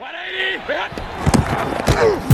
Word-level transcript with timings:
180! 0.00 2.29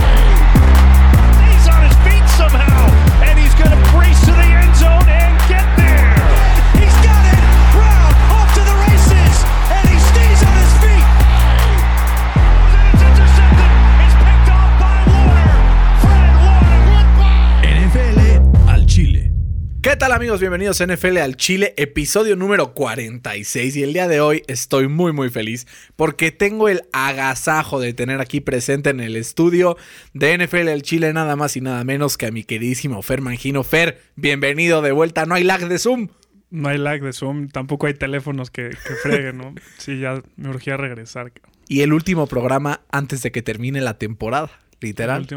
¿Qué 19.97 20.01
tal 20.01 20.11
amigos? 20.11 20.39
Bienvenidos 20.39 20.79
a 20.79 20.85
NFL 20.85 21.17
al 21.17 21.37
Chile, 21.37 21.73
episodio 21.75 22.35
número 22.35 22.75
46 22.75 23.77
y 23.77 23.81
el 23.81 23.93
día 23.93 24.07
de 24.07 24.21
hoy 24.21 24.43
estoy 24.45 24.87
muy 24.87 25.11
muy 25.11 25.31
feliz 25.31 25.65
porque 25.95 26.31
tengo 26.31 26.69
el 26.69 26.83
agasajo 26.93 27.79
de 27.79 27.95
tener 27.95 28.21
aquí 28.21 28.39
presente 28.39 28.91
en 28.91 28.99
el 28.99 29.15
estudio 29.15 29.75
de 30.13 30.37
NFL 30.37 30.69
al 30.69 30.83
Chile 30.83 31.11
nada 31.13 31.35
más 31.35 31.57
y 31.57 31.61
nada 31.61 31.83
menos 31.83 32.15
que 32.15 32.27
a 32.27 32.31
mi 32.31 32.43
queridísimo 32.43 33.01
Fer 33.01 33.21
Mangino. 33.21 33.63
Fer, 33.63 33.99
bienvenido 34.15 34.83
de 34.83 34.91
vuelta, 34.91 35.25
no 35.25 35.33
hay 35.33 35.43
lag 35.43 35.67
de 35.67 35.79
Zoom. 35.79 36.09
No 36.51 36.69
hay 36.69 36.77
lag 36.77 37.01
de 37.01 37.11
Zoom, 37.11 37.47
tampoco 37.47 37.87
hay 37.87 37.95
teléfonos 37.95 38.51
que, 38.51 38.69
que 38.69 38.93
freguen, 39.01 39.39
¿no? 39.39 39.55
Sí, 39.79 39.99
ya 39.99 40.21
me 40.35 40.49
urgía 40.49 40.77
regresar. 40.77 41.31
Y 41.67 41.81
el 41.81 41.91
último 41.91 42.27
programa 42.27 42.81
antes 42.91 43.23
de 43.23 43.31
que 43.31 43.41
termine 43.41 43.81
la 43.81 43.97
temporada, 43.97 44.51
literal. 44.79 45.27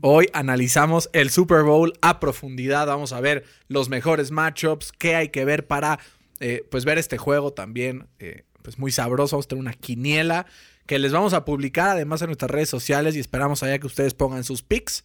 Hoy 0.00 0.28
analizamos 0.32 1.10
el 1.12 1.30
Super 1.30 1.62
Bowl 1.62 1.92
a 2.00 2.20
profundidad. 2.20 2.86
Vamos 2.86 3.12
a 3.12 3.20
ver 3.20 3.44
los 3.68 3.88
mejores 3.88 4.30
matchups, 4.30 4.92
qué 4.92 5.14
hay 5.14 5.28
que 5.28 5.44
ver 5.44 5.66
para 5.66 5.98
eh, 6.40 6.66
pues 6.70 6.84
ver 6.84 6.98
este 6.98 7.18
juego 7.18 7.52
también. 7.52 8.06
eh, 8.18 8.44
pues 8.64 8.78
muy 8.78 8.90
sabroso. 8.90 9.36
Vamos 9.36 9.46
a 9.46 9.48
tener 9.50 9.60
una 9.60 9.74
quiniela 9.74 10.46
que 10.86 10.98
les 10.98 11.12
vamos 11.12 11.34
a 11.34 11.44
publicar 11.44 11.90
además 11.90 12.22
en 12.22 12.28
nuestras 12.28 12.50
redes 12.50 12.70
sociales 12.70 13.14
y 13.14 13.20
esperamos 13.20 13.62
allá 13.62 13.78
que 13.78 13.86
ustedes 13.86 14.14
pongan 14.14 14.42
sus 14.42 14.62
picks. 14.62 15.04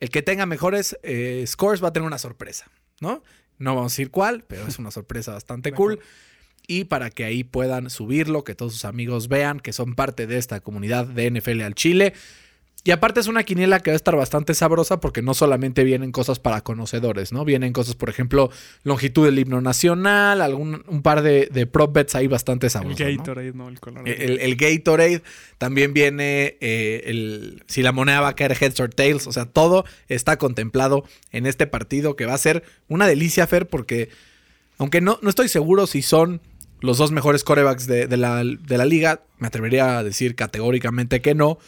El 0.00 0.10
que 0.10 0.22
tenga 0.22 0.46
mejores 0.46 0.98
eh, 1.02 1.44
scores 1.46 1.82
va 1.82 1.88
a 1.88 1.92
tener 1.92 2.06
una 2.06 2.18
sorpresa, 2.18 2.70
¿no? 3.00 3.22
No 3.58 3.74
vamos 3.74 3.92
a 3.92 3.94
decir 3.94 4.10
cuál, 4.10 4.44
pero 4.46 4.66
es 4.66 4.78
una 4.78 4.90
sorpresa 4.90 5.32
bastante 5.32 5.72
cool. 5.72 6.00
Y 6.66 6.84
para 6.84 7.10
que 7.10 7.24
ahí 7.24 7.44
puedan 7.44 7.90
subirlo, 7.90 8.44
que 8.44 8.54
todos 8.54 8.72
sus 8.72 8.84
amigos 8.84 9.28
vean 9.28 9.60
que 9.60 9.72
son 9.72 9.94
parte 9.94 10.26
de 10.26 10.38
esta 10.38 10.60
comunidad 10.60 11.06
de 11.06 11.30
NFL 11.30 11.62
al 11.62 11.74
Chile. 11.74 12.12
Y 12.86 12.92
aparte 12.92 13.18
es 13.18 13.26
una 13.26 13.42
quiniela 13.42 13.80
que 13.80 13.90
va 13.90 13.94
a 13.94 13.96
estar 13.96 14.14
bastante 14.14 14.54
sabrosa 14.54 15.00
porque 15.00 15.20
no 15.20 15.34
solamente 15.34 15.82
vienen 15.82 16.12
cosas 16.12 16.38
para 16.38 16.60
conocedores, 16.60 17.32
¿no? 17.32 17.44
Vienen 17.44 17.72
cosas, 17.72 17.96
por 17.96 18.08
ejemplo, 18.08 18.48
longitud 18.84 19.24
del 19.24 19.40
himno 19.40 19.60
nacional, 19.60 20.40
algún, 20.40 20.84
un 20.86 21.02
par 21.02 21.22
de, 21.22 21.48
de 21.50 21.66
prop 21.66 21.92
bets 21.92 22.14
ahí 22.14 22.28
bastante 22.28 22.66
El 22.66 22.70
sabrosos. 22.70 23.00
¿no? 23.00 23.16
Gatorade, 23.16 23.52
¿no? 23.54 23.68
El 23.68 23.80
color. 23.80 24.08
El, 24.08 24.38
el 24.38 24.54
Gatorade, 24.54 25.20
también 25.58 25.94
viene 25.94 26.58
eh, 26.60 27.02
el, 27.06 27.64
si 27.66 27.82
la 27.82 27.90
moneda 27.90 28.20
va 28.20 28.28
a 28.28 28.36
caer 28.36 28.52
heads 28.52 28.78
or 28.78 28.94
tails, 28.94 29.26
o 29.26 29.32
sea, 29.32 29.46
todo 29.46 29.84
está 30.06 30.36
contemplado 30.36 31.02
en 31.32 31.46
este 31.46 31.66
partido 31.66 32.14
que 32.14 32.24
va 32.24 32.34
a 32.34 32.38
ser 32.38 32.62
una 32.86 33.08
delicia, 33.08 33.48
Fer, 33.48 33.66
porque 33.66 34.10
aunque 34.78 35.00
no, 35.00 35.18
no 35.22 35.28
estoy 35.28 35.48
seguro 35.48 35.88
si 35.88 36.02
son 36.02 36.40
los 36.80 36.98
dos 36.98 37.12
mejores 37.12 37.44
corebacks 37.44 37.86
de, 37.86 38.06
de 38.06 38.16
la, 38.16 38.42
de 38.44 38.78
la 38.78 38.84
liga, 38.84 39.22
me 39.38 39.46
atrevería 39.46 39.98
a 39.98 40.04
decir 40.04 40.34
categóricamente 40.34 41.20
que 41.20 41.34
no, 41.34 41.58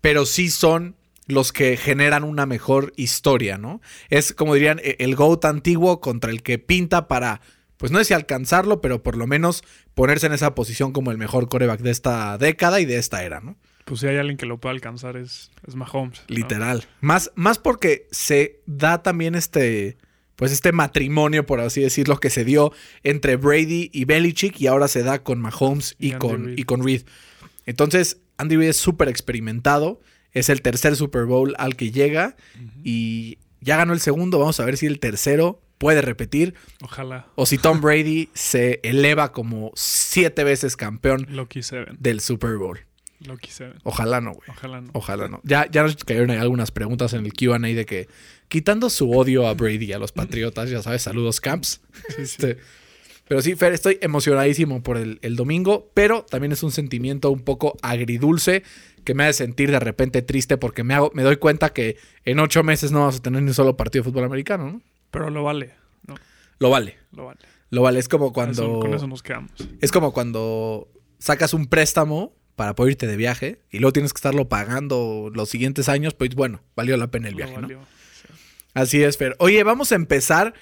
pero 0.00 0.26
sí 0.26 0.50
son 0.50 0.96
los 1.26 1.52
que 1.52 1.76
generan 1.76 2.24
una 2.24 2.46
mejor 2.46 2.92
historia, 2.96 3.56
¿no? 3.56 3.80
Es 4.08 4.32
como 4.34 4.54
dirían 4.54 4.80
e- 4.82 4.96
el 4.98 5.14
GOAT 5.14 5.44
antiguo 5.44 6.00
contra 6.00 6.30
el 6.30 6.42
que 6.42 6.58
pinta 6.58 7.06
para, 7.08 7.40
pues 7.76 7.92
no 7.92 7.98
sé 7.98 8.06
si 8.06 8.14
alcanzarlo, 8.14 8.80
pero 8.80 9.02
por 9.02 9.16
lo 9.16 9.26
menos 9.26 9.62
ponerse 9.94 10.26
en 10.26 10.32
esa 10.32 10.54
posición 10.54 10.92
como 10.92 11.10
el 11.10 11.18
mejor 11.18 11.48
coreback 11.48 11.80
de 11.80 11.90
esta 11.90 12.36
década 12.38 12.80
y 12.80 12.84
de 12.84 12.98
esta 12.98 13.22
era, 13.22 13.40
¿no? 13.40 13.56
Pues 13.84 14.00
si 14.00 14.06
hay 14.06 14.18
alguien 14.18 14.36
que 14.36 14.46
lo 14.46 14.58
pueda 14.58 14.72
alcanzar 14.72 15.16
es, 15.16 15.50
es 15.66 15.74
Mahomes. 15.74 16.20
¿no? 16.28 16.34
Literal. 16.36 16.84
Más, 17.00 17.32
más 17.34 17.58
porque 17.58 18.06
se 18.10 18.60
da 18.66 19.02
también 19.02 19.34
este, 19.34 19.96
pues 20.40 20.52
este 20.52 20.72
matrimonio, 20.72 21.44
por 21.44 21.60
así 21.60 21.82
decirlo, 21.82 22.16
que 22.18 22.30
se 22.30 22.46
dio 22.46 22.72
entre 23.02 23.36
Brady 23.36 23.90
y 23.92 24.06
Belichick 24.06 24.58
y 24.58 24.68
ahora 24.68 24.88
se 24.88 25.02
da 25.02 25.22
con 25.22 25.38
Mahomes 25.38 25.96
y, 25.98 26.12
con, 26.12 26.46
Reid. 26.46 26.58
y 26.58 26.62
con 26.64 26.82
Reid. 26.82 27.02
Entonces, 27.66 28.22
Andy 28.38 28.56
Reid 28.56 28.70
es 28.70 28.78
súper 28.78 29.08
experimentado. 29.10 30.00
Es 30.32 30.48
el 30.48 30.62
tercer 30.62 30.96
Super 30.96 31.26
Bowl 31.26 31.54
al 31.58 31.76
que 31.76 31.90
llega 31.90 32.36
y 32.82 33.36
ya 33.60 33.76
ganó 33.76 33.92
el 33.92 34.00
segundo. 34.00 34.38
Vamos 34.38 34.58
a 34.60 34.64
ver 34.64 34.78
si 34.78 34.86
el 34.86 34.98
tercero 34.98 35.60
puede 35.76 36.00
repetir 36.00 36.54
Ojalá. 36.82 37.26
o 37.34 37.44
si 37.44 37.58
Tom 37.58 37.82
Brady 37.82 38.30
se 38.32 38.80
eleva 38.82 39.32
como 39.32 39.72
siete 39.74 40.42
veces 40.42 40.74
campeón 40.74 41.26
Loki 41.28 41.62
7. 41.62 41.92
del 41.98 42.20
Super 42.20 42.56
Bowl. 42.56 42.78
Loki 43.26 43.50
7. 43.52 43.78
Ojalá 43.84 44.20
no, 44.20 44.32
güey. 44.32 44.48
Ojalá 44.48 44.80
no. 44.80 44.90
Ojalá 44.94 45.28
no. 45.28 45.40
Ya, 45.44 45.70
ya 45.70 45.82
nos 45.82 45.96
cayeron 45.96 46.30
ahí 46.30 46.38
algunas 46.38 46.70
preguntas 46.70 47.12
en 47.12 47.24
el 47.26 47.32
QA 47.34 47.58
de 47.58 47.84
que, 47.86 48.08
quitando 48.48 48.88
su 48.90 49.10
odio 49.12 49.46
a 49.46 49.54
Brady 49.54 49.84
y 49.86 49.92
a 49.92 49.98
los 49.98 50.12
Patriotas, 50.12 50.70
ya 50.70 50.82
sabes, 50.82 51.02
saludos, 51.02 51.40
Camps. 51.40 51.80
Sí, 52.08 52.14
sí. 52.16 52.22
Este, 52.22 52.56
pero 53.28 53.42
sí, 53.42 53.54
Fer, 53.54 53.72
estoy 53.72 53.98
emocionadísimo 54.00 54.82
por 54.82 54.96
el, 54.96 55.18
el 55.22 55.36
domingo, 55.36 55.90
pero 55.94 56.24
también 56.28 56.50
es 56.52 56.62
un 56.64 56.72
sentimiento 56.72 57.30
un 57.30 57.40
poco 57.40 57.76
agridulce 57.82 58.64
que 59.04 59.14
me 59.14 59.24
hace 59.24 59.44
sentir 59.44 59.70
de 59.70 59.78
repente 59.78 60.20
triste 60.22 60.56
porque 60.56 60.82
me, 60.82 60.94
hago, 60.94 61.12
me 61.14 61.22
doy 61.22 61.36
cuenta 61.36 61.72
que 61.72 61.96
en 62.24 62.40
ocho 62.40 62.62
meses 62.64 62.90
no 62.90 63.00
vamos 63.00 63.16
a 63.18 63.22
tener 63.22 63.40
ni 63.42 63.48
un 63.48 63.54
solo 63.54 63.76
partido 63.76 64.02
de 64.02 64.10
fútbol 64.10 64.24
americano, 64.24 64.72
¿no? 64.72 64.82
Pero 65.12 65.30
lo 65.30 65.44
vale. 65.44 65.74
¿no? 66.08 66.16
Lo 66.58 66.70
vale, 66.70 66.98
Lo 67.12 67.26
vale. 67.26 67.38
lo 67.70 67.82
vale. 67.82 67.98
Es 68.00 68.08
como 68.08 68.32
Con 68.32 68.50
eso- 68.50 68.62
cuando... 68.64 68.80
con 68.80 68.94
eso 68.94 69.06
nos 69.06 69.22
quedamos. 69.22 69.52
Es 69.80 69.92
como 69.92 70.12
cuando 70.12 70.88
sacas 71.18 71.54
un 71.54 71.66
préstamo 71.66 72.34
para 72.56 72.74
poder 72.74 72.92
irte 72.92 73.06
de 73.06 73.16
viaje 73.16 73.60
y 73.70 73.78
luego 73.78 73.92
tienes 73.92 74.12
que 74.12 74.18
estarlo 74.18 74.48
pagando 74.48 75.30
los 75.32 75.48
siguientes 75.48 75.88
años, 75.88 76.14
pues 76.14 76.34
bueno, 76.34 76.62
valió 76.76 76.96
la 76.96 77.10
pena 77.10 77.28
el 77.28 77.34
viaje, 77.34 77.56
¿no? 77.58 77.68
Así 78.74 79.02
es, 79.02 79.16
Fer. 79.16 79.34
Oye, 79.38 79.62
vamos 79.64 79.92
a 79.92 79.96
empezar 79.96 80.54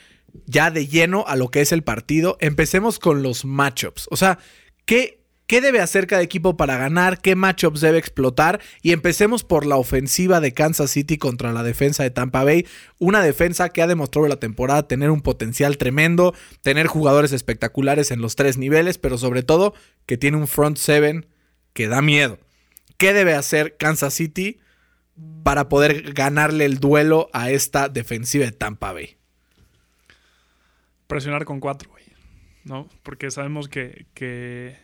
ya 0.46 0.70
de 0.70 0.86
lleno 0.86 1.24
a 1.26 1.36
lo 1.36 1.50
que 1.50 1.60
es 1.60 1.72
el 1.72 1.82
partido. 1.82 2.36
Empecemos 2.40 2.98
con 2.98 3.22
los 3.22 3.44
matchups. 3.44 4.06
O 4.10 4.16
sea, 4.16 4.38
¿qué, 4.84 5.20
qué 5.46 5.60
debe 5.60 5.80
hacer 5.80 6.06
cada 6.06 6.22
equipo 6.22 6.56
para 6.56 6.76
ganar? 6.78 7.20
¿Qué 7.20 7.34
matchups 7.34 7.80
debe 7.80 7.98
explotar? 7.98 8.60
Y 8.82 8.92
empecemos 8.92 9.44
por 9.44 9.66
la 9.66 9.76
ofensiva 9.76 10.40
de 10.40 10.54
Kansas 10.54 10.90
City 10.90 11.18
contra 11.18 11.52
la 11.52 11.62
defensa 11.62 12.02
de 12.02 12.10
Tampa 12.10 12.44
Bay. 12.44 12.66
Una 12.98 13.22
defensa 13.22 13.68
que 13.68 13.82
ha 13.82 13.86
demostrado 13.86 14.28
la 14.28 14.40
temporada 14.40 14.88
tener 14.88 15.10
un 15.10 15.20
potencial 15.20 15.76
tremendo, 15.76 16.34
tener 16.62 16.86
jugadores 16.86 17.32
espectaculares 17.32 18.10
en 18.10 18.20
los 18.22 18.36
tres 18.36 18.56
niveles, 18.56 18.98
pero 18.98 19.18
sobre 19.18 19.42
todo 19.42 19.74
que 20.06 20.16
tiene 20.16 20.38
un 20.38 20.48
front 20.48 20.78
seven 20.78 21.26
que 21.78 21.86
da 21.86 22.02
miedo. 22.02 22.40
¿Qué 22.96 23.12
debe 23.12 23.34
hacer 23.34 23.76
Kansas 23.76 24.12
City 24.12 24.58
para 25.44 25.68
poder 25.68 26.12
ganarle 26.12 26.64
el 26.64 26.80
duelo 26.80 27.30
a 27.32 27.52
esta 27.52 27.88
defensiva 27.88 28.44
de 28.44 28.50
Tampa 28.50 28.92
Bay? 28.92 29.16
presionar 31.06 31.44
con 31.44 31.60
cuatro, 31.60 31.88
güey. 31.88 32.02
¿No? 32.64 32.88
Porque 33.04 33.30
sabemos 33.30 33.68
que, 33.68 34.06
que, 34.12 34.76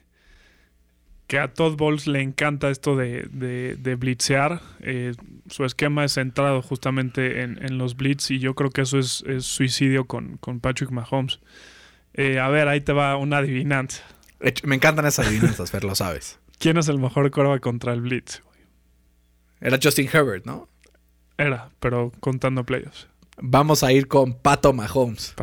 que 1.27 1.41
a 1.41 1.53
Todd 1.53 1.77
Bowles 1.77 2.07
le 2.07 2.21
encanta 2.21 2.71
esto 2.71 2.95
de, 2.95 3.27
de, 3.33 3.75
de 3.75 3.95
blitzear. 3.97 4.63
Eh, 4.79 5.15
su 5.51 5.65
esquema 5.65 6.05
es 6.05 6.13
centrado 6.13 6.63
justamente 6.63 7.43
en, 7.43 7.61
en 7.61 7.77
los 7.77 7.97
blitz 7.97 8.31
y 8.31 8.39
yo 8.39 8.55
creo 8.55 8.71
que 8.71 8.83
eso 8.83 9.01
es, 9.01 9.25
es 9.27 9.47
suicidio 9.47 10.05
con, 10.05 10.37
con 10.37 10.61
Patrick 10.61 10.93
Mahomes. 10.93 11.41
Eh, 12.13 12.39
a 12.39 12.49
ver, 12.51 12.69
ahí 12.69 12.83
te 12.83 12.93
va 12.93 13.17
una 13.17 13.39
adivinanza. 13.39 14.05
Me 14.63 14.77
encantan 14.77 15.07
esas 15.07 15.27
adivinanzas, 15.27 15.73
Fer, 15.73 15.83
lo 15.83 15.97
sabes. 15.97 16.39
¿Quién 16.59 16.77
es 16.79 16.89
el 16.89 16.99
mejor 16.99 17.31
corva 17.31 17.59
contra 17.59 17.93
el 17.93 18.01
blitz? 18.01 18.43
Era 19.61 19.79
Justin 19.83 20.09
Herbert, 20.13 20.45
¿no? 20.47 20.69
Era, 21.39 21.71
pero 21.81 22.13
contando 22.21 22.65
playoffs. 22.65 23.09
Vamos 23.41 23.83
a 23.83 23.93
ir 23.93 24.07
con 24.07 24.35
Pato 24.35 24.73
Mahomes. 24.73 25.35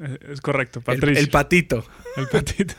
Eh, 0.00 0.18
es 0.30 0.40
correcto, 0.40 0.80
Patricio. 0.80 1.20
el 1.22 1.28
patito. 1.30 1.84
El 2.16 2.28
patito. 2.28 2.74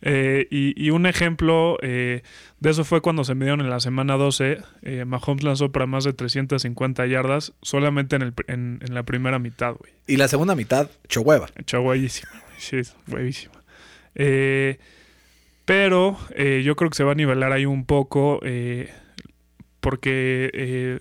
Eh, 0.00 0.46
y, 0.52 0.80
y 0.80 0.90
un 0.90 1.06
ejemplo 1.06 1.76
eh, 1.82 2.22
de 2.60 2.70
eso 2.70 2.84
fue 2.84 3.00
cuando 3.00 3.24
se 3.24 3.34
midieron 3.34 3.60
en 3.60 3.68
la 3.70 3.80
semana 3.80 4.14
12. 4.16 4.58
eh, 4.82 5.04
Mahomes 5.04 5.42
lanzó 5.42 5.72
para 5.72 5.86
más 5.86 6.04
de 6.04 6.12
350 6.12 7.04
yardas 7.06 7.52
solamente 7.62 8.14
en, 8.14 8.22
el, 8.22 8.34
en, 8.46 8.78
en 8.86 8.94
la 8.94 9.02
primera 9.02 9.40
mitad, 9.40 9.74
güey. 9.74 9.92
Y 10.06 10.16
la 10.16 10.28
segunda 10.28 10.54
mitad, 10.54 10.88
Chohueva. 11.08 11.48
Echó 11.56 11.80
huevísima, 11.80 12.30
güey. 12.30 12.60
Sí, 12.60 12.92
huevísima. 13.08 13.54
Eh, 14.14 14.78
pero 15.68 16.16
eh, 16.34 16.62
yo 16.64 16.76
creo 16.76 16.88
que 16.88 16.96
se 16.96 17.04
va 17.04 17.12
a 17.12 17.14
nivelar 17.14 17.52
ahí 17.52 17.66
un 17.66 17.84
poco 17.84 18.40
eh, 18.42 18.90
porque 19.80 20.50
eh, 20.54 20.98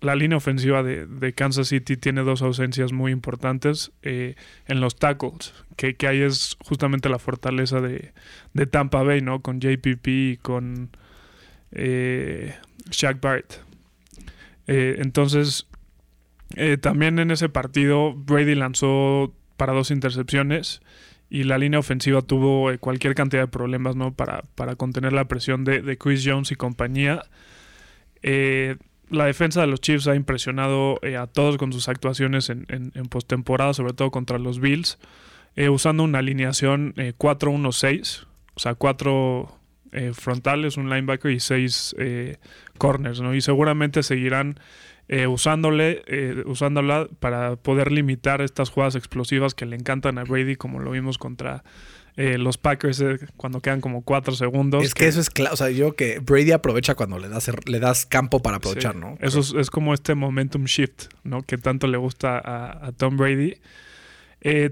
la 0.00 0.14
línea 0.14 0.38
ofensiva 0.38 0.82
de, 0.82 1.34
Kansas 1.34 1.68
City 1.68 1.98
tiene 1.98 2.22
dos 2.22 2.40
ausencias 2.40 2.92
muy 2.92 3.12
importantes 3.12 3.92
en 4.00 4.80
los 4.80 4.96
tackles, 4.96 5.52
que, 5.76 5.94
ahí 6.08 6.22
es 6.22 6.56
justamente 6.64 7.10
la 7.10 7.18
fortaleza 7.18 7.82
de, 7.82 8.14
de 8.54 8.66
Tampa 8.66 9.02
Bay, 9.02 9.20
¿no? 9.20 9.42
Con 9.42 9.60
JPP 9.60 10.08
y 10.08 10.36
con 10.38 10.96
Shaq 11.70 13.20
Barrett. 13.20 13.62
Entonces, 14.66 15.66
también 16.80 17.18
en 17.18 17.30
ese 17.30 17.50
partido 17.50 18.14
Brady 18.14 18.54
lanzó 18.54 19.34
para 19.58 19.74
dos 19.74 19.90
intercepciones 19.90 20.80
y 21.30 21.44
la 21.44 21.58
línea 21.58 21.78
ofensiva 21.78 22.22
tuvo 22.22 22.72
eh, 22.72 22.78
cualquier 22.78 23.14
cantidad 23.14 23.42
de 23.42 23.48
problemas 23.48 23.94
¿no? 23.94 24.12
para, 24.12 24.42
para 24.56 24.74
contener 24.74 25.12
la 25.12 25.26
presión 25.26 25.64
de, 25.64 25.80
de 25.80 25.96
Chris 25.96 26.24
Jones 26.26 26.50
y 26.50 26.56
compañía. 26.56 27.22
Eh, 28.22 28.76
la 29.08 29.26
defensa 29.26 29.60
de 29.60 29.68
los 29.68 29.80
Chiefs 29.80 30.08
ha 30.08 30.16
impresionado 30.16 30.98
eh, 31.02 31.16
a 31.16 31.28
todos 31.28 31.56
con 31.56 31.72
sus 31.72 31.88
actuaciones 31.88 32.50
en, 32.50 32.66
en, 32.68 32.90
en 32.96 33.06
postemporada, 33.06 33.72
sobre 33.74 33.92
todo 33.92 34.10
contra 34.10 34.38
los 34.38 34.60
Bills, 34.60 34.98
usando 35.56 36.04
una 36.04 36.20
alineación 36.20 36.94
4-1-6, 36.94 38.24
o 38.54 38.60
sea, 38.60 38.74
cuatro 38.76 39.58
frontales, 40.14 40.78
un 40.78 40.88
linebacker 40.88 41.32
y 41.32 41.40
seis 41.40 41.94
corners, 42.78 43.20
¿no? 43.20 43.34
Y 43.34 43.42
seguramente 43.42 44.02
seguirán 44.02 44.58
eh, 45.12 45.26
usándole, 45.26 46.04
eh, 46.06 46.44
usándola 46.46 47.08
para 47.18 47.56
poder 47.56 47.90
limitar 47.90 48.40
estas 48.42 48.70
jugadas 48.70 48.94
explosivas 48.94 49.56
que 49.56 49.66
le 49.66 49.74
encantan 49.74 50.18
a 50.18 50.22
Brady, 50.22 50.54
como 50.54 50.78
lo 50.78 50.92
vimos 50.92 51.18
contra 51.18 51.64
eh, 52.16 52.38
los 52.38 52.58
Packers 52.58 53.02
cuando 53.36 53.60
quedan 53.60 53.80
como 53.80 54.02
cuatro 54.02 54.36
segundos. 54.36 54.84
Es 54.84 54.94
que, 54.94 55.08
eso 55.08 55.18
es 55.18 55.28
claro. 55.28 55.54
O 55.54 55.56
sea, 55.56 55.68
yo 55.70 55.96
que 55.96 56.20
Brady 56.20 56.52
aprovecha 56.52 56.94
cuando 56.94 57.18
le 57.18 57.28
das, 57.28 57.50
le 57.66 57.80
das 57.80 58.06
campo 58.06 58.40
para 58.40 58.58
aprovechar, 58.58 58.92
sí. 58.92 59.00
¿no? 59.00 59.18
Eso 59.20 59.40
es, 59.40 59.52
es, 59.52 59.68
como 59.68 59.94
este 59.94 60.14
momentum 60.14 60.66
shift, 60.66 61.06
¿no? 61.24 61.42
Que 61.42 61.58
tanto 61.58 61.88
le 61.88 61.98
gusta 61.98 62.38
a, 62.38 62.86
a 62.86 62.92
Tom 62.92 63.16
Brady. 63.16 63.56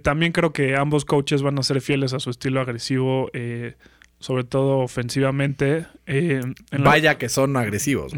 también 0.05 0.31
creo 0.31 0.52
que 0.52 0.76
ambos 0.76 1.05
coaches 1.05 1.43
van 1.43 1.58
a 1.58 1.64
ser 1.64 1.81
fieles 1.81 2.12
a 2.12 2.20
su 2.20 2.31
estilo 2.31 2.61
agresivo 2.61 3.29
sobre 4.18 4.44
todo 4.44 4.78
ofensivamente. 4.78 5.86
Eh, 6.06 6.40
Vaya 6.78 7.12
la... 7.12 7.18
que 7.18 7.28
son 7.28 7.56
agresivos. 7.56 8.12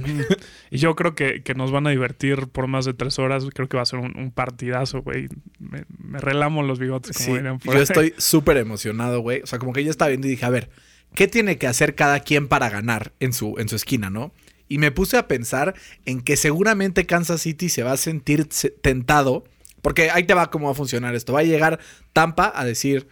y 0.71 0.79
yo 0.79 0.97
creo 0.97 1.15
que, 1.15 1.43
que, 1.43 1.55
nos 1.55 1.71
van 1.71 1.87
a 1.87 1.91
divertir 1.91 2.49
por 2.49 2.67
más 2.67 2.85
de 2.85 2.95
tres 2.95 3.19
horas. 3.19 3.45
Creo 3.55 3.69
que 3.69 3.77
va 3.77 3.83
a 3.83 3.87
ser 3.87 3.99
un, 3.99 4.17
un 4.17 4.31
partidazo, 4.31 5.03
güey. 5.03 5.29
Me, 5.59 5.85
me, 5.99 6.21
relamo 6.21 6.63
los 6.63 6.79
bigotes, 6.79 7.17
como 7.17 7.37
sí, 7.37 7.43
por 7.65 7.75
Yo 7.75 7.79
ahí. 7.79 7.83
estoy 7.83 8.15
súper 8.17 8.57
emocionado, 8.57 9.21
güey. 9.21 9.43
O 9.43 9.47
sea, 9.47 9.59
como 9.59 9.73
que 9.73 9.85
yo 9.85 9.91
estaba 9.91 10.09
viendo 10.09 10.27
y 10.27 10.31
dije, 10.31 10.47
a 10.47 10.51
ver, 10.51 10.71
¿qué 11.15 11.29
tiene 11.29 11.59
que 11.59 11.67
hacer 11.67 11.95
cada 11.95 12.21
quien 12.21 12.49
para 12.49 12.71
ganar 12.71 13.13
en 13.21 13.33
su, 13.33 13.57
en 13.59 13.69
su 13.69 13.77
esquina, 13.77 14.09
no? 14.09 14.33
Y 14.69 14.79
me 14.79 14.93
puse 14.93 15.19
a 15.19 15.29
pensar 15.29 15.75
en 16.07 16.23
que 16.23 16.37
seguramente 16.37 17.05
Kansas 17.05 17.43
City 17.43 17.69
se 17.69 17.83
va 17.83 17.93
a 17.93 17.97
sentir 17.97 18.49
tentado. 18.81 19.45
Porque 19.83 20.11
ahí 20.11 20.25
te 20.25 20.35
va 20.35 20.51
cómo 20.51 20.67
va 20.67 20.73
a 20.73 20.77
funcionar 20.77 21.15
esto. 21.15 21.33
Va 21.33 21.41
a 21.41 21.43
llegar 21.43 21.81
Tampa 22.13 22.53
a 22.55 22.65
decir, 22.65 23.09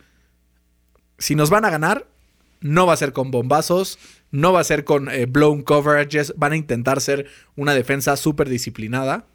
si 1.19 1.35
nos 1.35 1.51
van 1.51 1.65
a 1.65 1.71
ganar, 1.71 2.07
no 2.61 2.87
va 2.87 2.93
a 2.93 2.97
ser 2.97 3.13
con 3.13 3.31
bombazos, 3.31 3.99
no 4.31 4.53
va 4.53 4.61
a 4.61 4.65
ser 4.65 4.85
con 4.85 5.11
eh, 5.11 5.27
blown 5.27 5.63
coverages, 5.63 6.35
van 6.37 6.53
a 6.53 6.57
intentar 6.57 7.01
ser 7.01 7.27
una 7.57 7.75
defensa 7.75 8.17
súper 8.17 8.49
disciplinada. 8.49 9.27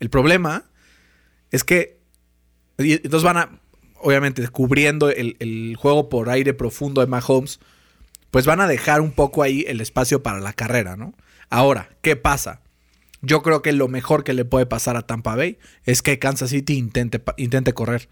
El 0.00 0.10
problema 0.10 0.64
es 1.50 1.64
que 1.64 2.00
entonces 2.78 3.22
van 3.22 3.36
a, 3.36 3.60
obviamente, 4.00 4.46
cubriendo 4.48 5.10
el, 5.10 5.36
el, 5.38 5.76
juego 5.76 6.08
por 6.08 6.30
aire 6.30 6.54
profundo 6.54 7.00
de 7.00 7.06
Mahomes, 7.06 7.60
pues 8.30 8.46
van 8.46 8.60
a 8.60 8.66
dejar 8.66 9.00
un 9.00 9.12
poco 9.12 9.42
ahí 9.42 9.64
el 9.68 9.80
espacio 9.80 10.22
para 10.22 10.40
la 10.40 10.52
carrera, 10.52 10.96
¿no? 10.96 11.14
Ahora, 11.50 11.90
¿qué 12.00 12.16
pasa? 12.16 12.62
Yo 13.22 13.42
creo 13.42 13.60
que 13.60 13.72
lo 13.72 13.88
mejor 13.88 14.24
que 14.24 14.32
le 14.32 14.44
puede 14.44 14.66
pasar 14.66 14.96
a 14.96 15.02
Tampa 15.02 15.36
Bay 15.36 15.58
es 15.84 16.00
que 16.00 16.18
Kansas 16.18 16.50
City 16.50 16.74
intente, 16.74 17.22
intente 17.36 17.74
correr. 17.74 18.08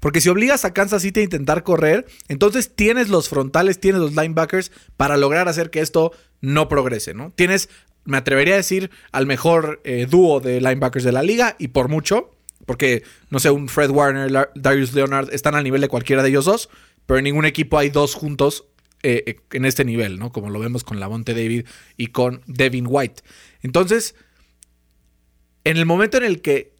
Porque 0.00 0.20
si 0.20 0.28
obligas 0.28 0.64
a 0.64 0.72
Kansas 0.72 1.02
City 1.02 1.20
a 1.20 1.24
intentar 1.24 1.62
correr, 1.62 2.06
entonces 2.28 2.74
tienes 2.74 3.08
los 3.08 3.28
frontales, 3.28 3.78
tienes 3.78 4.00
los 4.00 4.16
linebackers 4.16 4.72
para 4.96 5.16
lograr 5.16 5.48
hacer 5.48 5.70
que 5.70 5.80
esto 5.80 6.12
no 6.40 6.68
progrese, 6.68 7.14
¿no? 7.14 7.32
Tienes, 7.36 7.68
me 8.04 8.16
atrevería 8.16 8.54
a 8.54 8.56
decir, 8.56 8.90
al 9.12 9.26
mejor 9.26 9.80
eh, 9.84 10.06
dúo 10.10 10.40
de 10.40 10.60
linebackers 10.60 11.04
de 11.04 11.12
la 11.12 11.22
liga 11.22 11.54
y 11.58 11.68
por 11.68 11.88
mucho, 11.88 12.30
porque, 12.66 13.02
no 13.28 13.38
sé, 13.38 13.50
un 13.50 13.68
Fred 13.68 13.90
Warner, 13.90 14.50
Darius 14.54 14.94
Leonard 14.94 15.32
están 15.32 15.54
al 15.54 15.64
nivel 15.64 15.82
de 15.82 15.88
cualquiera 15.88 16.22
de 16.22 16.30
ellos 16.30 16.46
dos, 16.46 16.70
pero 17.06 17.18
en 17.18 17.24
ningún 17.24 17.44
equipo 17.44 17.78
hay 17.78 17.90
dos 17.90 18.14
juntos 18.14 18.66
eh, 19.02 19.40
en 19.52 19.64
este 19.64 19.84
nivel, 19.84 20.18
¿no? 20.18 20.32
Como 20.32 20.50
lo 20.50 20.58
vemos 20.58 20.84
con 20.84 21.00
Lavonte 21.00 21.34
David 21.34 21.66
y 21.96 22.08
con 22.08 22.42
Devin 22.46 22.86
White. 22.88 23.22
Entonces, 23.62 24.14
en 25.64 25.76
el 25.76 25.86
momento 25.86 26.16
en 26.18 26.24
el 26.24 26.40
que 26.40 26.74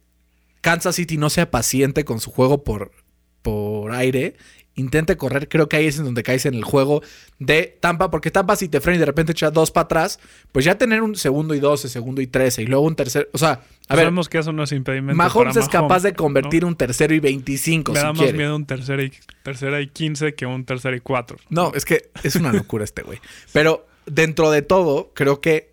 Kansas 0.61 0.97
City 0.97 1.17
no 1.17 1.31
sea 1.31 1.51
paciente 1.51 2.05
con 2.05 2.21
su 2.21 2.31
juego 2.31 2.63
por, 2.63 2.93
por 3.43 3.93
aire, 3.93 4.37
intente 4.75 5.17
correr, 5.17 5.49
creo 5.49 5.69
que 5.69 5.77
ahí 5.77 5.87
es 5.87 5.99
en 5.99 6.05
donde 6.05 6.23
caes 6.23 6.47
en 6.47 6.55
el 6.55 6.65
juego 6.65 7.03
de 7.39 7.77
Tampa, 7.81 8.11
porque 8.11 8.31
Tampa 8.31 8.57
si 8.57 8.69
te 8.69 8.81
frena 8.81 8.97
y 8.97 9.01
de 9.01 9.07
repente 9.07 9.33
echa 9.33 9.51
dos 9.51 9.71
para 9.71 9.85
atrás, 9.85 10.19
pues 10.53 10.65
ya 10.65 10.77
tener 10.79 11.03
un 11.03 11.17
segundo 11.17 11.55
y 11.55 11.61
doce, 11.61 11.89
segundo 11.89 12.21
y 12.21 12.27
trece, 12.27 12.63
y 12.63 12.67
luego 12.67 12.87
un 12.87 12.97
tercer, 12.97 13.29
o 13.33 13.39
sea, 13.39 13.61
a 13.89 13.97
ver, 13.97 14.05
Sabemos 14.05 14.29
que 14.29 14.39
eso 14.39 14.53
no 14.53 14.63
es 14.63 14.73
impedimento 14.73 15.17
Mahomes 15.17 15.55
para 15.55 15.67
es 15.67 15.69
capaz 15.69 16.03
de 16.03 16.15
convertir 16.15 16.63
¿no? 16.63 16.69
un 16.69 16.77
tercero 16.77 17.15
y 17.15 17.21
25 17.21 17.93
Me 17.93 17.99
si 17.99 18.05
da 18.05 18.13
más 18.13 18.23
quiere. 18.23 18.39
miedo 18.39 18.57
un 18.57 18.67
tercera 18.67 19.03
y, 19.03 19.13
tercera 19.43 19.81
y 19.81 19.89
15 19.89 20.35
que 20.35 20.47
un 20.47 20.65
tercera 20.65 20.97
y 20.97 21.01
4. 21.01 21.39
No, 21.49 21.73
es 21.75 21.85
que 21.85 22.11
es 22.23 22.37
una 22.37 22.53
locura 22.53 22.85
este 22.85 23.03
güey. 23.03 23.19
Pero 23.53 23.87
dentro 24.07 24.51
de 24.51 24.63
todo, 24.63 25.11
creo 25.15 25.41
que 25.41 25.71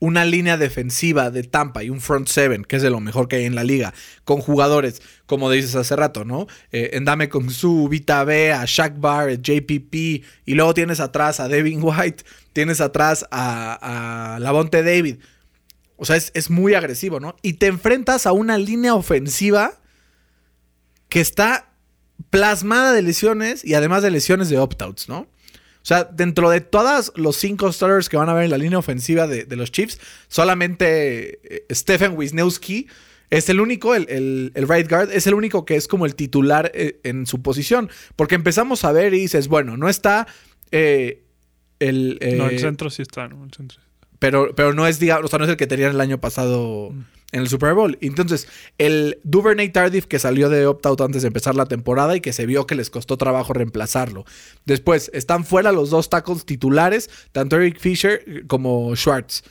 una 0.00 0.24
línea 0.24 0.56
defensiva 0.56 1.30
de 1.30 1.42
Tampa 1.44 1.84
y 1.84 1.90
un 1.90 2.00
front 2.00 2.26
seven, 2.26 2.64
que 2.64 2.76
es 2.76 2.82
de 2.82 2.90
lo 2.90 3.00
mejor 3.00 3.28
que 3.28 3.36
hay 3.36 3.44
en 3.44 3.54
la 3.54 3.64
liga, 3.64 3.94
con 4.24 4.40
jugadores, 4.40 5.02
como 5.26 5.50
dices 5.50 5.76
hace 5.76 5.94
rato, 5.94 6.24
¿no? 6.24 6.46
Eh, 6.72 6.90
Endame 6.94 7.28
con 7.28 7.50
su 7.50 7.86
Vita 7.88 8.24
B, 8.24 8.52
a 8.52 8.64
Shaq 8.66 8.98
Barrett, 8.98 9.42
JPP, 9.42 9.94
y 10.46 10.54
luego 10.54 10.74
tienes 10.74 11.00
atrás 11.00 11.38
a 11.38 11.48
Devin 11.48 11.80
White, 11.82 12.24
tienes 12.54 12.80
atrás 12.80 13.26
a, 13.30 14.34
a 14.34 14.40
Lavonte 14.40 14.82
David. 14.82 15.16
O 15.96 16.06
sea, 16.06 16.16
es, 16.16 16.32
es 16.34 16.48
muy 16.48 16.72
agresivo, 16.72 17.20
¿no? 17.20 17.36
Y 17.42 17.54
te 17.54 17.66
enfrentas 17.66 18.26
a 18.26 18.32
una 18.32 18.56
línea 18.56 18.94
ofensiva 18.94 19.74
que 21.10 21.20
está 21.20 21.74
plasmada 22.30 22.92
de 22.92 23.02
lesiones 23.02 23.64
y 23.64 23.74
además 23.74 24.02
de 24.02 24.10
lesiones 24.10 24.48
de 24.48 24.58
opt-outs, 24.58 25.08
¿no? 25.08 25.28
O 25.82 25.86
sea, 25.86 26.04
dentro 26.04 26.50
de 26.50 26.60
todos 26.60 27.12
los 27.16 27.36
cinco 27.36 27.72
starters 27.72 28.08
que 28.08 28.16
van 28.16 28.28
a 28.28 28.34
ver 28.34 28.44
en 28.44 28.50
la 28.50 28.58
línea 28.58 28.78
ofensiva 28.78 29.26
de, 29.26 29.44
de 29.44 29.56
los 29.56 29.72
Chiefs, 29.72 29.98
solamente 30.28 31.40
eh, 31.42 31.66
Stephen 31.72 32.16
Wisniewski 32.16 32.86
es 33.30 33.48
el 33.48 33.60
único, 33.60 33.94
el, 33.94 34.06
el, 34.10 34.52
el, 34.54 34.68
right 34.68 34.88
guard, 34.90 35.10
es 35.12 35.26
el 35.26 35.34
único 35.34 35.64
que 35.64 35.76
es 35.76 35.88
como 35.88 36.04
el 36.04 36.14
titular 36.16 36.70
eh, 36.74 37.00
en 37.04 37.26
su 37.26 37.40
posición. 37.40 37.88
Porque 38.16 38.34
empezamos 38.34 38.84
a 38.84 38.92
ver 38.92 39.14
y 39.14 39.20
dices, 39.20 39.48
bueno, 39.48 39.76
no 39.76 39.88
está 39.88 40.26
eh, 40.72 41.22
el... 41.78 42.18
no, 42.36 42.48
el 42.48 42.58
centro 42.58 42.90
sí 42.90 43.02
está, 43.02 43.28
¿no? 43.28 43.44
El 43.44 43.52
centro. 43.52 43.80
Pero, 44.18 44.54
pero 44.54 44.74
no 44.74 44.86
es, 44.86 44.98
digamos, 44.98 45.24
o 45.24 45.28
sea, 45.28 45.38
no 45.38 45.44
es 45.46 45.50
el 45.50 45.56
que 45.56 45.66
tenían 45.66 45.92
el 45.92 46.00
año 46.00 46.20
pasado 46.20 46.90
mm. 46.90 47.04
En 47.32 47.40
el 47.40 47.48
Super 47.48 47.74
Bowl. 47.74 47.96
Entonces, 48.00 48.48
el 48.78 49.18
Duvernay 49.24 49.70
Tardif 49.70 50.06
que 50.06 50.18
salió 50.18 50.48
de 50.48 50.66
opt-out 50.66 51.00
antes 51.00 51.22
de 51.22 51.28
empezar 51.28 51.54
la 51.54 51.66
temporada 51.66 52.16
y 52.16 52.20
que 52.20 52.32
se 52.32 52.46
vio 52.46 52.66
que 52.66 52.74
les 52.74 52.90
costó 52.90 53.16
trabajo 53.16 53.52
reemplazarlo. 53.52 54.24
Después, 54.66 55.10
están 55.14 55.44
fuera 55.44 55.72
los 55.72 55.90
dos 55.90 56.10
tackles 56.10 56.44
titulares, 56.44 57.10
tanto 57.32 57.56
Eric 57.56 57.78
Fisher 57.78 58.46
como 58.46 58.94
Schwartz. 58.96 59.42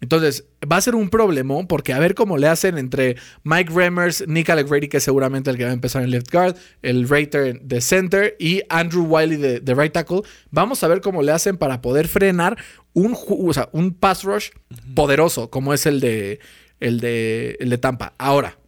Entonces, 0.00 0.44
va 0.70 0.76
a 0.76 0.80
ser 0.80 0.94
un 0.94 1.08
problemón 1.08 1.66
porque 1.66 1.94
a 1.94 1.98
ver 1.98 2.14
cómo 2.14 2.36
le 2.36 2.48
hacen 2.48 2.76
entre 2.76 3.16
Mike 3.44 3.72
Remmers, 3.74 4.24
Nick 4.28 4.50
Allegretti, 4.50 4.88
que 4.88 4.98
es 4.98 5.02
seguramente 5.02 5.48
el 5.50 5.56
que 5.56 5.64
va 5.64 5.70
a 5.70 5.72
empezar 5.74 6.02
en 6.02 6.10
left 6.10 6.30
guard, 6.30 6.54
el 6.82 7.08
Rater 7.08 7.60
de 7.62 7.80
center 7.80 8.36
y 8.38 8.62
Andrew 8.68 9.04
Wiley 9.04 9.38
de, 9.38 9.60
de 9.60 9.74
right 9.74 9.92
tackle. 9.92 10.20
Vamos 10.50 10.84
a 10.84 10.88
ver 10.88 11.00
cómo 11.00 11.22
le 11.22 11.32
hacen 11.32 11.56
para 11.56 11.80
poder 11.80 12.08
frenar 12.08 12.58
un, 12.92 13.16
o 13.26 13.54
sea, 13.54 13.70
un 13.72 13.94
pass 13.94 14.22
rush 14.22 14.50
poderoso 14.94 15.48
como 15.50 15.72
es 15.72 15.86
el 15.86 16.00
de, 16.00 16.40
el, 16.80 17.00
de, 17.00 17.56
el 17.60 17.70
de 17.70 17.78
Tampa. 17.78 18.14
Ahora, 18.18 18.58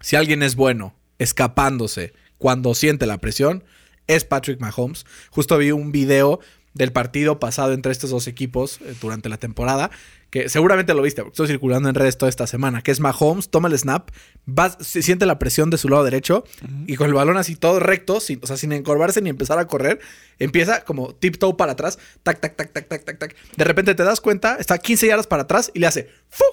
si 0.00 0.16
alguien 0.16 0.42
es 0.42 0.56
bueno 0.56 0.94
escapándose 1.18 2.12
cuando 2.38 2.74
siente 2.74 3.06
la 3.06 3.18
presión, 3.18 3.64
es 4.06 4.24
Patrick 4.24 4.60
Mahomes. 4.60 5.06
Justo 5.30 5.58
vi 5.58 5.72
un 5.72 5.92
video 5.92 6.40
del 6.74 6.92
partido 6.92 7.40
pasado 7.40 7.72
entre 7.72 7.90
estos 7.90 8.10
dos 8.10 8.26
equipos 8.26 8.80
eh, 8.82 8.94
durante 9.00 9.30
la 9.30 9.38
temporada, 9.38 9.90
que 10.28 10.50
seguramente 10.50 10.92
lo 10.92 11.00
viste, 11.00 11.22
porque 11.22 11.32
estoy 11.32 11.46
circulando 11.46 11.88
en 11.88 11.94
redes 11.94 12.18
toda 12.18 12.28
esta 12.28 12.46
semana, 12.46 12.82
que 12.82 12.90
es 12.90 13.00
Mahomes, 13.00 13.48
toma 13.48 13.68
el 13.68 13.78
snap, 13.78 14.10
va, 14.46 14.76
se 14.78 15.00
siente 15.00 15.24
la 15.24 15.38
presión 15.38 15.70
de 15.70 15.78
su 15.78 15.88
lado 15.88 16.04
derecho 16.04 16.44
uh 16.62 16.66
-huh. 16.66 16.84
y 16.86 16.96
con 16.96 17.06
el 17.06 17.14
balón 17.14 17.38
así 17.38 17.56
todo 17.56 17.80
recto, 17.80 18.20
sin, 18.20 18.40
o 18.42 18.46
sea, 18.46 18.58
sin 18.58 18.72
encorvarse 18.72 19.22
ni 19.22 19.30
empezar 19.30 19.58
a 19.58 19.66
correr, 19.66 20.00
empieza 20.38 20.84
como 20.84 21.14
tiptoe 21.14 21.54
para 21.54 21.72
atrás, 21.72 21.98
tac, 22.22 22.40
tac, 22.40 22.56
tac, 22.56 22.72
tac, 22.72 22.88
tac, 22.88 23.04
tac, 23.04 23.18
tac. 23.18 23.36
De 23.56 23.64
repente 23.64 23.94
te 23.94 24.04
das 24.04 24.20
cuenta, 24.20 24.56
está 24.56 24.76
15 24.76 25.06
yardas 25.06 25.26
para 25.26 25.44
atrás 25.44 25.70
y 25.72 25.78
le 25.78 25.86
hace 25.86 26.10
¡fu! 26.28 26.44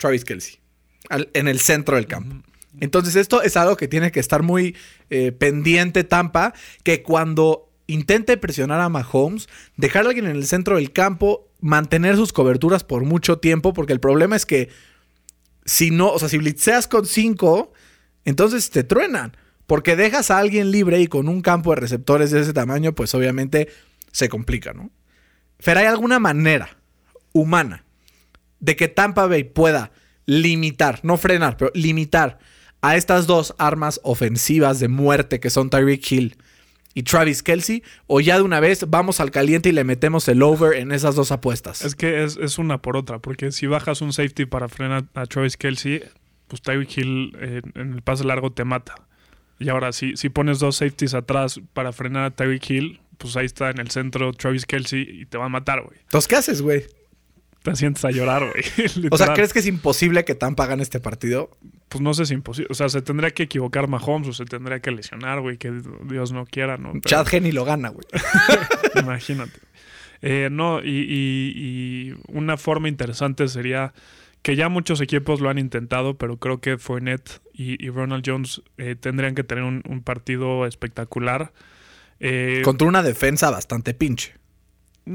Travis 0.00 0.24
Kelsey 0.24 0.58
al, 1.08 1.30
en 1.34 1.46
el 1.46 1.60
centro 1.60 1.96
del 1.96 2.06
campo. 2.06 2.36
Entonces 2.80 3.16
esto 3.16 3.42
es 3.42 3.56
algo 3.56 3.76
que 3.76 3.88
tiene 3.88 4.10
que 4.10 4.20
estar 4.20 4.42
muy 4.42 4.76
eh, 5.10 5.32
pendiente 5.32 6.04
Tampa, 6.04 6.54
que 6.82 7.02
cuando 7.02 7.68
intente 7.86 8.36
presionar 8.36 8.80
a 8.80 8.88
Mahomes, 8.88 9.48
dejar 9.76 10.04
a 10.04 10.08
alguien 10.08 10.26
en 10.26 10.36
el 10.36 10.46
centro 10.46 10.76
del 10.76 10.92
campo, 10.92 11.48
mantener 11.60 12.16
sus 12.16 12.32
coberturas 12.32 12.84
por 12.84 13.04
mucho 13.04 13.38
tiempo, 13.38 13.72
porque 13.72 13.92
el 13.92 14.00
problema 14.00 14.36
es 14.36 14.46
que 14.46 14.70
si 15.64 15.90
no, 15.90 16.10
o 16.10 16.18
sea, 16.18 16.28
si 16.28 16.38
blitzeas 16.38 16.86
con 16.88 17.06
5, 17.06 17.72
entonces 18.24 18.70
te 18.70 18.84
truenan, 18.84 19.36
porque 19.66 19.96
dejas 19.96 20.30
a 20.30 20.38
alguien 20.38 20.70
libre 20.70 21.00
y 21.00 21.08
con 21.08 21.28
un 21.28 21.42
campo 21.42 21.70
de 21.70 21.80
receptores 21.80 22.30
de 22.30 22.40
ese 22.40 22.52
tamaño, 22.52 22.94
pues 22.94 23.14
obviamente 23.14 23.68
se 24.12 24.28
complica, 24.28 24.72
¿no? 24.72 24.90
Pero 25.62 25.80
hay 25.80 25.86
alguna 25.86 26.18
manera 26.18 26.78
humana 27.32 27.84
de 28.60 28.76
que 28.76 28.88
Tampa 28.88 29.26
Bay 29.26 29.44
pueda 29.44 29.92
limitar, 30.26 31.00
no 31.02 31.16
frenar, 31.16 31.56
pero 31.56 31.70
limitar 31.74 32.38
a 32.82 32.96
estas 32.96 33.26
dos 33.26 33.54
armas 33.58 34.00
ofensivas 34.04 34.80
de 34.80 34.88
muerte 34.88 35.40
que 35.40 35.50
son 35.50 35.70
Tyreek 35.70 36.10
Hill 36.10 36.36
y 36.94 37.02
Travis 37.02 37.42
Kelsey? 37.42 37.82
¿O 38.06 38.20
ya 38.20 38.36
de 38.36 38.42
una 38.42 38.60
vez 38.60 38.84
vamos 38.88 39.20
al 39.20 39.30
caliente 39.30 39.68
y 39.68 39.72
le 39.72 39.84
metemos 39.84 40.28
el 40.28 40.42
over 40.42 40.76
en 40.76 40.92
esas 40.92 41.14
dos 41.14 41.32
apuestas? 41.32 41.82
Es 41.84 41.94
que 41.94 42.24
es, 42.24 42.36
es 42.36 42.58
una 42.58 42.82
por 42.82 42.96
otra, 42.96 43.18
porque 43.18 43.52
si 43.52 43.66
bajas 43.66 44.00
un 44.00 44.12
safety 44.12 44.46
para 44.46 44.68
frenar 44.68 45.04
a 45.14 45.26
Travis 45.26 45.56
Kelsey, 45.56 46.02
pues 46.48 46.62
Tyreek 46.62 46.96
Hill 46.96 47.36
eh, 47.40 47.62
en 47.74 47.94
el 47.94 48.02
pase 48.02 48.24
largo 48.24 48.52
te 48.52 48.64
mata. 48.64 48.94
Y 49.58 49.68
ahora, 49.68 49.92
si, 49.92 50.16
si 50.16 50.30
pones 50.30 50.58
dos 50.58 50.76
safeties 50.76 51.14
atrás 51.14 51.60
para 51.74 51.92
frenar 51.92 52.24
a 52.24 52.30
Tyreek 52.30 52.70
Hill, 52.70 53.00
pues 53.18 53.36
ahí 53.36 53.44
está 53.44 53.70
en 53.70 53.78
el 53.78 53.90
centro 53.90 54.32
Travis 54.32 54.64
Kelsey 54.64 55.06
y 55.06 55.26
te 55.26 55.36
va 55.36 55.46
a 55.46 55.50
matar, 55.50 55.82
güey. 55.82 55.98
Entonces, 56.00 56.26
¿qué 56.26 56.36
haces, 56.36 56.62
güey? 56.62 56.84
Te 57.62 57.76
sientes 57.76 58.04
a 58.04 58.10
llorar, 58.10 58.42
güey. 58.50 59.08
O 59.10 59.18
sea. 59.18 59.34
¿crees 59.34 59.52
que 59.52 59.58
es 59.58 59.66
imposible 59.66 60.24
que 60.24 60.34
Tampa 60.34 60.66
gane 60.66 60.82
este 60.82 60.98
partido? 61.00 61.50
Pues 61.88 62.00
no 62.02 62.14
sé 62.14 62.24
si 62.24 62.32
es 62.32 62.36
imposible. 62.38 62.68
O 62.70 62.74
sea, 62.74 62.88
se 62.88 63.02
tendría 63.02 63.32
que 63.32 63.42
equivocar 63.42 63.86
Mahomes 63.88 64.28
o 64.28 64.32
se 64.32 64.44
tendría 64.44 64.80
que 64.80 64.90
lesionar, 64.92 65.40
güey, 65.40 65.58
que 65.58 65.72
Dios 66.04 66.32
no 66.32 66.46
quiera, 66.46 66.76
¿no? 66.78 66.90
Pero- 66.92 67.00
Chad 67.04 67.26
Henney 67.34 67.52
lo 67.52 67.64
gana, 67.64 67.88
güey. 67.90 68.06
Imagínate. 69.00 69.58
Eh, 70.22 70.48
no, 70.50 70.80
y, 70.82 70.88
y- 71.08 71.52
y 72.10 72.14
una 72.28 72.56
forma 72.56 72.88
interesante 72.88 73.48
sería 73.48 73.92
que 74.42 74.56
ya 74.56 74.68
muchos 74.68 75.00
equipos 75.00 75.40
lo 75.40 75.50
han 75.50 75.58
intentado, 75.58 76.16
pero 76.16 76.38
creo 76.38 76.60
que 76.60 76.78
Fournette 76.78 77.40
y, 77.52 77.84
y 77.84 77.90
Ronald 77.90 78.22
Jones 78.26 78.62
eh, 78.78 78.94
tendrían 78.98 79.34
que 79.34 79.44
tener 79.44 79.64
un, 79.64 79.82
un 79.88 80.02
partido 80.02 80.66
espectacular. 80.66 81.52
Eh, 82.20 82.62
Contra 82.64 82.86
una 82.88 83.02
defensa 83.02 83.50
bastante 83.50 83.92
pinche. 83.94 84.34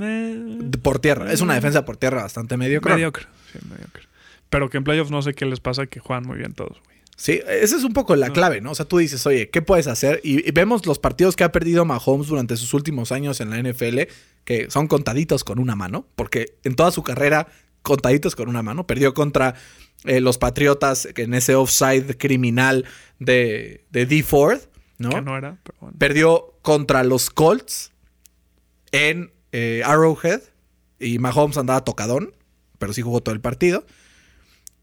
Eh, 0.04 0.78
Por 0.82 1.00
tierra. 1.00 1.32
Es 1.32 1.42
una 1.42 1.56
defensa 1.56 1.86
por 1.86 1.98
tierra 1.98 2.24
bastante 2.24 2.58
mediocre. 2.58 2.94
mediocre. 2.94 3.26
sí, 3.52 3.60
mediocre. 3.70 4.04
Pero 4.50 4.70
que 4.70 4.78
en 4.78 4.84
playoffs 4.84 5.12
no 5.12 5.22
sé 5.22 5.34
qué 5.34 5.46
les 5.46 5.60
pasa, 5.60 5.88
que 5.88 6.00
juegan 6.00 6.26
muy 6.26 6.38
bien 6.38 6.54
todos, 6.54 6.82
güey. 6.84 6.96
Sí, 7.18 7.42
esa 7.48 7.78
es 7.78 7.84
un 7.86 7.94
poco 7.94 8.18
la 8.18 8.32
clave, 8.32 8.60
¿no? 8.60 8.72
O 8.72 8.76
sea, 8.76 8.86
tú 8.86 8.98
dices, 8.98 9.26
oye, 9.26 9.50
¿qué 9.50 9.62
puedes 9.62 9.88
hacer? 9.88 10.20
Y, 10.22 10.46
y 10.48 10.52
vemos 10.52 10.86
los 10.86 11.00
partidos 11.00 11.38
que 11.38 11.46
ha 11.46 11.52
perdido 11.52 11.86
Mahomes 11.86 12.28
durante 12.28 12.58
sus 12.58 12.74
últimos 12.74 13.14
años 13.14 13.40
en 13.40 13.50
la 13.50 13.58
NFL, 13.58 14.02
que 14.44 14.70
son 14.70 14.88
contaditos 14.88 15.46
con 15.46 15.60
una 15.60 15.78
mano, 15.78 16.08
porque 16.18 16.58
en 16.66 16.76
toda 16.76 16.92
su 16.92 17.04
carrera, 17.04 17.48
contaditos 17.86 18.36
con 18.36 18.50
una 18.50 18.62
mano. 18.64 18.86
Perdió 18.86 19.14
contra 19.14 19.56
eh, 20.04 20.20
los 20.20 20.38
Patriotas 20.38 21.08
en 21.16 21.34
ese 21.34 21.56
offside 21.56 22.18
criminal 22.18 22.86
de, 23.20 23.86
de 23.92 24.06
D. 24.06 24.24
Ford, 24.24 24.60
¿no? 24.98 25.10
Que 25.10 25.22
no 25.22 25.38
era, 25.38 25.58
pero 25.64 25.78
bueno. 25.80 25.98
Perdió 25.98 26.54
contra 26.62 27.06
los 27.06 27.30
Colts 27.30 27.94
en 28.92 29.32
eh, 29.58 29.84
Arrowhead 29.86 30.42
y 31.00 31.18
Mahomes 31.18 31.58
andaba 31.58 31.86
tocadón, 31.86 32.34
pero 32.78 32.92
sí 32.92 33.02
jugó 33.02 33.22
todo 33.22 33.34
el 33.34 33.40
partido. 33.40 33.86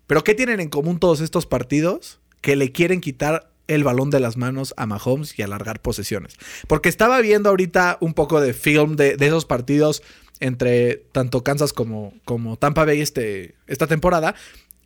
Pero 0.07 0.25
¿qué 0.25 0.35
tienen 0.35 0.61
en 0.61 0.71
común 0.71 0.99
todos 0.99 1.21
estos 1.21 1.45
partidos? 1.45 2.21
Que 2.41 2.57
le 2.57 2.73
quieren 2.73 3.03
quitar 3.03 3.53
el 3.69 3.85
balón 3.85 4.09
de 4.09 4.19
las 4.19 4.39
manos 4.39 4.73
a 4.79 4.87
Mahomes 4.87 5.39
y 5.39 5.43
alargar 5.43 5.83
posesiones. 5.83 6.39
Porque 6.69 6.89
estaba 6.89 7.21
viendo 7.21 7.51
ahorita 7.51 7.99
un 8.01 8.15
poco 8.15 8.41
de 8.41 8.55
film 8.55 8.97
de, 8.97 9.19
de 9.19 9.27
esos 9.27 9.45
partidos 9.45 10.03
entre 10.41 11.05
tanto 11.13 11.45
Kansas 11.45 11.75
como, 11.75 12.15
como 12.25 12.57
Tampa 12.57 12.87
Bay 12.87 13.03
este, 13.03 13.55
esta 13.67 13.87
temporada 13.87 14.35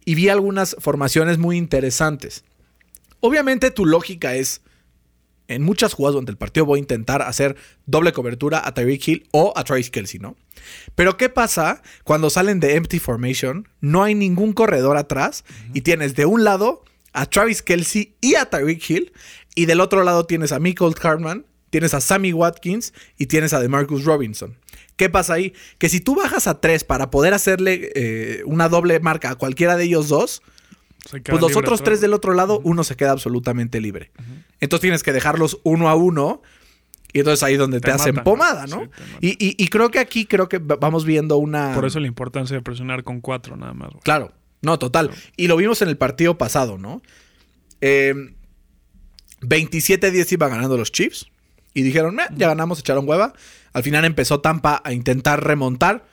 y 0.04 0.16
vi 0.16 0.30
algunas 0.30 0.74
formaciones 0.80 1.38
muy 1.38 1.56
interesantes. 1.56 2.42
Obviamente 3.20 3.70
tu 3.70 3.86
lógica 3.86 4.34
es, 4.34 4.62
en 5.48 5.62
muchas 5.62 5.94
jugadas 5.94 6.14
durante 6.14 6.32
el 6.32 6.38
partido 6.38 6.66
voy 6.66 6.78
a 6.78 6.80
intentar 6.80 7.22
hacer 7.22 7.56
doble 7.86 8.12
cobertura 8.12 8.66
a 8.66 8.74
Tyreek 8.74 9.08
Hill 9.08 9.28
o 9.32 9.52
a 9.56 9.64
Travis 9.64 9.90
Kelsey, 9.90 10.20
¿no? 10.20 10.36
Pero 10.94 11.16
¿qué 11.16 11.28
pasa 11.28 11.82
cuando 12.04 12.30
salen 12.30 12.60
de 12.60 12.76
empty 12.76 12.98
formation? 12.98 13.68
No 13.80 14.02
hay 14.02 14.14
ningún 14.14 14.52
corredor 14.52 14.96
atrás 14.96 15.44
y 15.74 15.82
tienes 15.82 16.14
de 16.14 16.26
un 16.26 16.44
lado 16.44 16.84
a 17.12 17.26
Travis 17.26 17.62
Kelsey 17.62 18.16
y 18.20 18.34
a 18.34 18.50
Tyreek 18.50 18.90
Hill 18.90 19.12
y 19.54 19.66
del 19.66 19.80
otro 19.80 20.04
lado 20.04 20.26
tienes 20.26 20.52
a 20.52 20.58
Michael 20.58 20.94
Cartman, 20.94 21.46
tienes 21.70 21.94
a 21.94 22.00
Sammy 22.00 22.32
Watkins 22.32 22.92
y 23.16 23.26
tienes 23.26 23.52
a 23.52 23.60
DeMarcus 23.60 24.04
Robinson. 24.04 24.58
¿Qué 24.96 25.10
pasa 25.10 25.34
ahí? 25.34 25.52
Que 25.78 25.88
si 25.88 26.00
tú 26.00 26.14
bajas 26.14 26.46
a 26.46 26.60
tres 26.60 26.84
para 26.84 27.10
poder 27.10 27.34
hacerle 27.34 27.92
eh, 27.94 28.42
una 28.46 28.68
doble 28.68 28.98
marca 29.00 29.30
a 29.30 29.34
cualquiera 29.34 29.76
de 29.76 29.84
ellos 29.84 30.08
dos, 30.08 30.42
pues 31.10 31.40
los 31.40 31.56
otros 31.56 31.80
atrás. 31.80 31.82
tres 31.84 32.00
del 32.00 32.14
otro 32.14 32.34
lado, 32.34 32.60
uno 32.64 32.82
se 32.82 32.96
queda 32.96 33.12
absolutamente 33.12 33.80
libre. 33.80 34.10
Entonces 34.60 34.82
tienes 34.82 35.02
que 35.02 35.12
dejarlos 35.12 35.60
uno 35.64 35.88
a 35.88 35.94
uno. 35.94 36.42
Y 37.12 37.20
entonces 37.20 37.42
ahí 37.42 37.54
es 37.54 37.58
donde 37.58 37.80
te, 37.80 37.86
Te 37.86 37.92
hacen 37.92 38.14
matan. 38.14 38.24
pomada, 38.24 38.66
¿no? 38.66 38.82
Sí, 39.20 39.36
y, 39.38 39.46
y- 39.48 39.56
y 39.64 39.68
creo 39.68 39.90
que 39.90 39.98
aquí 39.98 40.26
creo 40.26 40.48
que 40.48 40.58
va- 40.58 40.76
vamos 40.76 41.04
viendo 41.04 41.36
una. 41.38 41.72
Por 41.74 41.86
eso 41.86 41.98
la 42.00 42.06
importancia 42.08 42.56
de 42.56 42.62
presionar 42.62 43.04
con 43.04 43.20
cuatro 43.20 43.56
nada 43.56 43.72
más, 43.72 43.90
güey. 43.90 44.00
Claro. 44.02 44.32
No, 44.62 44.78
total. 44.78 45.10
Y 45.36 45.46
lo 45.46 45.56
vimos 45.56 45.80
en 45.82 45.88
el 45.88 45.96
partido 45.96 46.36
pasado, 46.38 46.76
¿no? 46.78 47.00
Eh, 47.80 48.14
27-10 49.42 50.32
iba 50.32 50.48
ganando 50.48 50.76
los 50.76 50.92
Chiefs. 50.92 51.26
Y 51.74 51.82
dijeron, 51.82 52.14
"Meh, 52.14 52.24
ya 52.36 52.48
ganamos, 52.48 52.78
echaron 52.80 53.06
hueva. 53.08 53.34
Al 53.72 53.82
final 53.82 54.04
empezó 54.06 54.40
Tampa 54.40 54.80
a 54.84 54.92
intentar 54.92 55.44
remontar. 55.44 56.06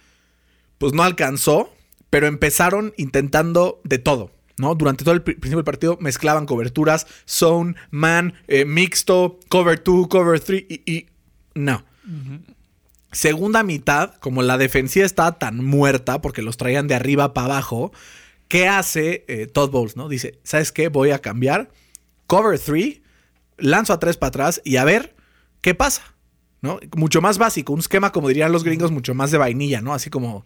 Pues 0.78 0.94
no 0.94 1.04
alcanzó, 1.04 1.74
pero 2.10 2.28
empezaron 2.28 2.94
intentando 2.98 3.80
de 3.86 3.98
todo. 3.98 4.32
¿No? 4.58 4.76
Durante 4.76 5.04
todo 5.04 5.14
el 5.16 5.22
pri- 5.24 5.36
principio 5.36 5.58
del 5.58 5.66
partido 5.66 5.98
mezclaban 6.00 6.46
coberturas, 6.46 7.08
zone, 7.26 7.76
man, 7.92 8.34
eh, 8.48 8.66
mixto, 8.66 9.40
cover 9.50 9.84
2, 9.84 10.08
cover 10.08 10.40
3 10.40 10.64
y, 10.70 10.92
y 10.92 11.06
no. 11.56 11.84
Segunda 13.12 13.62
mitad, 13.64 14.16
como 14.16 14.42
la 14.42 14.58
defensiva 14.58 15.06
estaba 15.06 15.38
tan 15.38 15.64
muerta 15.64 16.22
porque 16.22 16.42
los 16.42 16.58
traían 16.58 16.88
de 16.88 16.96
arriba 16.96 17.34
para 17.34 17.46
abajo, 17.46 17.92
¿qué 18.48 18.68
hace 18.68 19.24
eh, 19.28 19.46
Todd 19.46 19.70
Bowles? 19.70 19.96
¿no? 19.96 20.10
Dice, 20.10 20.40
¿sabes 20.44 20.72
qué? 20.72 20.88
Voy 20.88 21.12
a 21.12 21.20
cambiar. 21.20 21.70
Cover 22.26 22.58
3, 22.60 23.02
lanzo 23.58 23.94
a 23.94 24.00
3 24.00 24.18
para 24.18 24.30
atrás 24.30 24.62
y 24.66 24.78
a 24.78 24.84
ver 24.84 25.16
qué 25.62 25.76
pasa. 25.76 26.02
¿no? 26.62 26.80
Mucho 26.96 27.22
más 27.22 27.38
básico, 27.38 27.74
un 27.74 27.80
esquema, 27.80 28.12
como 28.12 28.30
dirían 28.30 28.52
los 28.52 28.64
gringos, 28.64 28.90
mucho 28.90 29.14
más 29.14 29.30
de 29.32 29.38
vainilla, 29.38 29.82
¿no? 29.82 29.94
Así 29.94 30.10
como... 30.10 30.46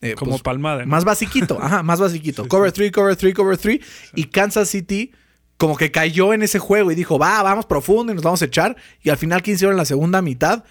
eh, 0.00 0.14
Como 0.14 0.32
pues, 0.32 0.42
palmada. 0.42 0.84
¿no? 0.84 0.86
más 0.90 1.04
basiquito, 1.04 1.58
ajá, 1.60 1.82
más 1.82 2.00
basiquito. 2.00 2.46
cover 2.48 2.72
3, 2.72 2.92
cover 2.92 3.16
3, 3.16 3.34
cover 3.34 3.58
3. 3.58 3.80
Y 4.14 4.24
Kansas 4.24 4.68
City 4.68 5.12
como 5.56 5.76
que 5.76 5.90
cayó 5.90 6.32
en 6.32 6.42
ese 6.42 6.58
juego 6.60 6.92
y 6.92 6.94
dijo, 6.94 7.18
va, 7.18 7.42
vamos 7.42 7.66
profundo 7.66 8.12
y 8.12 8.14
nos 8.14 8.24
vamos 8.24 8.40
a 8.42 8.44
echar. 8.44 8.76
Y 9.02 9.10
al 9.10 9.16
final, 9.16 9.42
¿qué 9.42 9.50
hicieron 9.50 9.72
en 9.74 9.78
la 9.78 9.84
segunda 9.84 10.22
mitad? 10.22 10.64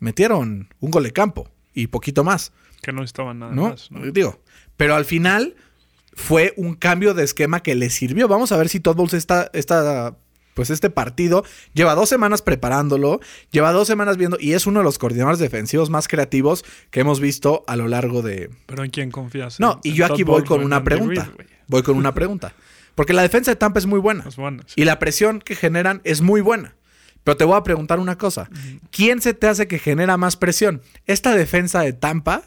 Metieron 0.00 0.68
un 0.80 0.90
gol 0.90 1.04
de 1.04 1.12
campo 1.12 1.48
y 1.72 1.86
poquito 1.86 2.24
más, 2.24 2.52
Que 2.82 2.92
no 2.92 3.04
estaba 3.04 3.32
nada 3.34 3.52
¿no? 3.52 3.70
más. 3.70 3.90
¿no? 3.92 4.00
Digo, 4.10 4.40
pero 4.76 4.96
al 4.96 5.04
final 5.04 5.54
fue 6.14 6.54
un 6.56 6.74
cambio 6.74 7.14
de 7.14 7.22
esquema 7.22 7.62
que 7.62 7.76
le 7.76 7.88
sirvió. 7.88 8.26
Vamos 8.26 8.50
a 8.50 8.56
ver 8.56 8.68
si 8.68 8.80
Todd 8.80 8.96
Bowles 8.96 9.14
está, 9.14 9.48
está 9.52 10.16
pues 10.54 10.70
este 10.70 10.90
partido 10.90 11.44
lleva 11.74 11.94
dos 11.94 12.08
semanas 12.08 12.42
preparándolo, 12.42 13.20
lleva 13.50 13.72
dos 13.72 13.86
semanas 13.88 14.16
viendo 14.16 14.36
y 14.40 14.52
es 14.52 14.66
uno 14.66 14.80
de 14.80 14.84
los 14.84 14.98
coordinadores 14.98 15.38
defensivos 15.38 15.90
más 15.90 16.08
creativos 16.08 16.64
que 16.90 17.00
hemos 17.00 17.20
visto 17.20 17.64
a 17.66 17.76
lo 17.76 17.88
largo 17.88 18.22
de, 18.22 18.50
Pero 18.66 18.84
¿en 18.84 18.90
quién 18.90 19.10
confías? 19.10 19.58
no, 19.60 19.80
¿En- 19.84 19.92
y 19.92 19.94
yo 19.94 20.06
aquí 20.06 20.22
voy 20.24 20.44
con 20.44 20.62
una 20.62 20.84
pregunta. 20.84 21.30
Voy 21.68 21.82
con 21.82 21.96
una 21.96 22.12
pregunta. 22.14 22.54
Porque 22.94 23.14
la 23.14 23.22
defensa 23.22 23.50
de 23.50 23.56
Tampa 23.56 23.78
es 23.78 23.86
muy 23.86 23.98
buena. 24.00 24.24
Es 24.28 24.36
bueno, 24.36 24.62
sí. 24.66 24.82
Y 24.82 24.84
la 24.84 24.98
presión 24.98 25.40
que 25.40 25.54
generan 25.56 26.02
es 26.04 26.20
muy 26.20 26.42
buena. 26.42 26.74
Pero 27.24 27.36
te 27.38 27.44
voy 27.44 27.56
a 27.56 27.62
preguntar 27.62 27.98
una 28.00 28.18
cosa. 28.18 28.50
¿Quién 28.90 29.22
se 29.22 29.32
te 29.32 29.46
hace 29.46 29.66
que 29.66 29.78
genera 29.78 30.16
más 30.18 30.36
presión? 30.36 30.82
¿Esta 31.06 31.34
defensa 31.34 31.80
de 31.80 31.92
Tampa 31.94 32.42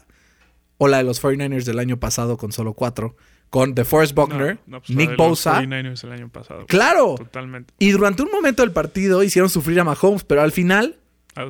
o 0.78 0.86
la 0.86 0.98
de 0.98 1.02
los 1.04 1.20
49ers 1.20 1.64
del 1.64 1.80
año 1.80 1.98
pasado 1.98 2.36
con 2.36 2.52
solo 2.52 2.74
cuatro? 2.74 3.16
Con 3.50 3.74
DeForest 3.74 4.14
Buckner, 4.14 4.58
No, 4.66 4.76
no, 4.78 4.80
pues 4.82 4.90
Nick 4.96 5.10
los 5.10 5.16
Bosa. 5.18 5.60
49ers 5.62 6.04
el 6.04 6.12
año 6.12 6.28
pasado. 6.28 6.66
¡Claro! 6.66 7.14
Totalmente. 7.16 7.72
Y 7.78 7.90
durante 7.92 8.22
un 8.22 8.30
momento 8.30 8.62
del 8.62 8.72
partido 8.72 9.22
hicieron 9.22 9.48
sufrir 9.48 9.78
a 9.80 9.84
Mahomes, 9.84 10.24
pero 10.24 10.42
al 10.42 10.52
final 10.52 10.96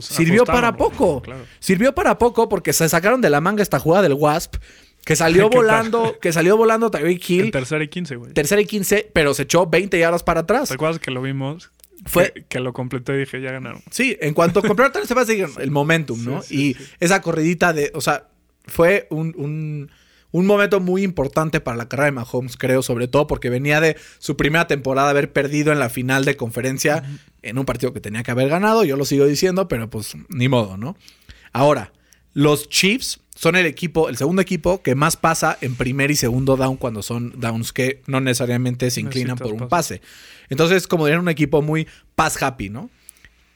sirvió 0.00 0.44
para 0.44 0.70
güey. 0.72 0.78
poco. 0.90 1.22
Claro. 1.22 1.40
Sirvió 1.58 1.94
para 1.94 2.18
poco 2.18 2.48
porque 2.48 2.72
se 2.72 2.88
sacaron 2.88 3.20
de 3.20 3.30
la 3.30 3.40
manga 3.40 3.62
esta 3.62 3.78
jugada 3.78 4.02
del 4.02 4.14
Wasp, 4.14 4.56
que 5.04 5.16
salió 5.16 5.48
¿Qué 5.48 5.56
volando, 5.58 6.18
que 6.20 6.32
salió 6.32 6.56
volando 6.56 6.90
Tyreek 6.90 7.30
En 7.30 7.36
Hill, 7.46 7.50
tercera 7.52 7.82
y 7.84 7.88
15, 7.88 8.16
güey. 8.16 8.32
tercera 8.32 8.60
y 8.60 8.66
15, 8.66 9.10
pero 9.12 9.32
se 9.34 9.42
echó 9.44 9.66
20 9.66 9.98
yardas 9.98 10.22
para 10.22 10.40
atrás. 10.40 10.68
¿Te 10.68 10.74
acuerdas 10.74 10.98
que 10.98 11.10
lo 11.12 11.22
vimos? 11.22 11.70
Fue- 12.04 12.32
Que, 12.32 12.44
que 12.44 12.60
lo 12.60 12.72
completé 12.72 13.14
y 13.14 13.18
dije, 13.20 13.40
ya 13.40 13.52
ganaron. 13.52 13.80
Sí, 13.90 14.16
en 14.20 14.34
cuanto 14.34 14.62
compraron 14.62 15.06
se 15.06 15.14
va 15.14 15.22
a 15.22 15.26
seguir 15.26 15.46
el 15.58 15.70
momentum, 15.70 16.22
¿no? 16.24 16.42
Sí, 16.42 16.48
sí, 16.48 16.70
y 16.70 16.74
sí. 16.74 16.90
esa 17.00 17.22
corridita 17.22 17.72
de, 17.72 17.90
o 17.94 18.00
sea, 18.00 18.26
fue 18.66 19.06
un, 19.10 19.32
un, 19.36 19.90
un 20.33 20.47
momento 20.47 20.80
muy 20.80 21.02
importante 21.02 21.61
para 21.61 21.76
la 21.76 21.88
carrera 21.88 22.06
de 22.06 22.12
Mahomes, 22.12 22.56
creo, 22.56 22.83
sobre 22.83 23.09
todo 23.09 23.26
porque 23.26 23.50
venía 23.50 23.80
de 23.80 23.97
su 24.18 24.37
primera 24.37 24.66
temporada 24.66 25.11
haber 25.11 25.33
perdido 25.33 25.73
en 25.73 25.78
la 25.78 25.88
final 25.88 26.25
de 26.25 26.37
conferencia 26.37 27.04
en 27.42 27.59
un 27.59 27.64
partido 27.64 27.92
que 27.92 28.00
tenía 28.00 28.23
que 28.23 28.30
haber 28.30 28.49
ganado, 28.49 28.85
yo 28.85 28.97
lo 28.97 29.04
sigo 29.04 29.26
diciendo, 29.26 29.68
pero 29.68 29.88
pues 29.88 30.14
ni 30.28 30.49
modo, 30.49 30.76
¿no? 30.76 30.97
Ahora, 31.52 31.92
los 32.33 32.68
Chiefs 32.68 33.21
son 33.35 33.56
el 33.56 33.66
equipo, 33.66 34.09
el 34.09 34.16
segundo 34.16 34.42
equipo 34.42 34.83
que 34.83 34.95
más 34.95 35.16
pasa 35.16 35.56
en 35.61 35.75
primer 35.75 36.11
y 36.11 36.16
segundo 36.16 36.56
down 36.56 36.76
cuando 36.76 37.02
son 37.02 37.33
downs 37.38 37.73
que 37.73 38.02
no 38.06 38.21
necesariamente 38.21 38.90
se 38.90 39.00
inclinan 39.00 39.37
Necesitas 39.37 39.52
por 39.52 39.62
un 39.62 39.68
pase. 39.68 39.99
pase. 39.99 40.09
Entonces, 40.49 40.87
como 40.87 41.06
dirían, 41.06 41.21
un 41.23 41.28
equipo 41.28 41.62
muy 41.62 41.87
pass 42.14 42.42
happy, 42.42 42.71
¿no? 42.71 42.90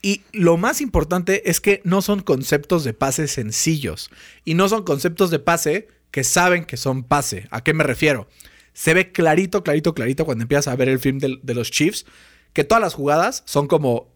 Y 0.03 0.23
lo 0.33 0.57
más 0.57 0.81
importante 0.81 1.51
es 1.51 1.61
que 1.61 1.83
no 1.85 2.01
son 2.01 2.21
conceptos 2.21 2.85
de 2.85 2.95
pase 2.95 3.29
sencillos. 3.29 4.11
Y 4.45 4.55
no 4.55 4.69
son 4.69 4.85
conceptos 4.85 5.31
de 5.31 5.39
pase 5.39 5.89
que 6.11 6.25
saben 6.25 6.65
que 6.65 6.77
son 6.77 7.03
pase. 7.05 7.47
¿A 7.51 7.63
qué 7.63 7.75
me 7.75 7.85
refiero? 7.85 8.29
se 8.73 8.95
ve 8.95 9.13
clarito, 9.13 9.63
clarito, 9.63 9.95
clarito 9.95 10.25
cuando 10.25 10.43
empiezas 10.43 10.69
a 10.69 10.77
ver 10.77 10.89
el 10.89 10.99
film 10.99 11.19
de, 11.19 11.39
de 11.43 11.55
los 11.55 11.71
Chiefs, 11.71 12.07
que 12.53 12.65
todas 12.65 12.81
las 12.81 12.95
jugadas 12.95 13.43
son 13.47 13.67
como 13.67 14.09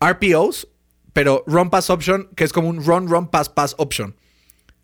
RPOs, 0.00 0.68
pero 1.12 1.44
run 1.46 1.70
pass 1.70 1.90
option, 1.90 2.28
que 2.36 2.44
es 2.44 2.52
como 2.52 2.68
un 2.68 2.84
run, 2.84 3.08
run, 3.08 3.28
pass, 3.28 3.48
pass 3.48 3.74
option. 3.78 4.16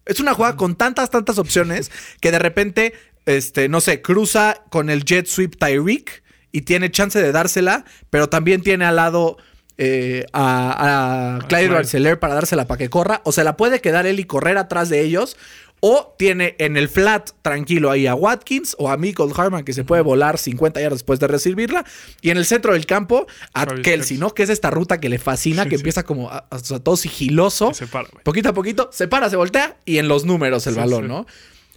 Es 0.07 0.21
una 0.21 0.35
jugada 0.35 0.57
con 0.57 0.77
tantas, 0.77 1.11
tantas 1.11 1.39
opciones 1.39 1.91
que 2.21 2.31
de 2.31 2.39
repente, 2.39 2.95
este, 3.27 3.69
no 3.69 3.81
sé, 3.81 4.03
cruza 4.03 4.65
con 4.71 4.91
el 4.91 5.05
jet 5.05 5.27
sweep 5.27 5.57
Tyreek 5.57 6.23
y 6.53 6.63
tiene 6.63 6.91
chance 6.91 7.21
de 7.21 7.33
dársela, 7.33 7.85
pero 8.09 8.29
también 8.29 8.63
tiene 8.63 8.87
al 8.87 8.97
lado 8.97 9.37
eh, 9.79 10.27
a, 10.33 11.37
a 11.37 11.39
Clyde 11.47 11.49
Clyde. 11.49 11.75
Barceler 11.75 12.19
para 12.19 12.35
dársela 12.35 12.67
para 12.67 12.79
que 12.79 12.91
corra, 12.91 13.21
o 13.25 13.33
se 13.33 13.45
la 13.45 13.57
puede 13.57 13.81
quedar 13.81 14.07
él 14.07 14.21
y 14.21 14.25
correr 14.25 14.59
atrás 14.59 14.89
de 14.89 15.01
ellos, 15.01 15.37
o 15.81 16.15
tiene 16.19 16.57
en 16.59 16.77
el 16.77 16.89
flat 16.89 17.31
tranquilo 17.43 17.91
ahí 17.91 18.07
a 18.07 18.15
Watkins 18.15 18.77
o 18.79 18.91
a 18.91 18.97
Michael 18.97 19.33
Harman 19.35 19.65
que 19.65 19.73
se 19.73 19.83
puede 19.85 20.03
volar 20.03 20.39
50 20.39 20.81
yardas 20.81 21.01
después 21.01 21.19
de 21.21 21.27
recibirla, 21.27 21.85
y 22.21 22.31
en 22.31 22.37
el 22.37 22.45
centro 22.45 22.75
del 22.75 22.87
campo 22.87 23.27
a 23.55 23.65
Travis 23.67 23.85
Kelsey. 23.85 24.19
¿no? 24.19 24.35
Que 24.35 24.43
es 24.43 24.51
esta 24.51 24.71
ruta 24.71 25.01
que 25.01 25.09
le 25.09 25.19
fascina, 25.19 25.65
que 25.65 25.71
sí. 25.71 25.77
empieza 25.77 26.03
como 26.05 26.31
a, 26.31 26.47
todo 26.83 26.97
sigiloso. 26.97 27.73
Se 27.75 27.87
para. 27.87 28.09
Poquito 28.23 28.51
a 28.51 28.53
poquito, 28.53 28.91
se 28.93 29.09
para, 29.09 29.31
se 29.31 29.37
voltea 29.37 29.77
y 29.85 29.99
en 29.99 30.09
los 30.09 30.25
números 30.25 30.67
el 30.67 30.75
Sí, 30.75 30.81
balón. 30.81 31.09
¿no? 31.09 31.27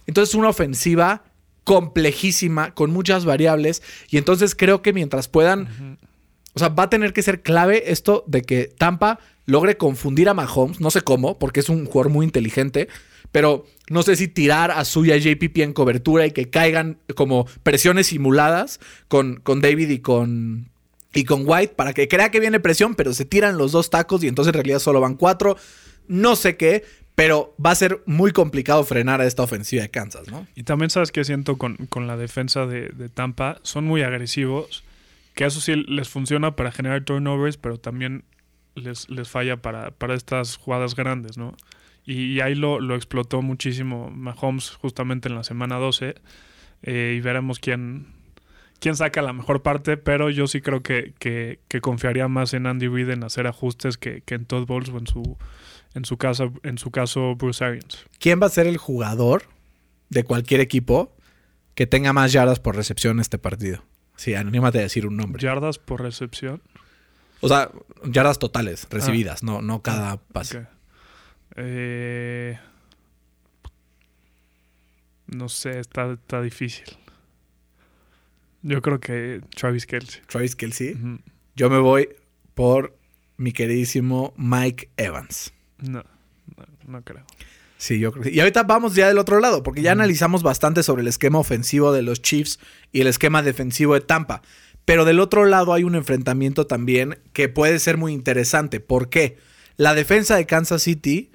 Entonces, 0.06 0.34
una 0.34 0.48
ofensiva 0.48 1.24
complejísima, 1.64 2.74
con 2.74 2.90
muchas 2.90 3.24
variables. 3.24 3.82
Y 4.10 4.18
entonces 4.18 4.54
creo 4.54 4.82
que 4.82 4.92
mientras 4.92 5.28
puedan. 5.28 5.98
O 6.54 6.58
sea, 6.60 6.68
va 6.68 6.84
a 6.84 6.90
tener 6.90 7.12
que 7.12 7.22
ser 7.22 7.42
clave 7.42 7.90
esto 7.90 8.22
de 8.28 8.42
que 8.42 8.66
Tampa 8.78 9.18
logre 9.46 9.76
confundir 9.76 10.28
a 10.28 10.34
Mahomes. 10.34 10.80
No 10.80 10.90
sé 10.90 11.00
cómo, 11.00 11.38
porque 11.38 11.60
es 11.60 11.68
un 11.68 11.84
jugador 11.86 12.12
muy 12.12 12.24
inteligente. 12.24 12.88
Pero 13.34 13.66
no 13.90 14.04
sé 14.04 14.14
si 14.14 14.28
tirar 14.28 14.70
a 14.70 14.84
suya 14.84 15.16
JPP 15.16 15.58
en 15.58 15.72
cobertura 15.72 16.24
y 16.24 16.30
que 16.30 16.50
caigan 16.50 17.00
como 17.16 17.46
presiones 17.64 18.06
simuladas 18.06 18.78
con, 19.08 19.40
con 19.40 19.60
David 19.60 19.88
y 19.88 19.98
con, 19.98 20.70
y 21.12 21.24
con 21.24 21.42
White 21.44 21.74
para 21.74 21.94
que 21.94 22.06
crea 22.06 22.30
que 22.30 22.38
viene 22.38 22.60
presión, 22.60 22.94
pero 22.94 23.12
se 23.12 23.24
tiran 23.24 23.58
los 23.58 23.72
dos 23.72 23.90
tacos 23.90 24.22
y 24.22 24.28
entonces 24.28 24.50
en 24.50 24.54
realidad 24.54 24.78
solo 24.78 25.00
van 25.00 25.16
cuatro. 25.16 25.56
No 26.06 26.36
sé 26.36 26.56
qué, 26.56 26.84
pero 27.16 27.56
va 27.58 27.72
a 27.72 27.74
ser 27.74 28.04
muy 28.06 28.30
complicado 28.30 28.84
frenar 28.84 29.20
a 29.20 29.26
esta 29.26 29.42
ofensiva 29.42 29.82
de 29.82 29.90
Kansas, 29.90 30.28
¿no? 30.28 30.46
Y 30.54 30.62
también 30.62 30.90
sabes 30.90 31.10
que 31.10 31.24
siento 31.24 31.58
con, 31.58 31.74
con 31.88 32.06
la 32.06 32.16
defensa 32.16 32.66
de, 32.66 32.90
de 32.90 33.08
Tampa, 33.08 33.58
son 33.64 33.84
muy 33.84 34.02
agresivos, 34.02 34.84
que 35.34 35.44
eso 35.44 35.60
sí 35.60 35.74
les 35.74 36.08
funciona 36.08 36.54
para 36.54 36.70
generar 36.70 37.04
turnovers, 37.04 37.56
pero 37.56 37.78
también 37.80 38.22
les, 38.76 39.10
les 39.10 39.28
falla 39.28 39.56
para, 39.56 39.90
para 39.90 40.14
estas 40.14 40.56
jugadas 40.56 40.94
grandes, 40.94 41.36
¿no? 41.36 41.56
Y, 42.06 42.40
ahí 42.40 42.54
lo, 42.54 42.80
lo 42.80 42.96
explotó 42.96 43.40
muchísimo 43.40 44.10
Mahomes 44.10 44.70
justamente 44.70 45.28
en 45.28 45.34
la 45.34 45.44
semana 45.44 45.76
12 45.76 46.14
eh, 46.82 47.14
y 47.16 47.20
veremos 47.20 47.58
quién, 47.58 48.08
quién 48.78 48.94
saca 48.94 49.22
la 49.22 49.32
mejor 49.32 49.62
parte, 49.62 49.96
pero 49.96 50.28
yo 50.28 50.46
sí 50.46 50.60
creo 50.60 50.82
que, 50.82 51.14
que, 51.18 51.60
que 51.68 51.80
confiaría 51.80 52.28
más 52.28 52.52
en 52.52 52.66
Andy 52.66 52.88
Reid 52.88 53.08
en 53.08 53.24
hacer 53.24 53.46
ajustes 53.46 53.96
que, 53.96 54.20
que 54.20 54.34
en 54.34 54.44
Todd 54.44 54.66
Bowles 54.66 54.90
o 54.90 54.98
en 54.98 55.06
su, 55.06 55.38
en 55.94 56.04
su 56.04 56.18
caso, 56.18 56.52
en 56.62 56.76
su 56.76 56.90
caso 56.90 57.36
Bruce 57.36 57.64
Arians. 57.64 58.04
¿Quién 58.18 58.40
va 58.40 58.46
a 58.46 58.50
ser 58.50 58.66
el 58.66 58.76
jugador 58.76 59.44
de 60.10 60.24
cualquier 60.24 60.60
equipo 60.60 61.16
que 61.74 61.86
tenga 61.86 62.12
más 62.12 62.32
yardas 62.32 62.60
por 62.60 62.76
recepción 62.76 63.16
en 63.16 63.20
este 63.20 63.38
partido? 63.38 63.82
Sí, 64.16 64.34
anímate 64.34 64.78
a 64.78 64.82
decir 64.82 65.06
un 65.06 65.16
nombre. 65.16 65.42
Yardas 65.42 65.78
por 65.78 66.02
recepción. 66.02 66.62
O 67.40 67.48
sea, 67.48 67.70
yardas 68.04 68.38
totales 68.38 68.86
recibidas, 68.90 69.42
no, 69.42 69.60
no 69.60 69.82
cada 69.82 70.18
pase. 70.18 70.58
Ok. 70.58 70.73
Eh, 71.56 72.58
no 75.26 75.48
sé, 75.48 75.78
está, 75.78 76.12
está 76.12 76.42
difícil. 76.42 76.84
Yo 78.62 78.80
creo 78.80 78.98
que 78.98 79.40
Travis 79.54 79.86
Kelsey. 79.86 80.22
Travis 80.26 80.56
Kelsey. 80.56 80.96
Yo 81.54 81.68
me 81.68 81.78
voy 81.78 82.08
por 82.54 82.96
mi 83.36 83.52
queridísimo 83.52 84.32
Mike 84.36 84.90
Evans. 84.96 85.52
No, 85.78 86.02
no, 86.56 86.64
no 86.86 87.02
creo. 87.02 87.24
Sí, 87.76 87.98
yo 87.98 88.12
creo 88.12 88.24
que. 88.24 88.30
Y 88.30 88.40
ahorita 88.40 88.62
vamos 88.62 88.94
ya 88.94 89.08
del 89.08 89.18
otro 89.18 89.40
lado, 89.40 89.62
porque 89.62 89.82
ya 89.82 89.92
analizamos 89.92 90.42
bastante 90.42 90.82
sobre 90.82 91.02
el 91.02 91.08
esquema 91.08 91.38
ofensivo 91.38 91.92
de 91.92 92.02
los 92.02 92.22
Chiefs 92.22 92.58
y 92.92 93.02
el 93.02 93.06
esquema 93.06 93.42
defensivo 93.42 93.94
de 93.94 94.00
Tampa. 94.00 94.40
Pero 94.84 95.04
del 95.04 95.20
otro 95.20 95.44
lado 95.44 95.72
hay 95.72 95.84
un 95.84 95.94
enfrentamiento 95.94 96.66
también 96.66 97.18
que 97.32 97.48
puede 97.48 97.78
ser 97.78 97.98
muy 97.98 98.12
interesante. 98.12 98.80
¿Por 98.80 99.10
qué? 99.10 99.36
La 99.76 99.94
defensa 99.94 100.36
de 100.36 100.46
Kansas 100.46 100.82
City 100.82 101.30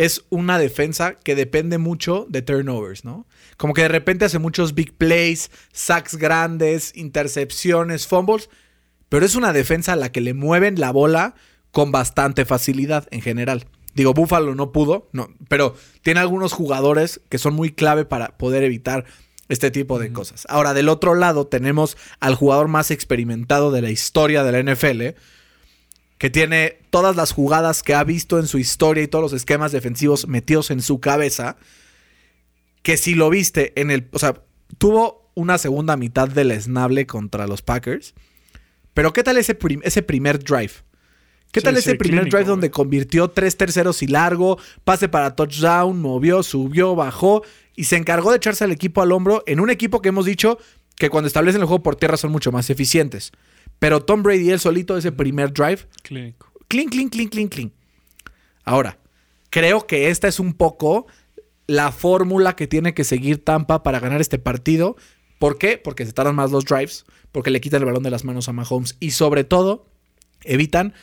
es 0.00 0.24
una 0.30 0.58
defensa 0.58 1.12
que 1.12 1.34
depende 1.34 1.76
mucho 1.76 2.24
de 2.30 2.40
turnovers, 2.40 3.04
¿no? 3.04 3.26
Como 3.58 3.74
que 3.74 3.82
de 3.82 3.88
repente 3.88 4.24
hace 4.24 4.38
muchos 4.38 4.74
big 4.74 4.94
plays, 4.94 5.50
sacks 5.74 6.16
grandes, 6.16 6.96
intercepciones, 6.96 8.06
fumbles, 8.06 8.48
pero 9.10 9.26
es 9.26 9.34
una 9.34 9.52
defensa 9.52 9.92
a 9.92 9.96
la 9.96 10.10
que 10.10 10.22
le 10.22 10.32
mueven 10.32 10.80
la 10.80 10.90
bola 10.90 11.34
con 11.70 11.92
bastante 11.92 12.46
facilidad 12.46 13.08
en 13.10 13.20
general. 13.20 13.66
Digo, 13.92 14.14
Buffalo 14.14 14.54
no 14.54 14.72
pudo, 14.72 15.10
no, 15.12 15.28
pero 15.50 15.74
tiene 16.00 16.20
algunos 16.20 16.54
jugadores 16.54 17.20
que 17.28 17.36
son 17.36 17.52
muy 17.52 17.70
clave 17.70 18.06
para 18.06 18.38
poder 18.38 18.62
evitar 18.62 19.04
este 19.50 19.70
tipo 19.70 19.98
de 19.98 20.14
cosas. 20.14 20.46
Ahora, 20.48 20.72
del 20.72 20.88
otro 20.88 21.14
lado 21.14 21.46
tenemos 21.46 21.98
al 22.20 22.36
jugador 22.36 22.68
más 22.68 22.90
experimentado 22.90 23.70
de 23.70 23.82
la 23.82 23.90
historia 23.90 24.44
de 24.44 24.52
la 24.52 24.72
NFL, 24.72 25.20
que 26.20 26.28
tiene 26.28 26.76
todas 26.90 27.16
las 27.16 27.32
jugadas 27.32 27.82
que 27.82 27.94
ha 27.94 28.04
visto 28.04 28.38
en 28.38 28.46
su 28.46 28.58
historia 28.58 29.02
y 29.02 29.08
todos 29.08 29.22
los 29.22 29.32
esquemas 29.32 29.72
defensivos 29.72 30.28
metidos 30.28 30.70
en 30.70 30.82
su 30.82 31.00
cabeza, 31.00 31.56
que 32.82 32.98
si 32.98 33.14
lo 33.14 33.30
viste 33.30 33.72
en 33.80 33.90
el, 33.90 34.06
o 34.12 34.18
sea, 34.18 34.42
tuvo 34.76 35.30
una 35.32 35.56
segunda 35.56 35.96
mitad 35.96 36.28
del 36.28 36.50
esnable 36.50 37.06
contra 37.06 37.46
los 37.46 37.62
Packers, 37.62 38.12
pero 38.92 39.14
¿qué 39.14 39.22
tal 39.22 39.38
ese, 39.38 39.54
prim- 39.54 39.80
ese 39.82 40.02
primer 40.02 40.44
drive? 40.44 40.72
¿Qué 41.52 41.60
Sí, 41.60 41.64
tal 41.64 41.74
sí, 41.76 41.80
ese 41.80 41.94
primer 41.94 42.20
clínico, 42.24 42.36
drive 42.36 42.50
donde 42.50 42.70
convirtió 42.70 43.28
tres 43.28 43.56
terceros 43.56 44.02
y 44.02 44.06
largo, 44.06 44.58
pase 44.84 45.08
para 45.08 45.34
touchdown, 45.34 46.02
movió, 46.02 46.42
subió, 46.42 46.94
bajó 46.94 47.42
y 47.74 47.84
se 47.84 47.96
encargó 47.96 48.30
de 48.30 48.36
echarse 48.36 48.64
al 48.64 48.72
equipo 48.72 49.00
al 49.00 49.12
hombro 49.12 49.42
en 49.46 49.58
un 49.58 49.70
equipo 49.70 50.02
que 50.02 50.10
hemos 50.10 50.26
dicho 50.26 50.58
que 50.96 51.08
cuando 51.08 51.28
establecen 51.28 51.62
el 51.62 51.66
juego 51.66 51.82
por 51.82 51.96
tierra 51.96 52.18
son 52.18 52.30
mucho 52.30 52.52
más 52.52 52.68
eficientes. 52.68 53.32
Pero 53.80 54.04
Tom 54.04 54.22
Brady 54.22 54.50
él 54.50 54.60
solito 54.60 54.96
ese 54.96 55.10
primer 55.10 55.52
drive 55.52 55.88
Clínico. 56.04 56.52
clean, 56.68 56.88
clean, 56.88 57.08
clean, 57.08 57.28
clean, 57.28 57.48
clean. 57.48 57.72
Ahora, 58.62 58.98
creo 59.48 59.88
que 59.88 60.10
esta 60.10 60.28
es 60.28 60.38
un 60.38 60.54
poco 60.54 61.08
la 61.66 61.90
fórmula 61.90 62.54
que 62.54 62.68
tiene 62.68 62.94
que 62.94 63.04
seguir 63.04 63.44
Tampa 63.44 63.82
para 63.82 63.98
ganar 63.98 64.20
este 64.20 64.38
partido. 64.38 64.96
¿Por 65.38 65.58
qué? 65.58 65.78
Porque 65.78 66.06
se 66.06 66.12
tardan 66.12 66.36
más 66.36 66.52
los 66.52 66.64
drives, 66.66 67.06
porque 67.32 67.50
le 67.50 67.60
quitan 67.60 67.80
el 67.80 67.86
balón 67.86 68.02
de 68.02 68.10
las 68.10 68.24
manos 68.24 68.48
a 68.48 68.52
Mahomes 68.52 68.96
y 69.00 69.12
sobre 69.12 69.44
todo 69.44 69.86
evitan 70.44 70.94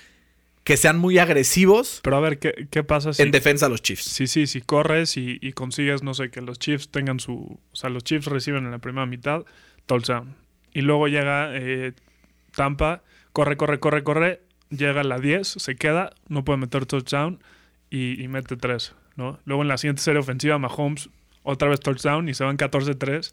que 0.63 0.75
sean 0.75 0.97
muy 0.97 1.17
agresivos 1.17 2.01
Pero 2.03 2.17
a 2.17 2.19
ver, 2.19 2.39
¿qué, 2.39 2.67
qué 2.69 2.83
pasa 2.83 3.13
si, 3.13 3.21
en 3.21 3.31
defensa 3.31 3.67
a 3.67 3.69
los 3.69 3.81
Chiefs. 3.81 4.03
Sí, 4.03 4.27
sí, 4.27 4.47
si 4.47 4.59
corres 4.61 5.15
y, 5.15 5.39
y 5.41 5.53
consigues, 5.53 6.03
no 6.03 6.13
sé, 6.13 6.29
que 6.29 6.41
los 6.41 6.59
Chiefs 6.59 6.89
tengan 6.89 7.21
su. 7.21 7.57
O 7.71 7.75
sea, 7.75 7.89
los 7.89 8.03
Chiefs 8.03 8.25
reciben 8.25 8.65
en 8.65 8.71
la 8.71 8.79
primera 8.79 9.05
mitad 9.05 9.45
touchdown. 9.85 10.35
Y 10.73 10.81
luego 10.81 11.07
llega 11.07 11.55
eh, 11.55 11.93
Tampa, 12.57 13.03
corre, 13.33 13.55
corre, 13.55 13.79
corre, 13.79 14.03
corre. 14.03 14.41
Llega 14.69 15.01
a 15.01 15.03
la 15.03 15.19
10, 15.19 15.47
se 15.47 15.75
queda, 15.75 16.09
no 16.27 16.43
puede 16.43 16.57
meter 16.57 16.85
touchdown 16.87 17.39
y, 17.91 18.21
y 18.21 18.27
mete 18.27 18.57
3, 18.57 18.95
¿no? 19.15 19.39
Luego 19.45 19.61
en 19.61 19.67
la 19.69 19.77
siguiente 19.77 20.01
serie 20.01 20.19
ofensiva, 20.19 20.57
Mahomes, 20.57 21.09
otra 21.43 21.69
vez 21.69 21.79
touchdown 21.79 22.27
y 22.27 22.33
se 22.33 22.43
van 22.43 22.57
14-3. 22.57 23.31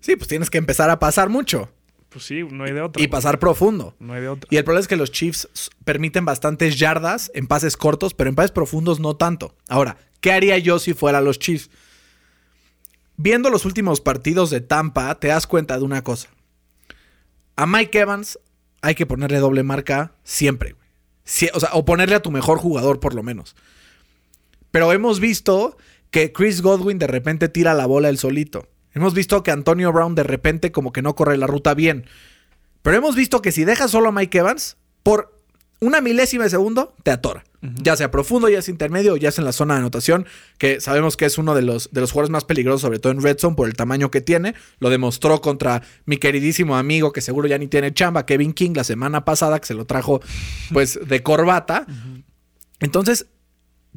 Sí, 0.00 0.14
pues 0.16 0.28
tienes 0.28 0.48
que 0.48 0.58
empezar 0.58 0.88
a 0.88 0.98
pasar 1.00 1.28
mucho 1.28 1.68
Pues 2.08 2.24
sí, 2.24 2.44
no 2.50 2.62
hay 2.64 2.72
de 2.72 2.80
otra. 2.80 3.02
y 3.02 3.08
pasar 3.08 3.38
profundo. 3.40 3.94
No 3.98 4.12
hay 4.14 4.22
de 4.22 4.28
otra. 4.28 4.48
Y 4.50 4.56
el 4.56 4.64
problema 4.64 4.80
es 4.80 4.88
que 4.88 4.96
los 4.96 5.10
Chiefs 5.10 5.48
permiten 5.84 6.24
bastantes 6.24 6.78
yardas 6.78 7.30
en 7.34 7.46
pases 7.48 7.76
cortos, 7.76 8.14
pero 8.14 8.30
en 8.30 8.36
pases 8.36 8.52
profundos 8.52 9.00
no 9.00 9.16
tanto. 9.16 9.54
Ahora, 9.68 9.98
¿qué 10.20 10.30
haría 10.32 10.56
yo 10.58 10.78
si 10.78 10.94
fuera 10.94 11.20
los 11.20 11.38
Chiefs? 11.40 11.68
Viendo 13.18 13.50
los 13.50 13.64
últimos 13.64 14.00
partidos 14.00 14.50
de 14.50 14.60
Tampa, 14.60 15.14
te 15.16 15.28
das 15.28 15.46
cuenta 15.46 15.76
de 15.76 15.84
una 15.84 16.02
cosa. 16.02 16.28
A 17.56 17.66
Mike 17.66 17.98
Evans 17.98 18.38
hay 18.82 18.94
que 18.94 19.06
ponerle 19.06 19.38
doble 19.38 19.62
marca 19.62 20.12
siempre. 20.22 20.72
güey. 20.72 20.86
O 21.54 21.60
sea, 21.60 21.70
o 21.72 21.84
ponerle 21.84 22.14
a 22.14 22.22
tu 22.22 22.30
mejor 22.30 22.58
jugador 22.58 23.00
por 23.00 23.14
lo 23.14 23.22
menos. 23.22 23.56
Pero 24.70 24.92
hemos 24.92 25.20
visto 25.20 25.76
que 26.10 26.32
Chris 26.32 26.62
Godwin 26.62 26.98
de 26.98 27.06
repente 27.06 27.48
tira 27.48 27.74
la 27.74 27.86
bola 27.86 28.08
él 28.08 28.18
solito. 28.18 28.68
Hemos 28.92 29.14
visto 29.14 29.42
que 29.42 29.50
Antonio 29.50 29.92
Brown 29.92 30.14
de 30.14 30.22
repente 30.22 30.72
como 30.72 30.92
que 30.92 31.02
no 31.02 31.14
corre 31.14 31.36
la 31.36 31.46
ruta 31.46 31.74
bien. 31.74 32.06
Pero 32.82 32.96
hemos 32.96 33.16
visto 33.16 33.42
que 33.42 33.52
si 33.52 33.64
dejas 33.64 33.90
solo 33.90 34.08
a 34.08 34.12
Mike 34.12 34.38
Evans, 34.38 34.76
por 35.02 35.35
una 35.80 36.00
milésima 36.00 36.44
de 36.44 36.50
segundo, 36.50 36.94
te 37.02 37.10
atora. 37.10 37.44
Ya 37.82 37.96
sea 37.96 38.12
profundo, 38.12 38.48
ya 38.48 38.62
sea 38.62 38.70
intermedio, 38.70 39.16
ya 39.16 39.32
sea 39.32 39.42
en 39.42 39.46
la 39.46 39.52
zona 39.52 39.74
de 39.74 39.80
anotación, 39.80 40.26
que 40.56 40.80
sabemos 40.80 41.16
que 41.16 41.24
es 41.24 41.36
uno 41.36 41.54
de 41.54 41.62
los, 41.62 41.90
de 41.90 42.00
los 42.00 42.12
jugadores 42.12 42.30
más 42.30 42.44
peligrosos, 42.44 42.80
sobre 42.82 43.00
todo 43.00 43.12
en 43.12 43.20
Red 43.20 43.38
Zone, 43.38 43.56
por 43.56 43.66
el 43.66 43.74
tamaño 43.74 44.10
que 44.10 44.20
tiene. 44.20 44.54
Lo 44.78 44.88
demostró 44.88 45.40
contra 45.40 45.82
mi 46.04 46.16
queridísimo 46.16 46.76
amigo, 46.76 47.12
que 47.12 47.20
seguro 47.20 47.48
ya 47.48 47.58
ni 47.58 47.66
tiene 47.66 47.92
chamba, 47.92 48.24
Kevin 48.24 48.52
King, 48.52 48.72
la 48.76 48.84
semana 48.84 49.24
pasada, 49.24 49.58
que 49.58 49.66
se 49.66 49.74
lo 49.74 49.84
trajo 49.84 50.20
pues 50.72 51.00
de 51.06 51.22
corbata. 51.22 51.86
Entonces, 52.78 53.26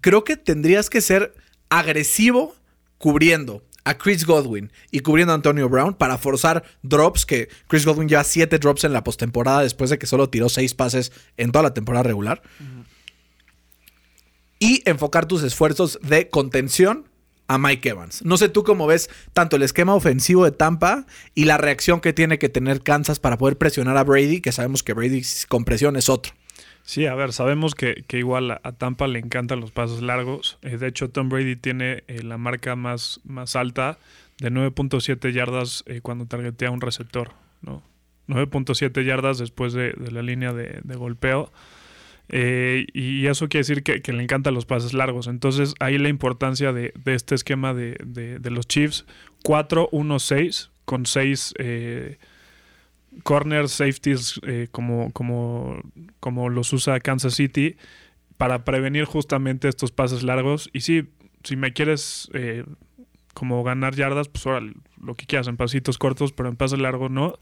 creo 0.02 0.24
que 0.24 0.36
tendrías 0.36 0.90
que 0.90 1.02
ser 1.02 1.36
agresivo 1.70 2.56
cubriendo 2.98 3.64
a 3.84 3.98
Chris 3.98 4.26
Godwin 4.26 4.72
y 4.92 5.00
cubriendo 5.00 5.34
a 5.34 5.36
Antonio 5.36 5.70
Brown 5.70 5.94
para 5.94 6.18
forzar 6.18 6.64
drops, 6.84 7.26
que 7.26 7.50
Chris 7.68 7.86
Godwin 7.86 8.10
lleva 8.10 8.24
7 8.24 8.60
drops 8.60 8.84
en 8.84 8.94
la 8.94 9.04
postemporada 9.04 9.62
después 9.62 9.90
de 9.90 9.98
que 9.98 10.08
solo 10.08 10.30
tiró 10.30 10.50
6 10.50 10.74
pases 10.74 11.12
en 11.38 11.52
toda 11.52 11.64
la 11.64 11.74
temporada 11.74 12.04
regular. 12.04 12.42
Y 14.60 14.82
enfocar 14.86 15.26
tus 15.26 15.44
esfuerzos 15.44 16.00
de 16.02 16.30
contención 16.30 17.08
a 17.48 17.58
Mike 17.58 17.90
Evans. 17.90 18.24
No 18.24 18.38
sé 18.38 18.48
tú 18.48 18.64
cómo 18.64 18.86
ves 18.86 19.10
tanto 19.34 19.56
el 19.56 19.64
esquema 19.64 19.96
ofensivo 19.96 20.46
de 20.46 20.52
Tampa 20.52 21.08
y 21.34 21.46
la 21.46 21.58
reacción 21.58 22.00
que 22.00 22.14
tiene 22.14 22.38
que 22.38 22.48
tener 22.48 22.84
Kansas 22.84 23.20
para 23.20 23.38
poder 23.38 23.58
presionar 23.58 23.98
a 23.98 24.04
Brady, 24.04 24.40
que 24.40 24.52
sabemos 24.52 24.84
que 24.84 24.94
Brady 24.94 25.24
con 25.48 25.66
presión 25.66 25.96
es 25.96 26.10
otro. 26.10 26.34
Sí, 26.90 27.06
a 27.06 27.14
ver, 27.14 27.34
sabemos 27.34 27.76
que, 27.76 28.04
que 28.08 28.18
igual 28.18 28.50
a, 28.50 28.72
Tampa 28.72 29.08
le 29.08 29.20
encantan 29.20 29.60
los 29.60 29.70
pasos 29.70 30.02
largos. 30.02 30.58
Eh, 30.64 30.78
de 30.78 30.88
hecho, 30.88 31.12
Tom 31.12 31.30
Brady 31.30 31.56
tiene 31.56 32.04
eh, 32.08 32.24
la 32.24 32.40
marca 32.40 32.76
más, 32.76 33.22
más 33.26 33.56
alta 33.56 34.00
de 34.40 34.50
9.7 34.50 35.32
yardas 35.32 35.84
eh, 35.86 36.02
cuando 36.02 36.26
targetea 36.26 36.72
un 36.72 36.82
receptor. 36.82 37.34
¿no? 37.62 37.84
9.7 38.28 39.04
yardas 39.04 39.38
después 39.38 39.74
de, 39.74 39.94
la 40.12 40.24
línea 40.24 40.52
de, 40.52 40.82
golpeo. 40.96 41.52
Y 42.28 43.28
eso 43.28 43.50
quiere 43.50 43.68
decir 43.68 43.84
que, 43.84 44.02
que, 44.02 44.12
le 44.12 44.24
encantan 44.24 44.56
los 44.56 44.66
pases 44.66 44.96
largos. 44.96 45.28
Entonces, 45.28 45.76
ahí 45.80 46.00
la 46.00 46.10
importancia 46.10 46.74
de, 46.74 46.92
de 47.06 47.14
este 47.14 47.36
esquema 47.36 47.76
de, 47.76 47.98
de, 48.04 48.50
los 48.50 48.68
Chiefs: 48.68 49.06
4-1-6 49.44 50.72
con 50.86 51.06
6 51.06 51.54
eh, 51.60 52.18
corners, 53.24 53.72
safeties, 53.72 54.40
eh, 54.48 54.68
como, 54.72 55.12
como, 55.12 55.82
como 56.20 56.50
los 56.50 56.74
usa 56.74 57.00
Kansas 57.00 57.36
City, 57.36 57.76
para 58.38 58.64
prevenir 58.64 59.06
justamente 59.06 59.68
estos 59.68 59.92
pases 59.92 60.24
largos. 60.24 60.70
Y 60.74 60.82
sí, 60.82 61.10
si 61.44 61.56
me 61.56 61.74
quieres 61.74 62.30
eh, 62.34 62.64
como 63.34 63.64
ganar 63.64 63.96
yardas, 63.96 64.28
pues 64.28 64.46
ahora 64.46 64.66
lo 65.02 65.16
que 65.16 65.26
quieras 65.26 65.48
en 65.48 65.58
pasitos 65.58 65.98
cortos, 65.98 66.32
pero 66.34 66.50
en 66.50 66.56
pases 66.56 66.80
largos 66.80 67.12
no. 67.12 67.40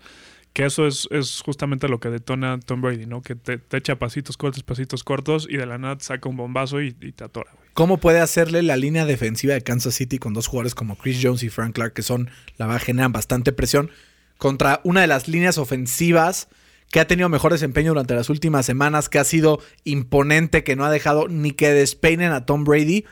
Que 0.54 0.66
eso 0.66 0.88
es, 0.88 1.08
es, 1.12 1.42
justamente 1.42 1.88
lo 1.88 2.00
que 2.00 2.10
detona 2.10 2.60
Tom 2.60 2.82
Brady, 2.82 3.06
¿no? 3.06 3.22
Que 3.22 3.36
te, 3.36 3.60
echa 3.78 4.00
pasitos 4.00 4.38
cortos, 4.38 4.64
pasitos 4.64 5.04
cortos 5.04 5.48
y 5.48 5.58
de 5.58 5.68
la 5.68 5.78
nada 5.78 5.98
saca 6.00 6.28
un 6.30 6.36
bombazo 6.36 6.82
y, 6.82 6.94
te 6.94 7.24
atora. 7.24 7.52
¿Cómo 7.74 7.98
puede 7.98 8.20
hacerle 8.20 8.64
la 8.64 8.76
línea 8.76 9.06
defensiva 9.06 9.54
de 9.54 9.62
Kansas 9.62 9.94
City 9.94 10.18
con 10.18 10.34
dos 10.34 10.48
jugadores 10.48 10.74
como 10.74 10.98
Chris 10.98 11.20
Jones 11.22 11.44
y 11.44 11.50
Frank 11.50 11.76
Clark, 11.76 11.94
que 11.94 12.02
son, 12.02 12.32
la 12.58 12.66
verdad, 12.66 12.82
generan 12.82 13.12
bastante 13.12 13.52
presión, 13.52 13.92
contra 14.38 14.82
una 14.84 15.02
de 15.02 15.08
las 15.08 15.28
líneas 15.28 15.58
ofensivas 15.58 16.48
que 16.92 17.00
ha 17.00 17.08
tenido 17.08 17.30
mejor 17.30 17.52
desempeño 17.52 17.92
durante 17.92 18.16
las 18.16 18.30
últimas 18.30 18.66
semanas, 18.66 19.10
que 19.10 19.20
ha 19.20 19.24
sido 19.24 19.60
imponente, 19.84 20.64
que 20.64 20.76
no 20.76 20.86
ha 20.86 20.92
dejado 20.92 21.28
ni 21.28 21.52
que 21.52 21.72
despeinen 21.74 22.32
a 22.32 22.46
Tom 22.46 22.64
Brady, 22.64 23.06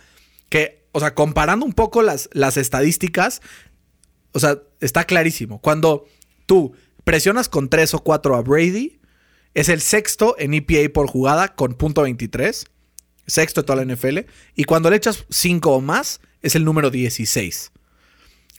que, 0.50 0.86
o 0.92 1.00
sea, 1.00 1.14
comparando 1.14 1.66
un 1.66 1.74
poco 1.74 2.02
las, 2.02 2.30
las 2.32 2.58
estadísticas, 2.58 3.42
o 4.32 4.40
sea, 4.40 4.60
está 4.80 5.04
clarísimo. 5.04 5.60
Cuando 5.60 6.06
tú 6.46 6.74
presionas 7.04 7.50
con 7.50 7.70
3 7.70 7.96
o 7.96 8.00
4 8.00 8.36
a 8.36 8.42
Brady, 8.42 9.00
es 9.54 9.70
el 9.70 9.82
sexto 9.82 10.36
en 10.38 10.54
EPA 10.54 10.94
por 10.94 11.08
jugada 11.08 11.56
con 11.56 11.74
punto 11.74 12.06
.23, 12.06 12.68
sexto 13.28 13.62
de 13.62 13.66
toda 13.66 13.84
la 13.84 13.94
NFL, 13.94 14.20
y 14.56 14.64
cuando 14.66 14.90
le 14.90 14.98
echas 14.98 15.26
5 15.30 15.72
o 15.72 15.82
más, 15.82 16.22
es 16.42 16.56
el 16.56 16.64
número 16.64 16.92
16. 16.92 17.72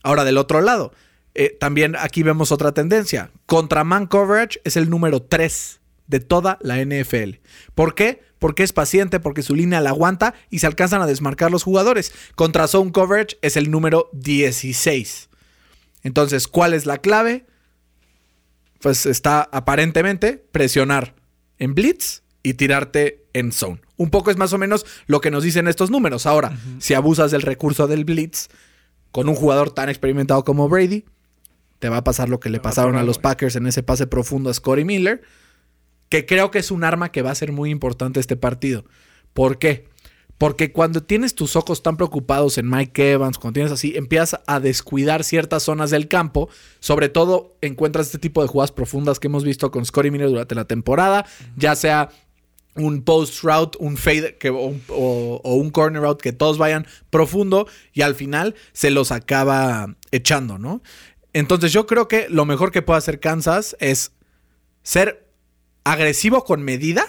Ahora, 0.03 0.25
del 0.25 0.37
otro 0.37 0.61
lado, 0.61 0.93
eh, 1.37 1.55
también 1.59 1.95
aquí 1.95 2.23
vemos 2.23 2.51
otra 2.51 2.73
tendencia. 2.73 3.31
Contra 3.45 3.83
man 3.83 4.07
coverage 4.07 4.59
es 4.63 4.75
el 4.75 4.89
número 4.89 5.21
3 5.21 5.79
de 6.07 6.19
toda 6.19 6.57
la 6.61 6.83
NFL. 6.83 7.39
¿Por 7.75 7.95
qué? 7.95 8.23
Porque 8.39 8.63
es 8.63 8.73
paciente, 8.73 9.19
porque 9.19 9.43
su 9.43 9.55
línea 9.55 9.81
la 9.81 9.91
aguanta 9.91 10.33
y 10.49 10.59
se 10.59 10.67
alcanzan 10.67 11.01
a 11.01 11.07
desmarcar 11.07 11.51
los 11.51 11.63
jugadores. 11.63 12.13
Contra 12.35 12.67
zone 12.67 12.91
coverage 12.91 13.37
es 13.41 13.55
el 13.55 13.69
número 13.69 14.09
16. 14.13 15.29
Entonces, 16.03 16.47
¿cuál 16.47 16.73
es 16.73 16.85
la 16.85 16.97
clave? 16.99 17.45
Pues 18.79 19.05
está 19.05 19.47
aparentemente 19.51 20.43
presionar 20.51 21.15
en 21.59 21.75
blitz 21.75 22.23
y 22.41 22.55
tirarte 22.55 23.25
en 23.33 23.51
zone. 23.51 23.81
Un 23.97 24.09
poco 24.09 24.31
es 24.31 24.37
más 24.37 24.53
o 24.53 24.57
menos 24.57 24.85
lo 25.07 25.21
que 25.21 25.31
nos 25.31 25.43
dicen 25.43 25.67
estos 25.67 25.91
números. 25.91 26.25
Ahora, 26.25 26.49
uh 26.49 26.53
-huh. 26.53 26.81
si 26.81 26.93
abusas 26.93 27.31
del 27.31 27.41
recurso 27.41 27.87
del 27.87 28.05
blitz 28.05 28.47
con 29.11 29.29
un 29.29 29.35
jugador 29.35 29.71
tan 29.71 29.89
experimentado 29.89 30.43
como 30.43 30.69
Brady, 30.69 31.05
te 31.79 31.89
va 31.89 31.97
a 31.97 32.03
pasar 32.03 32.29
lo 32.29 32.39
que 32.39 32.49
le 32.49 32.59
pasaron 32.59 32.95
a 32.95 33.03
los 33.03 33.19
Packers 33.19 33.55
en 33.55 33.67
ese 33.67 33.83
pase 33.83 34.07
profundo 34.07 34.49
a 34.49 34.53
Scotty 34.53 34.83
Miller, 34.83 35.21
que 36.09 36.25
creo 36.25 36.51
que 36.51 36.59
es 36.59 36.71
un 36.71 36.83
arma 36.83 37.11
que 37.11 37.21
va 37.21 37.31
a 37.31 37.35
ser 37.35 37.51
muy 37.51 37.69
importante 37.69 38.19
este 38.19 38.35
partido. 38.35 38.85
¿Por 39.33 39.59
qué? 39.59 39.87
Porque 40.37 40.71
cuando 40.71 41.01
tienes 41.01 41.33
tus 41.33 41.55
ojos 41.55 41.81
tan 41.81 41.97
preocupados 41.97 42.57
en 42.57 42.69
Mike 42.69 43.13
Evans, 43.13 43.39
cuando 43.39 43.55
tienes 43.55 43.71
así, 43.71 43.93
empiezas 43.95 44.39
a 44.45 44.59
descuidar 44.59 45.23
ciertas 45.23 45.63
zonas 45.63 45.89
del 45.89 46.07
campo. 46.07 46.49
Sobre 46.79 47.09
todo 47.09 47.55
encuentras 47.61 48.07
este 48.07 48.19
tipo 48.19 48.41
de 48.41 48.47
jugadas 48.47 48.71
profundas 48.71 49.19
que 49.19 49.27
hemos 49.27 49.43
visto 49.43 49.71
con 49.71 49.85
Scotty 49.85 50.11
Miller 50.11 50.29
durante 50.29 50.53
la 50.53 50.65
temporada, 50.65 51.25
ya 51.55 51.75
sea 51.75 52.09
un 52.75 53.01
post 53.01 53.43
route, 53.43 53.77
un 53.81 53.97
fade 53.97 54.37
que, 54.37 54.51
o, 54.51 54.75
o, 54.89 55.41
o, 55.43 55.55
un 55.55 55.71
corner 55.71 56.03
route 56.03 56.21
que 56.21 56.31
todos 56.31 56.59
vayan 56.59 56.85
profundo 57.09 57.67
y 57.91 58.01
al 58.01 58.13
final 58.13 58.53
se 58.71 58.91
los 58.91 59.11
acaba 59.11 59.95
echando, 60.11 60.59
¿no? 60.59 60.83
Entonces 61.37 61.71
yo 61.71 61.85
creo 61.85 62.07
que 62.07 62.27
lo 62.29 62.45
mejor 62.45 62.71
que 62.71 62.81
puede 62.81 62.97
hacer 62.97 63.19
Kansas 63.19 63.77
es 63.79 64.11
ser 64.81 65.29
agresivo 65.83 66.43
con 66.43 66.63
medida 66.63 67.05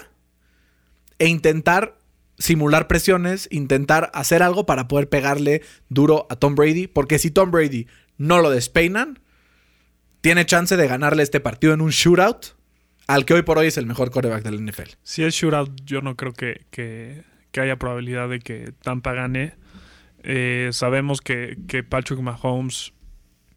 e 1.17 1.25
intentar 1.25 1.97
simular 2.37 2.87
presiones, 2.87 3.47
intentar 3.49 4.11
hacer 4.13 4.43
algo 4.43 4.67
para 4.67 4.87
poder 4.87 5.09
pegarle 5.09 5.63
duro 5.89 6.27
a 6.29 6.35
Tom 6.35 6.53
Brady, 6.53 6.85
porque 6.85 7.17
si 7.17 7.31
Tom 7.31 7.49
Brady 7.49 7.87
no 8.19 8.39
lo 8.39 8.51
despeinan, 8.51 9.17
tiene 10.21 10.45
chance 10.45 10.77
de 10.77 10.87
ganarle 10.87 11.23
este 11.23 11.39
partido 11.39 11.73
en 11.73 11.81
un 11.81 11.89
shootout 11.89 12.55
al 13.07 13.25
que 13.25 13.33
hoy 13.33 13.41
por 13.41 13.57
hoy 13.57 13.65
es 13.65 13.77
el 13.79 13.87
mejor 13.87 14.11
quarterback 14.11 14.43
del 14.43 14.63
NFL. 14.63 14.91
Si 15.01 15.23
es 15.23 15.33
shootout, 15.33 15.71
yo 15.85 16.01
no 16.01 16.15
creo 16.15 16.33
que, 16.33 16.67
que, 16.69 17.23
haya 17.59 17.79
probabilidad 17.79 18.29
de 18.29 18.41
que 18.41 18.73
Tampa 18.83 19.13
gane. 19.13 19.55
Eh, 20.21 20.69
sabemos 20.71 21.19
que 21.19 21.57
Patrick 21.89 22.19
Mahomes, 22.19 22.93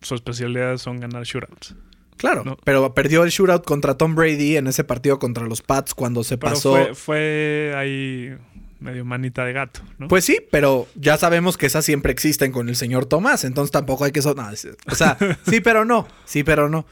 su 0.02 0.14
especialidad 0.14 0.76
son 0.78 1.00
ganar 1.00 1.24
shootouts. 1.24 1.74
Claro, 2.16 2.44
no. 2.44 2.56
pero 2.62 2.94
perdió 2.94 3.24
el 3.24 3.30
shootout 3.30 3.64
contra 3.64 3.96
Tom 3.96 4.14
Brady 4.14 4.56
en 4.56 4.68
ese 4.68 4.84
partido 4.84 5.18
contra 5.18 5.44
los 5.46 5.60
Pats 5.62 5.94
cuando 5.94 6.22
se 6.22 6.38
pero 6.38 6.52
pasó. 6.52 6.72
Fue, 6.74 6.94
fue 6.94 7.74
ahí 7.76 8.36
medio 8.82 9.04
manita 9.04 9.44
de 9.44 9.52
gato, 9.52 9.80
¿no? 9.98 10.08
Pues 10.08 10.24
sí, 10.24 10.38
pero 10.50 10.86
ya 10.94 11.16
sabemos 11.16 11.56
que 11.56 11.66
esas 11.66 11.84
siempre 11.84 12.12
existen 12.12 12.52
con 12.52 12.68
el 12.68 12.76
señor 12.76 13.06
Tomás, 13.06 13.44
entonces 13.44 13.70
tampoco 13.70 14.04
hay 14.04 14.12
que 14.12 14.22
sonar. 14.22 14.54
O 14.86 14.94
sea, 14.94 15.16
sí, 15.48 15.60
pero 15.60 15.84
no, 15.84 16.06
sí, 16.24 16.42
pero 16.44 16.68
no. 16.68 16.86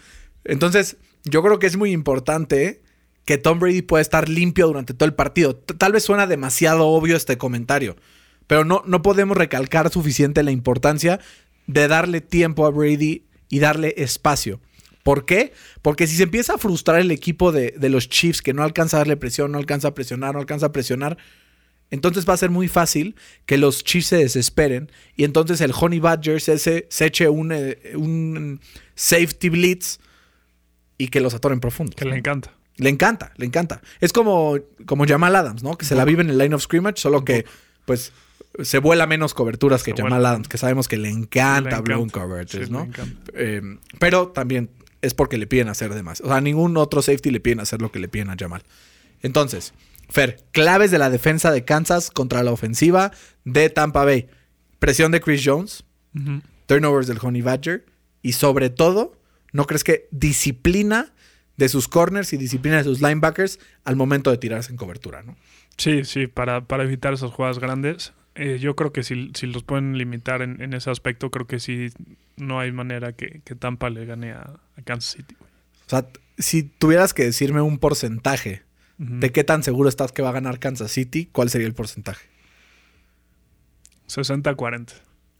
Entonces, 0.44 0.96
yo 1.25 1.42
creo 1.42 1.59
que 1.59 1.66
es 1.66 1.77
muy 1.77 1.92
importante 1.92 2.83
que 3.25 3.38
Tom 3.38 3.59
Brady 3.59 3.83
pueda 3.83 4.01
estar 4.01 4.29
limpio 4.29 4.66
durante 4.66 4.94
todo 4.94 5.07
el 5.07 5.14
partido. 5.14 5.55
Tal 5.57 5.92
vez 5.92 6.05
suena 6.05 6.27
demasiado 6.27 6.87
obvio 6.87 7.16
este 7.16 7.37
comentario, 7.38 7.96
pero 8.46 8.64
no, 8.64 8.83
no 8.87 9.03
podemos 9.03 9.37
recalcar 9.37 9.90
suficiente 9.90 10.42
la 10.42 10.51
importancia 10.51 11.20
de 11.72 11.88
darle 11.88 12.20
tiempo 12.20 12.66
a 12.66 12.70
Brady 12.70 13.24
y 13.48 13.59
darle 13.59 13.94
espacio. 13.96 14.61
¿Por 15.02 15.24
qué? 15.24 15.52
Porque 15.83 16.06
si 16.06 16.16
se 16.16 16.24
empieza 16.24 16.54
a 16.54 16.59
frustrar 16.59 17.00
el 17.00 17.11
equipo 17.11 17.52
de, 17.52 17.72
de, 17.72 17.88
los 17.88 18.09
Chiefs, 18.09 18.42
que 18.42 18.52
no 18.52 18.62
alcanza 18.62 18.96
a 18.96 19.00
darle 19.00 19.16
presión, 19.16 19.52
no 19.52 19.59
alcanza 19.59 19.88
a 19.88 19.94
presionar, 19.94 20.35
no 20.35 20.40
alcanza 20.40 20.66
a 20.66 20.72
presionar, 20.72 21.16
entonces 21.90 22.28
va 22.28 22.35
a 22.35 22.37
ser 22.37 22.50
muy 22.50 22.68
fácil 22.68 23.16
que 23.46 23.59
los 23.59 23.83
Chiefs 23.83 24.09
se 24.09 24.16
desesperen 24.16 24.92
y 25.16 25.24
entonces 25.24 25.61
el 25.61 25.72
Honey 25.78 25.98
Badger 25.98 26.40
se, 26.40 26.59
se, 26.59 26.87
se 26.88 27.06
eche 27.06 27.28
un, 27.28 27.52
eh, 27.52 27.78
un, 27.96 28.61
safety 28.94 29.48
blitz 29.48 29.98
y 30.98 31.09
que 31.09 31.20
los 31.20 31.35
atoren 31.35 31.61
profundo. 31.61 31.96
Que 31.96 32.04
le 32.04 32.16
encanta. 32.16 32.54
Le 32.76 32.88
encanta, 32.88 33.33
le 33.37 33.46
encanta. 33.46 33.83
Es 34.00 34.12
como, 34.12 34.59
como 34.87 35.06
Jamal 35.06 35.35
Adams, 35.37 35.62
¿no? 35.62 35.76
Que 35.76 35.85
se 35.85 35.94
la 35.94 36.04
vive 36.04 36.22
en 36.22 36.30
el 36.30 36.38
line 36.38 36.54
of 36.54 36.62
scrimmage, 36.62 36.98
solo 36.98 37.24
que 37.24 37.44
pues 37.85 38.12
se 38.63 38.79
vuela 38.79 39.07
menos 39.07 39.35
coberturas 39.35 39.83
que 39.83 39.95
Jamal. 39.95 40.25
Adams, 40.27 40.49
que 40.49 40.59
sabemos 40.59 40.89
que 40.89 40.97
le 40.97 41.09
encanta, 41.09 41.61
le 41.61 41.77
encanta. 41.77 41.81
blown 41.81 42.09
coverages, 42.09 42.67
sí, 42.67 42.73
¿no? 42.73 42.89
Eh, 43.35 43.63
pero 43.99 44.29
también 44.29 44.71
es 45.03 45.15
porque 45.15 45.39
le 45.39 45.47
piden 45.47 45.69
hacer 45.69 45.95
demás. 45.95 46.21
O 46.21 46.27
sea, 46.27 46.37
a 46.37 46.41
ningún 46.41 46.77
otro 46.77 47.03
safety 47.03 47.31
le 47.31 47.41
piden 47.41 47.61
hacer 47.61 47.81
lo 47.81 47.91
que 47.93 48.01
le 48.01 48.09
piden 48.09 48.31
a 48.31 48.37
Jamal. 48.39 48.63
Entonces, 49.23 49.73
Fer, 50.09 50.45
claves 50.51 50.91
de 50.91 50.99
la 50.99 51.09
defensa 51.09 51.53
de 51.53 51.65
Kansas 51.65 52.11
contra 52.11 52.43
la 52.43 52.51
ofensiva 52.51 53.13
de 53.45 53.71
Tampa 53.71 54.05
Bay. 54.05 54.29
Presión 54.81 55.13
de 55.13 55.21
Chris 55.21 55.43
Jones, 55.45 55.85
uh 56.15 56.19
-huh. 56.19 56.43
turnovers 56.67 57.07
del 57.07 57.19
Honey 57.23 57.43
Badger 57.43 57.87
y 58.23 58.33
sobre 58.33 58.71
todo, 58.71 59.17
¿no 59.53 59.67
crees 59.67 59.85
que 59.85 60.09
disciplina 60.11 61.13
de 61.57 61.69
sus 61.69 61.87
corners 61.87 62.33
y 62.33 62.39
disciplina 62.39 62.79
de 62.79 62.85
sus 62.85 63.01
linebackers 63.01 63.61
al 63.85 63.95
momento 63.95 64.31
de 64.31 64.39
tirarse 64.39 64.73
en 64.73 64.77
cobertura, 64.79 65.23
¿no? 65.23 65.37
Sí, 65.77 66.05
sí, 66.05 66.27
para, 66.27 66.67
para 66.67 66.85
evitar 66.85 67.13
esas 67.13 67.31
jugadas 67.31 67.59
grandes. 67.59 68.13
Eh, 68.42 68.59
yo 68.59 68.74
creo 68.74 68.92
que 68.92 69.03
si, 69.03 69.31
si, 69.35 69.46
los 69.46 69.64
pueden 69.64 69.98
limitar 69.98 70.40
en, 70.40 70.62
en, 70.62 70.72
ese 70.72 70.90
aspecto, 70.90 71.31
creo 71.31 71.46
que 71.46 71.61
sí 71.61 71.88
no 72.37 72.59
hay 72.59 72.72
manera 72.72 73.12
que, 73.12 73.42
que 73.44 73.55
Tampa 73.55 73.90
le 73.90 74.07
gane 74.07 74.33
a, 74.33 74.59
a 74.76 74.83
Kansas 74.83 75.12
City. 75.12 75.37
O 75.87 75.90
sea, 75.90 76.07
si 76.38 76.62
tuvieras 76.62 77.12
que 77.12 77.24
decirme 77.24 77.61
un 77.61 77.79
porcentaje 77.79 78.62
¿De 79.00 79.33
qué 79.33 79.44
tan 79.44 79.62
seguro 79.62 79.88
estás 79.88 80.12
que 80.12 80.20
va 80.20 80.29
a 80.29 80.33
ganar 80.33 80.59
Kansas 80.59 80.90
City? 80.90 81.26
¿Cuál 81.33 81.48
sería 81.48 81.66
el 81.66 81.72
porcentaje? 81.72 82.29
60-40. 84.09 84.92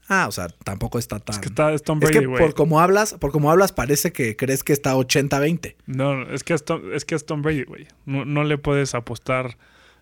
Ah, 0.07 0.25
o 0.27 0.31
sea, 0.31 0.47
tampoco 0.63 0.97
está 0.97 1.19
tan. 1.19 1.35
Es 1.35 1.39
que 1.39 1.49
está 1.49 1.71
es 1.71 1.83
Tom 1.83 1.99
Es 2.01 2.09
Brady, 2.09 2.25
que 2.25 2.37
por 2.39 2.55
como 2.55 2.81
hablas, 2.81 3.13
por 3.13 3.31
como 3.31 3.51
hablas, 3.51 3.71
parece 3.71 4.11
que 4.11 4.35
crees 4.35 4.63
que 4.63 4.73
está 4.73 4.95
80-20. 4.95 5.75
No, 5.85 6.23
es 6.23 6.43
que 6.43 6.55
es 6.55 6.65
Tom, 6.65 6.91
es 6.91 7.05
que 7.05 7.13
es 7.13 7.23
Tom 7.27 7.43
Brady, 7.43 7.65
güey. 7.65 7.87
No, 8.07 8.25
no 8.25 8.43
le 8.43 8.57
puedes 8.57 8.95
apostar 8.95 9.59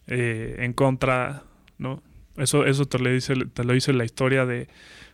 eh, 0.08 0.56
en 0.60 0.72
contra, 0.72 1.44
¿no? 1.78 2.02
Eso, 2.40 2.66
eso 2.66 2.86
te, 2.86 3.00
lo 3.00 3.10
dice, 3.10 3.34
te 3.54 3.64
lo 3.64 3.74
dice 3.74 3.94
la 3.94 4.06
historia 4.06 4.46
de, 4.46 4.68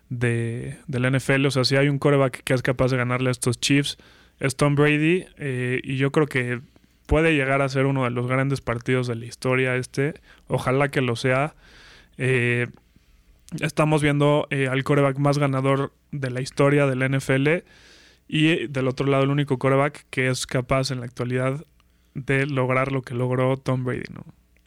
de, 0.10 0.78
la 0.88 1.10
NFL. 1.10 1.46
O 1.48 1.52
sea, 1.52 1.64
si 1.64 1.76
hay 1.76 1.90
un 1.90 2.00
coreback 2.00 2.44
que 2.44 2.54
es 2.54 2.62
capaz 2.62 2.92
de 2.92 2.98
ganarle 2.98 3.30
a 3.30 3.32
estos 3.32 3.60
Chiefs, 3.60 3.98
es 4.40 4.56
Tom 4.56 4.76
Brady. 4.76 5.26
eh, 5.38 5.82
y 5.84 5.98
yo 5.98 6.12
creo 6.12 6.28
que 6.28 6.62
puede 7.06 7.36
llegar 7.36 7.62
a 7.62 7.70
ser 7.70 7.86
uno 7.86 8.04
de 8.04 8.10
los 8.10 8.28
grandes 8.28 8.62
partidos 8.62 9.08
de 9.08 9.16
la 9.16 9.26
historia 9.26 9.76
este. 9.76 10.16
Ojalá 10.48 10.90
que 10.90 11.02
lo 11.02 11.16
sea. 11.16 11.56
Eh, 12.18 12.68
estamos 13.62 14.02
viendo 14.02 14.48
eh, 14.50 14.68
al 14.68 14.84
coreback 14.84 15.18
más 15.18 15.38
ganador 15.38 15.94
de 16.12 16.30
la 16.32 16.42
historia 16.42 16.88
de 16.88 16.96
la 16.96 17.08
NFL. 17.10 17.64
Y 18.28 18.68
del 18.68 18.88
otro 18.88 19.06
lado, 19.06 19.24
el 19.24 19.30
único 19.30 19.60
coreback 19.60 20.06
que 20.10 20.28
es 20.30 20.48
capaz 20.48 20.92
en 20.92 21.00
la 21.00 21.06
actualidad 21.06 21.64
de 22.16 22.48
lograr 22.48 22.92
lo 22.92 23.02
que 23.02 23.14
logró 23.14 23.58
Tom 23.58 23.84
Brady, 23.84 24.06
¿no? 24.14 24.26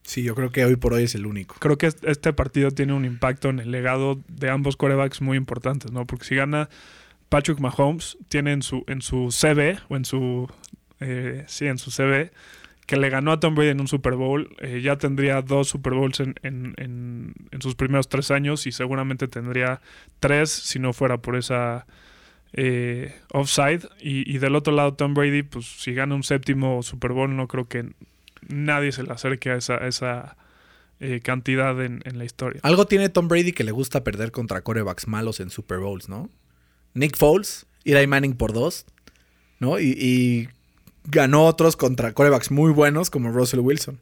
Sí, 0.09 0.23
yo 0.23 0.35
creo 0.35 0.51
que 0.51 0.65
hoy 0.65 0.77
por 0.77 0.95
hoy 0.95 1.03
es 1.03 1.15
el 1.15 1.27
único. 1.27 1.57
Creo 1.59 1.77
que 1.77 1.85
est- 1.87 2.03
este 2.05 2.33
partido 2.33 2.71
tiene 2.71 2.95
un 2.95 3.05
impacto 3.05 3.51
en 3.51 3.59
el 3.59 3.71
legado 3.71 4.19
de 4.29 4.49
ambos 4.49 4.79
corebacks 4.79 5.21
muy 5.21 5.37
importantes, 5.37 5.93
¿no? 5.93 6.07
Porque 6.07 6.25
si 6.25 6.35
gana 6.35 6.71
Patrick 7.29 7.59
Mahomes, 7.61 8.17
tiene 8.29 8.53
en 8.53 8.63
su, 8.63 8.85
en 8.87 9.03
su 9.03 9.31
CV, 9.31 9.79
o 9.91 9.97
en 9.97 10.07
su, 10.07 10.51
eh, 11.01 11.45
sí, 11.47 11.67
en 11.67 11.77
su 11.77 11.91
CV, 11.91 12.33
que 12.87 12.97
le 12.97 13.11
ganó 13.11 13.33
a 13.33 13.41
Tom 13.41 13.55
Brady 13.55 13.69
en 13.69 13.81
un 13.83 13.87
Super 13.89 14.15
Bowl, 14.15 14.49
eh, 14.61 14.81
ya 14.81 14.97
tendría 14.97 15.43
dos 15.43 15.69
Super 15.69 15.93
Bowls 15.93 16.21
en, 16.21 16.35
en- 16.43 16.73
en- 16.79 17.35
en 17.51 17.61
sus 17.61 17.75
primeros 17.75 18.09
tres 18.09 18.31
años 18.31 18.67
y 18.67 18.73
seguramente 18.73 19.29
tendría 19.29 19.83
tres 20.21 20.49
si 20.51 20.79
no 20.79 20.95
fuera 20.95 21.19
por 21.19 21.37
esa 21.37 21.87
eh, 22.55 23.15
offside. 23.33 23.83
Y, 24.01 24.35
y 24.35 24.39
del 24.39 24.55
otro 24.57 24.73
lado, 24.75 24.95
Tom 24.95 25.13
Brady, 25.13 25.43
pues 25.43 25.67
si 25.67 25.93
gana 25.93 26.15
un 26.15 26.23
séptimo 26.23 26.83
Super 26.83 27.13
Bowl, 27.13 27.37
no 27.37 27.47
creo 27.47 27.69
que 27.69 27.91
nadie 28.47 28.93
se 28.93 29.03
le 29.03 29.13
acerque 29.13 29.51
a 29.51 29.57
esa, 29.57 29.77
esa 29.79 30.37
eh, 31.01 31.21
cantidad 31.21 31.83
en, 31.85 32.03
en 32.05 32.19
la 32.19 32.25
historia. 32.25 32.61
Algo 32.63 32.87
tiene 32.87 33.09
Tom 33.09 33.29
Brady 33.29 33.53
que 33.53 33.65
le 33.65 33.73
gusta 33.73 34.05
perder 34.05 34.31
contra 34.31 34.63
corebacks 34.63 35.09
malos 35.09 35.41
en 35.41 35.51
Super 35.51 35.79
Bowls, 35.79 36.09
¿no? 36.09 36.31
Nick 36.95 37.17
Foles, 37.17 37.67
Eli 37.85 38.07
Manning 38.07 38.35
por 38.35 38.53
dos, 38.53 38.87
¿no? 39.59 39.79
Y, 39.79 39.91
y 39.99 40.49
ganó 41.05 41.47
otros 41.47 41.77
contra 41.77 42.13
corebacks 42.13 42.51
muy 42.51 42.73
buenos 42.73 43.11
como 43.11 43.31
Russell 43.31 43.61
Wilson. 43.61 43.99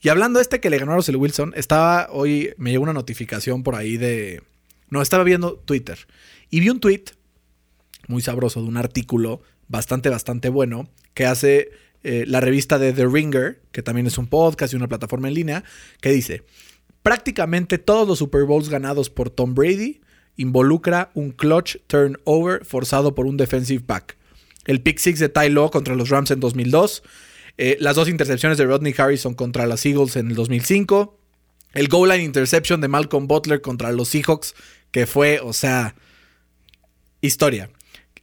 Y 0.00 0.08
hablando 0.08 0.38
de 0.38 0.42
este 0.42 0.60
que 0.60 0.70
le 0.70 0.78
ganó 0.78 0.92
a 0.92 0.96
Russell 0.96 1.16
Wilson, 1.16 1.52
estaba 1.56 2.08
hoy, 2.10 2.54
me 2.58 2.70
llegó 2.70 2.82
una 2.82 2.92
notificación 2.92 3.62
por 3.62 3.74
ahí 3.74 3.96
de... 3.96 4.42
No, 4.88 5.02
estaba 5.02 5.24
viendo 5.24 5.54
Twitter 5.54 5.98
y 6.48 6.60
vi 6.60 6.68
un 6.68 6.80
tweet 6.80 7.04
muy 8.06 8.22
sabroso 8.22 8.62
de 8.62 8.68
un 8.68 8.76
artículo 8.76 9.42
bastante, 9.68 10.10
bastante 10.10 10.48
bueno 10.48 10.88
que 11.12 11.26
hace 11.26 11.70
eh, 12.08 12.24
la 12.24 12.40
revista 12.40 12.78
de 12.78 12.92
The 12.92 13.04
Ringer, 13.04 13.60
que 13.72 13.82
también 13.82 14.06
es 14.06 14.16
un 14.16 14.28
podcast 14.28 14.72
y 14.72 14.76
una 14.76 14.86
plataforma 14.86 15.26
en 15.26 15.34
línea, 15.34 15.64
que 16.00 16.12
dice, 16.12 16.44
prácticamente 17.02 17.78
todos 17.78 18.06
los 18.06 18.20
Super 18.20 18.44
Bowls 18.44 18.68
ganados 18.68 19.10
por 19.10 19.28
Tom 19.28 19.56
Brady 19.56 20.00
involucra 20.36 21.10
un 21.14 21.32
clutch 21.32 21.78
turnover 21.88 22.64
forzado 22.64 23.16
por 23.16 23.26
un 23.26 23.36
defensive 23.36 23.82
back. 23.84 24.16
El 24.66 24.82
pick 24.82 24.98
six 24.98 25.18
de 25.18 25.28
Ty 25.28 25.52
contra 25.72 25.96
los 25.96 26.08
Rams 26.08 26.30
en 26.30 26.38
2002, 26.38 27.02
eh, 27.58 27.76
las 27.80 27.96
dos 27.96 28.08
intercepciones 28.08 28.56
de 28.56 28.66
Rodney 28.66 28.94
Harrison 28.96 29.34
contra 29.34 29.66
las 29.66 29.84
Eagles 29.84 30.14
en 30.14 30.28
el 30.28 30.36
2005, 30.36 31.18
el 31.74 31.88
goal 31.88 32.10
line 32.10 32.22
interception 32.22 32.80
de 32.80 32.86
Malcolm 32.86 33.26
Butler 33.26 33.60
contra 33.60 33.90
los 33.90 34.10
Seahawks, 34.10 34.54
que 34.92 35.08
fue, 35.08 35.40
o 35.40 35.52
sea, 35.52 35.96
historia. 37.20 37.68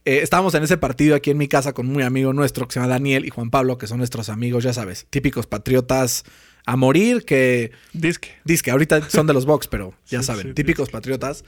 Eh, 0.04 0.20
estábamos 0.22 0.54
en 0.54 0.62
ese 0.62 0.76
partido 0.76 1.14
aquí 1.14 1.30
en 1.30 1.38
mi 1.38 1.48
casa 1.48 1.72
con 1.72 1.86
un 1.86 1.94
muy 1.94 2.02
amigo 2.02 2.32
nuestro 2.32 2.68
que 2.68 2.74
se 2.74 2.80
llama 2.80 2.92
Daniel 2.92 3.24
y 3.24 3.30
Juan 3.30 3.50
Pablo, 3.50 3.78
que 3.78 3.86
son 3.86 3.98
nuestros 3.98 4.28
amigos, 4.28 4.62
ya 4.62 4.72
sabes, 4.72 5.06
típicos 5.08 5.46
patriotas 5.46 6.24
a 6.66 6.76
morir, 6.76 7.24
que 7.24 7.72
Disque. 7.92 8.32
Dice 8.44 8.62
que 8.62 8.70
ahorita 8.70 9.08
son 9.08 9.26
de 9.26 9.32
los 9.32 9.46
Bucks, 9.46 9.66
pero 9.66 9.94
ya 10.06 10.20
Sí, 10.20 10.26
saben, 10.26 10.48
sí, 10.48 10.54
típicos 10.54 10.90
patriotas. 10.90 11.44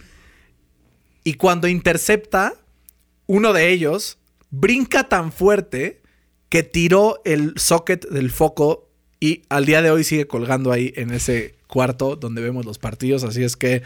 Y 1.23 1.35
cuando 1.35 1.69
intercepta, 1.69 2.55
uno 3.27 3.53
de 3.53 3.71
ellos 3.71 4.19
brinca 4.51 5.09
tan 5.09 5.33
fuerte 5.33 6.01
que 6.49 6.63
tiró 6.63 7.21
el 7.25 7.55
socket 7.57 8.09
del 8.09 8.31
foco 8.31 8.89
y 9.21 9.43
al 9.49 9.67
día 9.67 9.83
de 9.83 9.91
hoy 9.91 10.05
sigue 10.05 10.27
colgando 10.27 10.73
ahí 10.73 10.93
en 10.97 11.11
ese 11.11 11.57
cuarto 11.67 12.17
donde 12.17 12.43
vemos 12.43 12.65
los 12.65 12.79
partidos. 12.79 13.25
Así 13.25 13.43
es 13.43 13.57
que, 13.57 13.83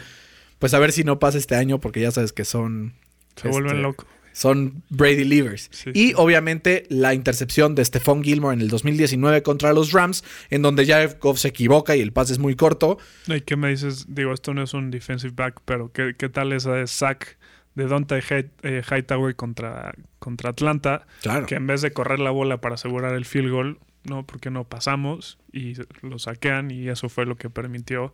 pues 0.59 0.73
a 0.73 0.79
ver 0.79 0.91
si 0.91 1.03
no 1.03 1.19
pasa 1.19 1.37
este 1.37 1.55
año, 1.55 1.79
porque 1.79 2.01
ya 2.01 2.11
sabes 2.11 2.31
que 2.31 2.45
son. 2.45 2.93
Se 3.35 3.47
vuelven 3.47 3.71
este, 3.71 3.81
locos. 3.81 4.07
Son 4.33 4.83
Brady 4.89 5.23
Leavers. 5.23 5.69
Sí, 5.71 5.91
y 5.93 6.13
obviamente 6.15 6.85
la 6.89 7.13
intercepción 7.13 7.75
de 7.75 7.83
Stephon 7.83 8.23
Gilmore 8.23 8.53
en 8.53 8.61
el 8.61 8.69
2019 8.69 9.43
contra 9.43 9.73
los 9.73 9.91
Rams, 9.91 10.23
en 10.49 10.61
donde 10.61 10.85
Jared 10.85 11.17
Goff 11.19 11.39
se 11.39 11.49
equivoca 11.49 11.95
y 11.95 12.01
el 12.01 12.13
pase 12.13 12.33
es 12.33 12.39
muy 12.39 12.55
corto. 12.55 12.97
¿Y 13.27 13.41
qué 13.41 13.55
me 13.55 13.69
dices? 13.69 14.05
Digo, 14.07 14.33
esto 14.33 14.53
no 14.53 14.63
es 14.63 14.73
un 14.73 14.91
defensive 14.91 15.33
back, 15.35 15.61
pero 15.65 15.91
¿qué, 15.91 16.15
qué 16.17 16.29
tal 16.29 16.53
esa 16.53 16.73
de 16.73 16.87
sack 16.87 17.37
de 17.75 17.87
Dante 17.87 18.19
eh, 18.63 18.81
Hightower 18.89 19.35
contra, 19.35 19.93
contra 20.19 20.51
Atlanta? 20.51 21.05
Claro. 21.21 21.45
Que 21.45 21.55
en 21.55 21.67
vez 21.67 21.81
de 21.81 21.91
correr 21.91 22.19
la 22.19 22.31
bola 22.31 22.61
para 22.61 22.75
asegurar 22.75 23.13
el 23.13 23.25
field 23.25 23.51
goal, 23.51 23.79
no, 24.03 24.25
porque 24.25 24.49
no 24.49 24.63
pasamos 24.63 25.37
y 25.51 25.73
lo 26.01 26.17
saquean 26.17 26.71
y 26.71 26.89
eso 26.89 27.09
fue 27.09 27.25
lo 27.25 27.35
que 27.35 27.49
permitió 27.49 28.13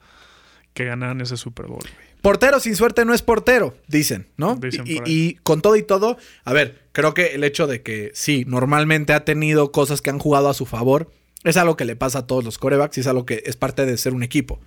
que 0.73 0.86
ganaran 0.86 1.21
ese 1.21 1.38
Super 1.38 1.67
Bowl. 1.67 1.80
güey. 1.82 2.16
Portero 2.27 2.59
sin 2.59 2.75
suerte 2.75 3.05
no 3.05 3.13
es 3.13 3.21
portero, 3.21 3.77
dicen, 3.87 4.27
¿no? 4.35 4.57
Dicen 4.57 4.83
y, 4.85 4.99
y 5.05 5.35
con 5.43 5.61
todo 5.61 5.77
y 5.77 5.81
todo, 5.81 6.17
a 6.43 6.51
ver, 6.51 6.89
creo 6.91 7.13
que 7.13 7.27
el 7.27 7.45
hecho 7.45 7.67
de 7.67 7.81
que 7.81 8.11
sí, 8.13 8.43
normalmente 8.45 9.13
ha 9.13 9.23
tenido 9.23 9.71
cosas 9.71 10.01
que 10.01 10.09
han 10.09 10.19
jugado 10.19 10.49
a 10.49 10.53
su 10.53 10.65
favor, 10.65 11.09
es 11.45 11.55
algo 11.55 11.77
que 11.77 11.85
le 11.85 11.95
pasa 11.95 12.19
a 12.19 12.27
todos 12.27 12.43
los 12.43 12.57
corebacks 12.57 12.97
y 12.97 12.99
es 12.99 13.07
algo 13.07 13.25
que 13.25 13.43
es 13.45 13.55
parte 13.55 13.85
de 13.85 13.95
ser 13.97 14.13
un 14.13 14.23
equipo, 14.23 14.59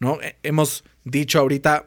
¿no? 0.00 0.20
Eh, 0.20 0.38
Hemos 0.42 0.82
dicho 1.04 1.38
ahorita, 1.38 1.86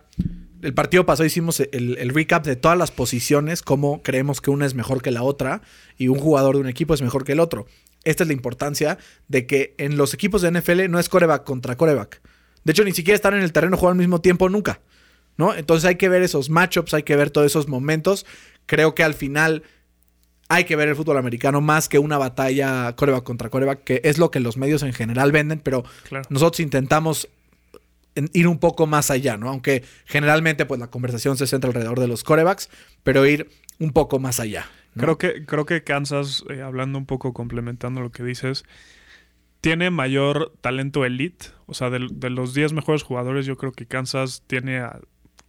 el 0.61 0.73
partido 0.73 1.05
pasado 1.05 1.27
hicimos 1.27 1.59
el, 1.59 1.97
el 1.97 2.09
recap 2.13 2.45
de 2.45 2.55
todas 2.55 2.77
las 2.77 2.91
posiciones, 2.91 3.63
cómo 3.63 4.01
creemos 4.03 4.39
que 4.39 4.49
una 4.49 4.65
es 4.65 4.75
mejor 4.75 5.01
que 5.01 5.11
la 5.11 5.23
otra 5.23 5.61
y 5.97 6.07
un 6.07 6.19
jugador 6.19 6.55
de 6.55 6.61
un 6.61 6.69
equipo 6.69 6.93
es 6.93 7.01
mejor 7.01 7.25
que 7.25 7.33
el 7.33 7.41
otro. 7.41 7.67
Esta 8.05 8.23
es 8.23 8.27
la 8.27 8.33
importancia 8.33 8.97
de 9.27 9.45
que 9.45 9.75
en 9.77 9.97
los 9.97 10.13
equipos 10.13 10.41
de 10.41 10.51
NFL 10.51 10.89
no 10.89 10.99
es 10.99 11.09
coreback 11.09 11.43
contra 11.43 11.75
coreback. 11.75 12.21
De 12.63 12.71
hecho, 12.71 12.85
ni 12.85 12.93
siquiera 12.93 13.15
están 13.15 13.33
en 13.33 13.41
el 13.41 13.51
terreno 13.51 13.75
jugar 13.75 13.91
al 13.91 13.97
mismo 13.97 14.21
tiempo 14.21 14.47
nunca. 14.47 14.79
¿No? 15.37 15.53
Entonces 15.55 15.85
hay 15.87 15.95
que 15.95 16.09
ver 16.09 16.21
esos 16.21 16.49
matchups, 16.49 16.93
hay 16.93 17.03
que 17.03 17.15
ver 17.15 17.29
todos 17.31 17.47
esos 17.47 17.67
momentos. 17.67 18.25
Creo 18.65 18.93
que 18.95 19.03
al 19.03 19.13
final 19.13 19.63
hay 20.49 20.65
que 20.65 20.75
ver 20.75 20.89
el 20.89 20.95
fútbol 20.95 21.17
americano 21.17 21.61
más 21.61 21.87
que 21.89 21.97
una 21.99 22.17
batalla 22.17 22.93
coreback 22.95 23.23
contra 23.23 23.49
coreback, 23.49 23.83
que 23.83 24.01
es 24.03 24.17
lo 24.17 24.31
que 24.31 24.39
los 24.41 24.57
medios 24.57 24.83
en 24.83 24.93
general 24.93 25.31
venden, 25.31 25.59
pero 25.59 25.83
Claro. 26.09 26.25
nosotros 26.29 26.59
intentamos 26.59 27.29
en- 28.15 28.29
ir 28.33 28.47
un 28.47 28.59
poco 28.59 28.85
más 28.87 29.09
allá, 29.11 29.37
¿no? 29.37 29.47
Aunque 29.49 29.83
generalmente 30.05 30.65
pues 30.65 30.79
la 30.79 30.87
conversación 30.87 31.37
se 31.37 31.47
centra 31.47 31.69
alrededor 31.69 31.99
de 32.01 32.09
los 32.09 32.23
corebacks, 32.25 32.69
pero 33.03 33.25
ir 33.25 33.49
un 33.79 33.91
poco 33.93 34.19
más 34.19 34.41
allá. 34.41 34.65
¿no? 34.93 35.03
Creo 35.03 35.17
que, 35.17 35.45
creo 35.45 35.65
que 35.65 35.83
Kansas, 35.85 36.43
eh, 36.49 36.61
hablando 36.61 36.97
un 36.97 37.05
poco, 37.05 37.31
complementando 37.33 38.01
lo 38.01 38.11
que 38.11 38.23
dices, 38.23 38.65
tiene 39.61 39.89
mayor 39.91 40.51
talento 40.59 41.05
elite. 41.05 41.47
O 41.67 41.73
sea, 41.73 41.89
de, 41.89 42.07
de 42.11 42.29
los 42.29 42.53
10 42.53 42.73
mejores 42.73 43.03
jugadores, 43.03 43.45
yo 43.45 43.55
creo 43.57 43.71
que 43.71 43.85
Kansas 43.85 44.43
tiene 44.47 44.79
a 44.79 44.99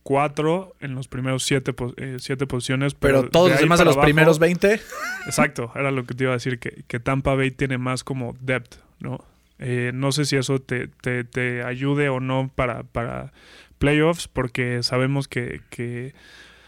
4 0.03 0.75
en 0.81 0.95
los 0.95 1.09
primeros 1.09 1.45
7 1.45 1.75
siete 2.19 2.47
posiciones. 2.47 2.95
pero 2.95 3.21
Pero, 3.21 3.31
todos 3.31 3.47
de 3.49 3.53
los 3.55 3.61
demás 3.61 3.79
de 3.79 3.85
los 3.85 3.95
abajo- 3.97 4.07
primeros 4.07 4.39
20, 4.39 4.81
Exacto, 5.27 5.71
era 5.75 5.91
lo 5.91 6.05
que 6.05 6.15
te 6.15 6.25
iba 6.25 6.33
a 6.33 6.37
decir, 6.37 6.59
que, 6.59 6.83
que 6.89 7.01
Tampa 7.01 7.35
Bay 7.35 7.51
tiene 7.51 7.79
más 7.79 8.03
como 8.05 8.35
depth, 8.41 8.77
¿no? 9.01 9.25
Eh, 9.59 9.93
no 9.95 10.11
sé 10.11 10.25
si 10.25 10.37
eso 10.37 10.61
te, 10.61 10.89
te- 10.89 11.23
te 11.25 11.63
ayude 11.63 12.09
o 12.09 12.19
no 12.19 12.51
para, 12.55 12.83
para 12.83 13.33
playoffs, 13.79 14.27
porque 14.27 14.83
sabemos 14.83 15.29
que, 15.29 15.61
que 15.71 16.15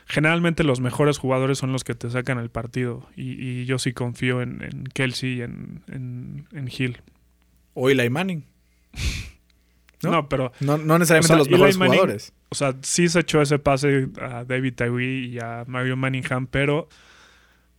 generalmente 0.06 0.62
los 0.62 0.78
mejores 0.80 1.18
jugadores 1.18 1.58
son 1.58 1.72
los 1.72 1.82
que 1.82 1.94
te 1.96 2.08
sacan 2.10 2.38
el 2.38 2.50
partido. 2.50 3.08
Y, 3.16 3.32
y 3.42 3.64
yo 3.64 3.78
sí 3.80 3.92
confío 3.92 4.42
en, 4.42 4.62
en 4.62 4.84
Kelsey 4.84 5.38
y 5.38 5.42
en, 5.42 5.82
en, 5.88 6.46
en 6.52 6.68
Hill. 6.68 6.98
o 7.74 7.90
Eli 7.90 8.08
Manning. 8.10 8.44
¿No? 10.04 10.12
¿No? 10.12 10.28
pero, 10.28 10.52
No, 10.60 10.76
no 10.78 10.98
necesariamente 10.98 11.26
O 11.32 11.36
sea, 11.36 11.36
los 11.38 11.48
mejores 11.50 11.78
Manning- 11.78 11.86
jugadores. 11.88 12.32
o 12.50 12.54
sea, 12.54 12.74
sí 12.82 13.08
se 13.08 13.20
echó 13.20 13.40
ese 13.42 13.58
pase 13.58 14.08
a 14.20 14.44
David 14.44 14.74
Tyree 14.74 15.26
y 15.28 15.38
a 15.38 15.64
Mario 15.66 15.96
Manningham, 15.96 16.46
pero 16.46 16.88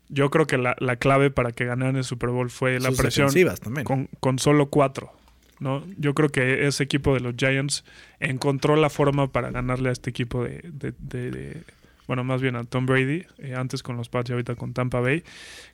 yo 0.10 0.30
creo 0.30 0.46
que 0.46 0.58
la, 0.58 0.76
la 0.80 0.98
clave 0.98 1.32
para 1.32 1.52
que 1.52 1.66
ganaran 1.66 1.96
el 1.96 2.04
Super 2.04 2.30
Bowl 2.30 2.50
fue 2.50 2.80
la 2.80 2.90
Sus 2.90 2.98
presión. 3.00 3.28
defensivas 3.28 3.60
también. 3.60 3.86
con, 3.86 4.08
con 4.20 4.40
solo 4.40 4.68
cuatro. 4.70 5.12
¿no? 5.60 5.84
Yo 5.98 6.14
creo 6.14 6.30
que 6.30 6.68
ese 6.68 6.84
equipo 6.84 7.14
de 7.14 7.22
los 7.22 7.34
Giants 7.38 7.86
encontró 8.20 8.76
la 8.76 8.90
forma 8.90 9.32
para 9.32 9.52
ganarle 9.52 9.88
a 9.90 9.94
este 9.94 10.10
equipo 10.10 10.44
de, 10.44 10.60
de- 10.66 10.94
de- 11.00 11.32
de- 11.32 11.64
bueno, 12.08 12.24
más 12.24 12.40
bien 12.42 12.56
a 12.56 12.66
Tom 12.66 12.86
Brady, 12.86 13.24
eh, 13.40 13.56
antes 13.56 13.82
con 13.82 13.98
los 13.98 14.10
Pats 14.10 14.30
y 14.30 14.34
ahorita 14.34 14.54
con 14.56 14.74
Tampa 14.74 15.00
Bay. 15.00 15.24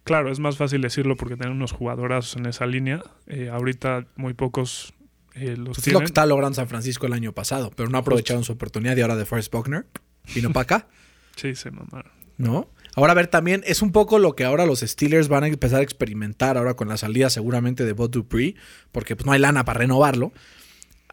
Claro, 0.06 0.32
es 0.32 0.40
más 0.40 0.56
fácil 0.56 0.82
decirlo 0.82 1.18
porque 1.18 1.36
tienen 1.36 1.58
unos 1.58 1.72
jugadorazos 1.74 2.38
en 2.38 2.46
esa 2.46 2.66
línea. 2.68 3.02
Eh, 3.28 3.50
ahorita 3.52 4.06
muy 4.16 4.34
pocos 4.34 4.94
eh, 5.36 5.56
los 5.58 5.76
Pues 5.76 5.88
es 5.88 5.94
lo 5.94 6.00
que 6.00 6.06
está 6.06 6.26
logrando 6.26 6.56
San 6.56 6.68
Francisco 6.68 7.06
el 7.06 7.14
año 7.14 7.34
pasado, 7.34 7.72
pero 7.76 7.90
no 7.90 7.98
aprovecharon 7.98 8.44
su 8.44 8.54
oportunidad 8.54 8.96
y 8.98 9.02
ahora 9.02 9.16
de 9.16 9.26
Forrest 9.26 9.52
Buckner. 9.52 9.86
vino 10.34 10.52
para 10.52 10.64
acá, 10.64 10.88
Sí, 11.36 11.56
se 11.56 11.72
mamaron. 11.72 12.12
¿no? 12.38 12.70
Ahora, 12.96 13.14
a 13.14 13.16
ver, 13.16 13.28
también 13.28 13.64
es 13.66 13.82
un 13.82 13.92
poco 13.92 14.20
lo 14.20 14.36
que 14.36 14.44
ahora 14.44 14.66
los 14.66 14.82
Steelers 14.82 15.30
van 15.30 15.44
a 15.46 15.48
empezar 15.48 15.80
a 15.80 15.84
experimentar 15.84 16.58
ahora 16.58 16.74
con 16.74 16.90
la 16.90 16.98
salida 16.98 17.30
seguramente 17.30 17.86
de 17.86 17.94
Bud 17.94 18.10
Dupree, 18.10 18.56
porque 18.92 19.16
pues 19.16 19.26
no 19.26 19.32
hay 19.32 19.40
lana 19.40 19.64
para 19.64 19.80
renovarlo. 19.80 20.34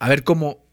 A 0.01 0.09
ver 0.09 0.25
cómo 0.25 0.65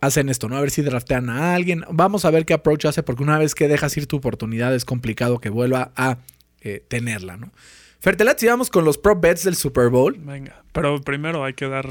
hacen 0.00 0.28
esto, 0.28 0.48
¿no? 0.48 0.56
A 0.56 0.60
ver 0.60 0.70
si 0.70 0.82
draftean 0.82 1.30
a 1.30 1.54
alguien. 1.54 1.84
Vamos 1.90 2.24
a 2.24 2.30
ver 2.30 2.44
qué 2.44 2.52
approach 2.52 2.84
hace, 2.84 3.02
porque 3.02 3.22
una 3.22 3.38
vez 3.38 3.54
que 3.54 3.68
dejas 3.68 3.96
ir 3.96 4.06
tu 4.06 4.16
oportunidad 4.16 4.74
es 4.74 4.84
complicado 4.84 5.38
que 5.38 5.48
vuelva 5.48 5.92
a 5.96 6.18
eh, 6.60 6.84
tenerla, 6.86 7.36
¿no? 7.36 7.52
Fertelat, 8.00 8.38
si 8.38 8.46
vamos 8.46 8.70
con 8.70 8.84
los 8.84 8.98
prop 8.98 9.22
bets 9.22 9.44
del 9.44 9.56
Super 9.56 9.88
Bowl. 9.88 10.16
Venga. 10.18 10.64
Pero 10.72 11.00
primero 11.00 11.44
hay 11.44 11.54
que 11.54 11.68
dar 11.68 11.90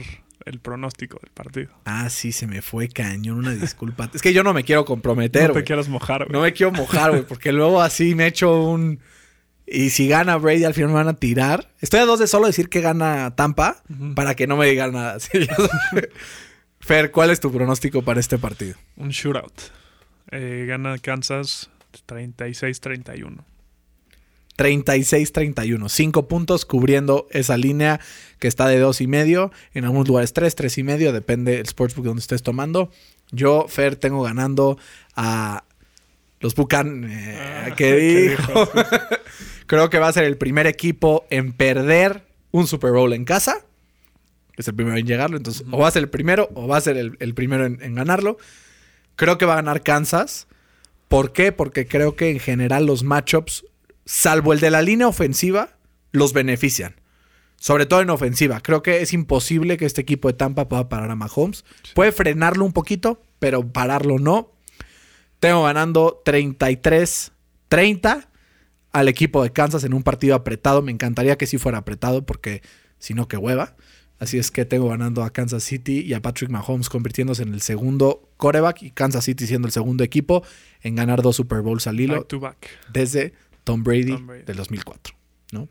el 0.49 0.59
pronóstico 0.59 1.19
del 1.21 1.31
partido. 1.31 1.69
Ah, 1.85 2.09
sí, 2.09 2.31
se 2.31 2.47
me 2.47 2.61
fue 2.61 2.89
cañón, 2.89 3.37
una 3.37 3.51
disculpa. 3.51 4.09
es 4.13 4.21
que 4.21 4.33
yo 4.33 4.43
no 4.43 4.53
me 4.53 4.63
quiero 4.63 4.83
comprometer, 4.83 5.49
no 5.49 5.53
te 5.53 5.63
quieras 5.63 5.87
mojar, 5.87 6.25
güey. 6.25 6.31
No 6.31 6.41
me 6.41 6.53
quiero 6.53 6.71
mojar, 6.71 7.11
güey, 7.11 7.23
porque 7.23 7.51
luego 7.51 7.81
así 7.81 8.15
me 8.15 8.27
echo 8.27 8.61
un... 8.63 8.99
Y 9.67 9.91
si 9.91 10.07
gana 10.07 10.35
Brady, 10.37 10.63
al 10.63 10.73
final 10.73 10.89
me 10.89 10.95
van 10.95 11.07
a 11.07 11.13
tirar. 11.13 11.71
Estoy 11.79 11.99
a 11.99 12.05
dos 12.05 12.19
de 12.19 12.25
solo 12.25 12.47
decir 12.47 12.69
que 12.69 12.81
gana 12.81 13.35
Tampa 13.35 13.83
para 14.15 14.33
que 14.33 14.47
no 14.47 14.57
me 14.57 14.65
digan 14.65 14.93
nada. 14.93 15.19
Sí, 15.19 15.47
Fer, 16.79 17.11
¿cuál 17.11 17.29
es 17.29 17.39
tu 17.39 17.51
pronóstico 17.51 18.01
para 18.01 18.19
este 18.19 18.39
partido? 18.39 18.75
Un 18.95 19.09
shootout. 19.09 19.53
Eh, 20.31 20.65
gana 20.67 20.97
Kansas 20.97 21.69
36-31. 22.07 23.43
36-31. 24.59 25.87
Cinco 25.89 26.27
puntos 26.27 26.65
cubriendo 26.65 27.27
esa 27.31 27.57
línea 27.57 27.99
que 28.39 28.47
está 28.47 28.67
de 28.67 28.77
dos 28.79 28.99
y 29.01 29.07
medio. 29.07 29.51
En 29.73 29.85
algunos 29.85 30.07
lugares 30.07 30.33
tres, 30.33 30.55
tres 30.55 30.77
y 30.77 30.83
medio. 30.83 31.13
Depende 31.13 31.57
del 31.57 31.65
sportsbook 31.67 32.05
donde 32.05 32.19
estés 32.21 32.43
tomando. 32.43 32.91
Yo, 33.31 33.65
Fer, 33.69 33.95
tengo 33.95 34.21
ganando 34.21 34.77
a 35.15 35.63
los 36.41 36.53
Bucan. 36.55 37.09
eh, 37.09 37.37
Ah, 37.39 37.75
¿Qué 37.75 37.75
¿qué 37.77 37.95
dijo? 38.31 38.69
Creo 39.67 39.89
que 39.89 39.99
va 39.99 40.07
a 40.09 40.13
ser 40.13 40.25
el 40.25 40.37
primer 40.37 40.67
equipo 40.67 41.25
en 41.29 41.53
perder 41.53 42.25
un 42.51 42.67
Super 42.67 42.91
Bowl 42.91 43.13
en 43.13 43.23
casa. 43.25 43.65
Es 44.57 44.67
el 44.67 44.75
primero 44.75 44.97
en 44.97 45.05
llegarlo. 45.07 45.37
Entonces, 45.37 45.65
o 45.71 45.77
va 45.77 45.87
a 45.87 45.91
ser 45.91 46.03
el 46.03 46.09
primero 46.09 46.49
o 46.53 46.67
va 46.67 46.77
a 46.77 46.81
ser 46.81 46.97
el, 46.97 47.15
el 47.19 47.33
primero 47.33 47.65
en, 47.65 47.81
en 47.81 47.95
ganarlo. 47.95 48.37
Creo 49.15 49.37
que 49.37 49.45
va 49.45 49.53
a 49.53 49.57
ganar 49.57 49.83
Kansas. 49.83 50.47
¿Por 51.07 51.33
qué? 51.33 51.51
Porque 51.51 51.87
creo 51.87 52.15
que 52.15 52.29
en 52.29 52.39
general 52.39 52.85
los 52.85 53.03
matchups, 53.03 53.65
salvo 54.09 54.51
el 54.53 54.59
de 54.59 54.71
la 54.71 54.81
línea 54.81 55.07
ofensiva, 55.07 55.77
los 56.11 56.33
benefician. 56.33 56.95
Sobre 57.57 57.85
todo 57.85 58.01
en 58.01 58.09
ofensiva. 58.09 58.59
Creo 58.59 58.81
que 58.81 59.03
es 59.03 59.13
imposible 59.13 59.77
que 59.77 59.85
este 59.85 60.01
equipo 60.01 60.29
de 60.29 60.33
Tampa 60.33 60.67
pueda 60.67 60.89
parar 60.89 61.11
a 61.11 61.15
Mahomes. 61.15 61.63
Puede 61.93 62.11
frenarlo 62.11 62.65
un 62.65 62.73
poquito, 62.73 63.21
pero 63.37 63.71
pararlo 63.71 64.17
no. 64.17 64.51
Tengo 65.39 65.61
ganando 65.63 66.23
33-30 66.25 68.25
al 68.91 69.09
equipo 69.09 69.43
de 69.43 69.51
Kansas 69.51 69.83
en 69.83 69.93
un 69.93 70.01
partido 70.01 70.33
apretado. 70.33 70.81
Me 70.81 70.91
encantaría 70.91 71.37
que 71.37 71.45
sí 71.45 71.59
fuera 71.59 71.77
apretado 71.77 72.25
porque 72.25 72.63
si 72.97 73.13
no, 73.13 73.27
que 73.27 73.37
hueva. 73.37 73.75
Así 74.17 74.39
es 74.39 74.49
que 74.49 74.65
tengo 74.65 74.89
ganando 74.89 75.23
a 75.23 75.29
Kansas 75.29 75.63
City 75.63 75.99
y 75.99 76.15
a 76.15 76.21
Patrick 76.21 76.49
Mahomes 76.49 76.89
convirtiéndose 76.89 77.43
en 77.43 77.53
el 77.53 77.61
segundo 77.61 78.27
coreback 78.37 78.81
y 78.81 78.89
Kansas 78.89 79.25
City 79.25 79.45
siendo 79.45 79.67
el 79.67 79.71
segundo 79.71 80.03
equipo 80.03 80.43
en 80.81 80.95
ganar 80.95 81.21
dos 81.21 81.35
Super 81.35 81.61
Bowls 81.61 81.85
al 81.85 81.99
hilo 81.99 82.15
Back 82.15 82.27
to 82.27 82.39
back. 82.39 82.69
desde 82.91 83.33
Tom 83.71 83.83
Brady, 83.83 84.11
Tom 84.13 84.27
Brady. 84.27 84.43
del 84.43 84.55
2004. 84.57 85.15
¿no? 85.51 85.67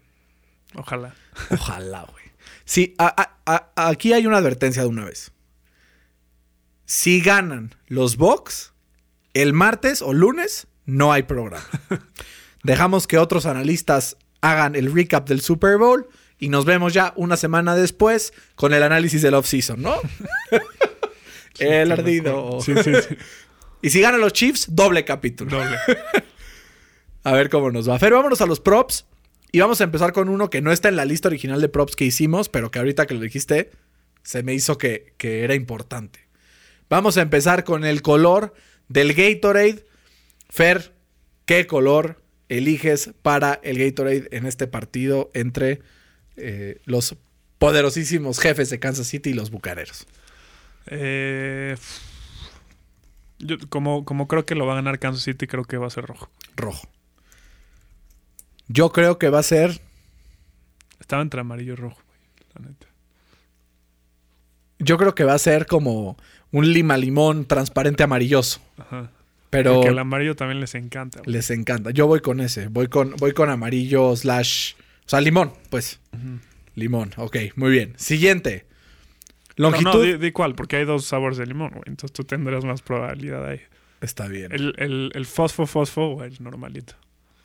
Ojalá. 0.74 1.14
Ojalá, 1.50 2.02
güey. 2.10 2.24
Sí, 2.64 2.94
a- 2.98 3.14
a- 3.44 3.72
a- 3.76 3.88
aquí 3.88 4.12
hay 4.12 4.26
una 4.26 4.36
advertencia 4.38 4.82
de 4.82 4.88
una 4.88 5.04
vez. 5.04 5.32
Si 6.84 7.20
ganan 7.20 7.74
los 7.86 8.16
Bucks, 8.16 8.72
el 9.34 9.52
martes 9.52 10.00
o 10.02 10.12
lunes 10.12 10.66
no 10.86 11.12
hay 11.12 11.22
programa. 11.24 11.64
Dejamos 12.62 13.06
que 13.06 13.18
otros 13.18 13.46
analistas 13.46 14.16
hagan 14.40 14.74
el 14.74 14.92
recap 14.94 15.28
del 15.28 15.40
Super 15.40 15.76
Bowl 15.78 16.08
y 16.38 16.48
nos 16.48 16.64
vemos 16.64 16.92
ya 16.94 17.12
una 17.16 17.36
semana 17.36 17.74
después 17.74 18.32
con 18.54 18.72
el 18.72 18.82
análisis 18.82 19.22
del 19.22 19.34
offseason, 19.34 19.82
¿no? 19.82 19.96
el 21.58 21.92
ardido. 21.92 22.60
Sí, 22.60 22.74
sí, 22.82 22.92
sí. 23.08 23.16
Y 23.80 23.90
si 23.90 24.00
ganan 24.00 24.20
los 24.20 24.32
Chiefs, 24.32 24.66
doble 24.74 25.04
capítulo. 25.04 25.56
Doble. 25.58 25.78
A 27.24 27.32
ver 27.32 27.50
cómo 27.50 27.70
nos 27.70 27.88
va. 27.88 27.98
Fer, 27.98 28.12
vámonos 28.12 28.40
a 28.40 28.46
los 28.46 28.60
props. 28.60 29.06
Y 29.50 29.60
vamos 29.60 29.80
a 29.80 29.84
empezar 29.84 30.12
con 30.12 30.28
uno 30.28 30.50
que 30.50 30.60
no 30.60 30.72
está 30.72 30.88
en 30.88 30.96
la 30.96 31.06
lista 31.06 31.28
original 31.28 31.60
de 31.60 31.68
props 31.68 31.96
que 31.96 32.04
hicimos, 32.04 32.48
pero 32.48 32.70
que 32.70 32.78
ahorita 32.78 33.06
que 33.06 33.14
lo 33.14 33.20
dijiste, 33.20 33.70
se 34.22 34.42
me 34.42 34.52
hizo 34.52 34.76
que, 34.76 35.14
que 35.16 35.42
era 35.42 35.54
importante. 35.54 36.28
Vamos 36.90 37.16
a 37.16 37.22
empezar 37.22 37.64
con 37.64 37.84
el 37.84 38.02
color 38.02 38.54
del 38.88 39.14
Gatorade. 39.14 39.84
Fer, 40.50 40.92
¿qué 41.46 41.66
color 41.66 42.22
eliges 42.48 43.10
para 43.22 43.60
el 43.62 43.78
Gatorade 43.78 44.28
en 44.32 44.46
este 44.46 44.66
partido 44.66 45.30
entre 45.32 45.80
eh, 46.36 46.80
los 46.84 47.16
poderosísimos 47.58 48.40
jefes 48.40 48.70
de 48.70 48.78
Kansas 48.78 49.06
City 49.06 49.30
y 49.30 49.34
los 49.34 49.50
bucaneros? 49.50 50.06
Eh, 50.86 51.76
yo, 53.38 53.56
como, 53.70 54.04
como 54.04 54.28
creo 54.28 54.44
que 54.44 54.54
lo 54.54 54.66
va 54.66 54.72
a 54.72 54.76
ganar 54.76 54.98
Kansas 54.98 55.22
City, 55.22 55.46
creo 55.46 55.64
que 55.64 55.78
va 55.78 55.86
a 55.86 55.90
ser 55.90 56.04
rojo. 56.04 56.30
Rojo. 56.56 56.88
Yo 58.68 58.90
creo 58.92 59.18
que 59.18 59.28
va 59.30 59.38
a 59.40 59.42
ser 59.42 59.80
Estaba 61.00 61.22
entre 61.22 61.40
amarillo 61.40 61.72
y 61.72 61.76
rojo, 61.76 62.00
güey, 62.06 62.18
la 62.54 62.70
neta. 62.70 62.86
Yo 64.78 64.96
creo 64.98 65.14
que 65.14 65.24
va 65.24 65.34
a 65.34 65.38
ser 65.38 65.66
como 65.66 66.16
un 66.52 66.72
lima 66.72 66.96
limón 66.96 67.46
transparente 67.46 68.02
amarilloso. 68.02 68.60
Ajá. 68.78 69.10
Pero 69.50 69.74
Porque 69.76 69.88
el 69.88 69.98
amarillo 69.98 70.36
también 70.36 70.60
les 70.60 70.74
encanta. 70.74 71.20
güey. 71.20 71.32
les 71.32 71.50
encanta. 71.50 71.90
Yo 71.90 72.06
voy 72.06 72.20
con 72.20 72.40
ese. 72.40 72.68
Voy 72.68 72.88
con, 72.88 73.16
voy 73.16 73.32
con 73.32 73.48
amarillo 73.50 74.14
slash. 74.14 74.74
O 75.06 75.08
sea, 75.08 75.20
limón, 75.22 75.52
pues. 75.70 76.00
Limón. 76.74 77.12
Ok, 77.16 77.36
muy 77.56 77.70
bien. 77.70 77.94
Siguiente. 77.96 78.66
No, 79.56 79.70
Longitud. 79.70 79.92
no, 79.94 80.00
di, 80.02 80.16
di 80.18 80.30
cuál, 80.32 80.54
porque 80.54 80.76
hay 80.76 80.84
dos 80.84 81.06
sabores 81.06 81.38
de 81.38 81.46
limón, 81.46 81.70
güey. 81.70 81.84
Entonces 81.86 82.12
tú 82.12 82.24
tendrás 82.24 82.64
más 82.64 82.82
probabilidad 82.82 83.44
ahí. 83.46 83.60
Está 84.02 84.28
bien. 84.28 84.52
El, 84.52 84.74
el, 84.76 85.10
el 85.14 85.26
fosfo 85.26 85.66
fosfo 85.66 86.02
o 86.08 86.22
el 86.24 86.36
normalito. 86.40 86.94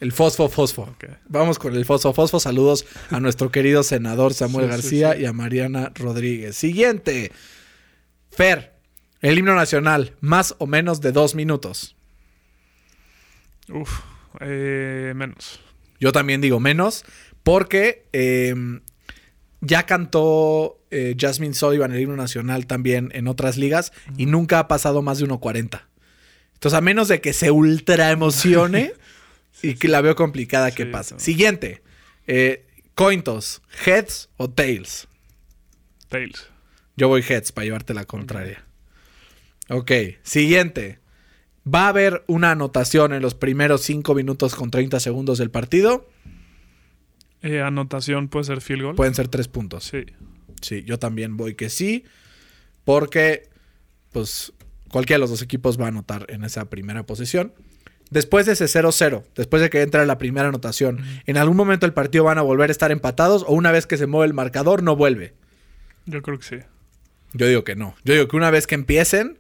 El 0.03 0.11
fosfo 0.11 0.49
fosfo. 0.49 0.93
Vamos 1.29 1.57
con 1.57 1.73
el 1.77 1.85
fosfo 1.85 2.11
fosfo. 2.11 2.37
Saludos 2.37 2.85
a 3.09 3.21
nuestro 3.21 3.51
querido 3.51 3.83
senador 3.83 4.33
Samuel 4.33 4.65
Sí, 4.65 4.69
García 4.71 5.13
sí. 5.13 5.21
y 5.21 5.25
a 5.25 5.31
Mariana 5.31 5.93
Rodríguez. 5.95 6.57
Siguiente. 6.57 7.31
Fer. 8.29 8.73
El 9.21 9.37
himno 9.37 9.55
nacional. 9.55 10.17
Más 10.19 10.55
o 10.57 10.67
menos 10.67 10.99
de 10.99 11.13
dos 11.13 11.35
minutos. 11.35 11.95
Uf, 13.69 14.01
eh, 14.41 15.13
menos. 15.15 15.61
Yo 16.01 16.11
también 16.11 16.41
digo 16.41 16.59
menos, 16.59 17.05
porque 17.41 18.05
eh, 18.11 18.53
ya 19.61 19.85
cantó 19.85 20.81
eh, 20.91 21.15
Jasmine 21.17 21.53
Sullivan 21.53 21.93
el 21.93 22.01
himno 22.01 22.17
nacional 22.17 22.67
también 22.67 23.09
en 23.13 23.29
otras 23.29 23.55
ligas 23.55 23.93
y 24.17 24.25
nunca 24.25 24.59
ha 24.59 24.67
pasado 24.67 25.01
más 25.01 25.19
de 25.19 25.27
1.40. 25.27 25.83
Entonces, 26.55 26.77
a 26.77 26.81
menos 26.81 27.07
de 27.07 27.21
que 27.21 27.31
se 27.31 27.51
ultra 27.51 28.11
emocione 28.11 28.95
y 29.63 29.75
que 29.75 29.87
la 29.87 30.01
veo 30.01 30.15
complicada 30.15 30.71
que 30.71 30.85
pase. 30.85 31.19
Siguiente. 31.19 31.81
Eh, 32.27 32.67
cointos, 32.93 33.63
heads 33.85 34.29
o 34.37 34.49
tails. 34.49 35.07
Tails. 36.09 36.49
Yo 36.95 37.07
voy 37.07 37.23
heads 37.27 37.51
para 37.51 37.65
llevarte 37.65 37.93
la 37.95 38.05
contraria. 38.05 38.63
Ok, 39.69 39.91
siguiente. 40.21 40.99
¿Va 41.65 41.85
a 41.85 41.87
haber 41.87 42.23
una 42.27 42.51
anotación 42.51 43.13
en 43.13 43.21
los 43.21 43.35
primeros 43.35 43.81
5 43.81 44.13
minutos 44.13 44.53
con 44.53 44.69
30 44.69 44.99
segundos 44.99 45.37
del 45.37 45.49
partido? 45.49 46.09
Eh, 47.41 47.61
anotación 47.61 48.27
puede 48.27 48.45
ser 48.45 48.61
field 48.61 48.83
goal. 48.83 48.95
Pueden 48.95 49.15
ser 49.15 49.29
3 49.29 49.47
puntos. 49.47 49.85
Sí. 49.85 50.05
Sí, 50.61 50.83
yo 50.83 50.99
también 50.99 51.37
voy 51.37 51.55
que 51.55 51.69
sí. 51.69 52.03
Porque, 52.83 53.49
pues, 54.11 54.51
cualquiera 54.89 55.17
de 55.17 55.21
los 55.21 55.29
dos 55.29 55.41
equipos 55.41 55.79
va 55.79 55.85
a 55.85 55.87
anotar 55.87 56.25
en 56.29 56.43
esa 56.43 56.69
primera 56.69 57.05
posición. 57.05 57.53
Después 58.13 58.45
de 58.45 58.51
ese 58.51 58.65
0-0, 58.65 59.23
después 59.35 59.59
de 59.59 59.71
que 59.71 59.81
entra 59.81 60.05
la 60.05 60.19
primera 60.19 60.47
anotación, 60.47 61.03
¿en 61.25 61.35
algún 61.35 61.57
momento 61.57 61.87
el 61.87 61.93
partido 61.93 62.25
van 62.25 62.37
a 62.37 62.43
volver 62.43 62.69
a 62.69 62.71
estar 62.71 62.91
empatados 62.91 63.43
o 63.47 63.53
una 63.53 63.71
vez 63.71 63.87
que 63.87 63.97
se 63.97 64.05
mueve 64.05 64.27
el 64.27 64.35
marcador 64.35 64.83
no 64.83 64.95
vuelve? 64.95 65.33
Yo 66.05 66.21
creo 66.21 66.37
que 66.37 66.45
sí. 66.45 66.57
Yo 67.33 67.47
digo 67.47 67.63
que 67.63 67.75
no. 67.75 67.95
Yo 68.03 68.13
digo 68.13 68.27
que 68.27 68.35
una 68.35 68.51
vez 68.51 68.67
que 68.67 68.75
empiecen, 68.75 69.39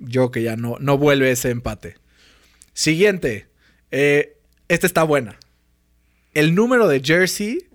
yo 0.00 0.32
que 0.32 0.42
ya 0.42 0.56
no, 0.56 0.76
no 0.80 0.98
vuelve 0.98 1.30
ese 1.30 1.50
empate. 1.50 1.94
Siguiente. 2.72 3.46
Eh, 3.92 4.38
esta 4.66 4.88
está 4.88 5.04
buena. 5.04 5.38
El 6.32 6.56
número 6.56 6.88
de 6.88 7.00
jersey 7.00 7.68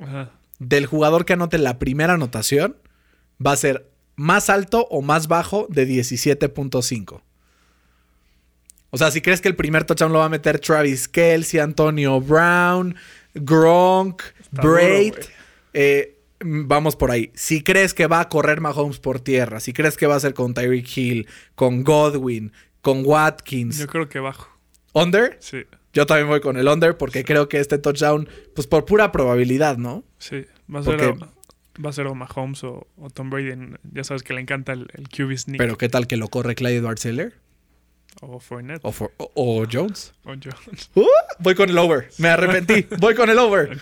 del 0.59 0.85
jugador 0.85 1.23
que 1.23 1.31
anote 1.31 1.57
la 1.59 1.79
primera 1.79 2.15
anotación 2.15 2.75
va 3.45 3.53
a 3.53 3.55
ser 3.55 3.89
más 4.17 4.49
alto 4.49 4.85
o 4.91 5.01
más 5.01 5.29
bajo 5.29 5.65
de 5.69 5.87
17.5. 5.87 7.21
O 8.91 8.97
sea, 8.97 9.11
si 9.11 9.21
crees 9.21 9.41
que 9.41 9.47
el 9.47 9.55
primer 9.55 9.83
touchdown 9.83 10.11
lo 10.13 10.19
va 10.19 10.25
a 10.25 10.29
meter 10.29 10.59
Travis 10.59 11.07
Kelsey, 11.07 11.59
Antonio 11.59 12.19
Brown, 12.19 12.95
Gronk, 13.35 14.21
Está 14.41 14.61
Braid, 14.61 15.13
eh, 15.73 16.17
vamos 16.39 16.95
por 16.95 17.11
ahí. 17.11 17.31
Si 17.35 17.61
crees 17.63 17.93
que 17.93 18.07
va 18.07 18.19
a 18.21 18.29
correr 18.29 18.61
Mahomes 18.61 18.99
por 18.99 19.19
tierra, 19.19 19.59
si 19.59 19.73
crees 19.73 19.97
que 19.97 20.07
va 20.07 20.15
a 20.15 20.19
ser 20.19 20.33
con 20.33 20.53
Tyreek 20.53 20.97
Hill, 20.97 21.27
con 21.55 21.83
Godwin, 21.83 22.51
con 22.81 23.03
Watkins. 23.05 23.77
Yo 23.77 23.87
creo 23.87 24.09
que 24.09 24.19
bajo. 24.19 24.47
¿Under? 24.93 25.37
Sí, 25.39 25.63
Yo 25.93 26.05
también 26.05 26.27
voy 26.27 26.39
con 26.41 26.57
el 26.57 26.67
under 26.67 26.97
porque 26.97 27.23
creo 27.23 27.47
que 27.49 27.59
este 27.59 27.77
touchdown, 27.77 28.27
pues 28.55 28.67
por 28.67 28.85
pura 28.85 29.11
probabilidad, 29.11 29.77
¿no? 29.77 30.03
sí. 30.17 30.45
Va 30.73 30.79
a 30.79 30.83
ser, 30.83 30.97
Porque- 30.97 31.25
o, 31.25 31.83
va 31.83 31.89
a 31.89 31.93
ser 31.93 32.05
o 32.07 32.13
Mahomes 32.15 32.63
o, 32.63 32.87
o 32.97 33.09
Tom 33.09 33.29
Brady. 33.31 33.49
en- 33.51 33.79
ya 33.91 34.03
sabes 34.03 34.21
que 34.21 34.33
le 34.33 34.41
encanta 34.41 34.73
el, 34.73 34.87
el 34.93 35.09
QB 35.09 35.35
sneak. 35.37 35.57
Pero 35.57 35.77
¿qué 35.77 35.89
tal 35.89 36.05
que 36.05 36.15
lo 36.17 36.27
corre 36.27 36.53
Clyde 36.55 36.77
Edwards 36.77 37.01
Seller? 37.01 37.33
O 38.21 38.39
Fournette. 38.39 38.81
¿O, 38.83 38.91
for- 38.91 39.13
o- 39.17 39.31
o 39.35 39.65
Jones? 39.71 40.13
O 40.23 40.29
Jones. 40.33 40.89
Uh, 40.95 41.05
voy 41.39 41.55
con 41.55 41.69
el 41.69 41.77
over. 41.77 42.09
Me 42.17 42.29
arrepentí. 42.29 42.85
voy 42.99 43.15
con 43.15 43.29
el 43.29 43.37
over. 43.39 43.79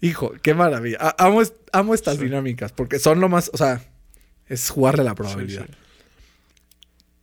Hijo, 0.00 0.32
qué 0.42 0.54
maravilla. 0.54 0.98
A- 1.00 1.26
amo, 1.26 1.42
es- 1.42 1.54
amo 1.72 1.94
estas 1.94 2.16
Sí. 2.18 2.24
dinámicas 2.24 2.72
porque 2.72 2.98
son 2.98 3.20
lo 3.20 3.28
más, 3.28 3.50
o 3.52 3.56
sea, 3.56 3.82
es 4.46 4.68
jugarle 4.70 5.04
la 5.04 5.14
probabilidad. 5.14 5.66
sí. 5.66 5.74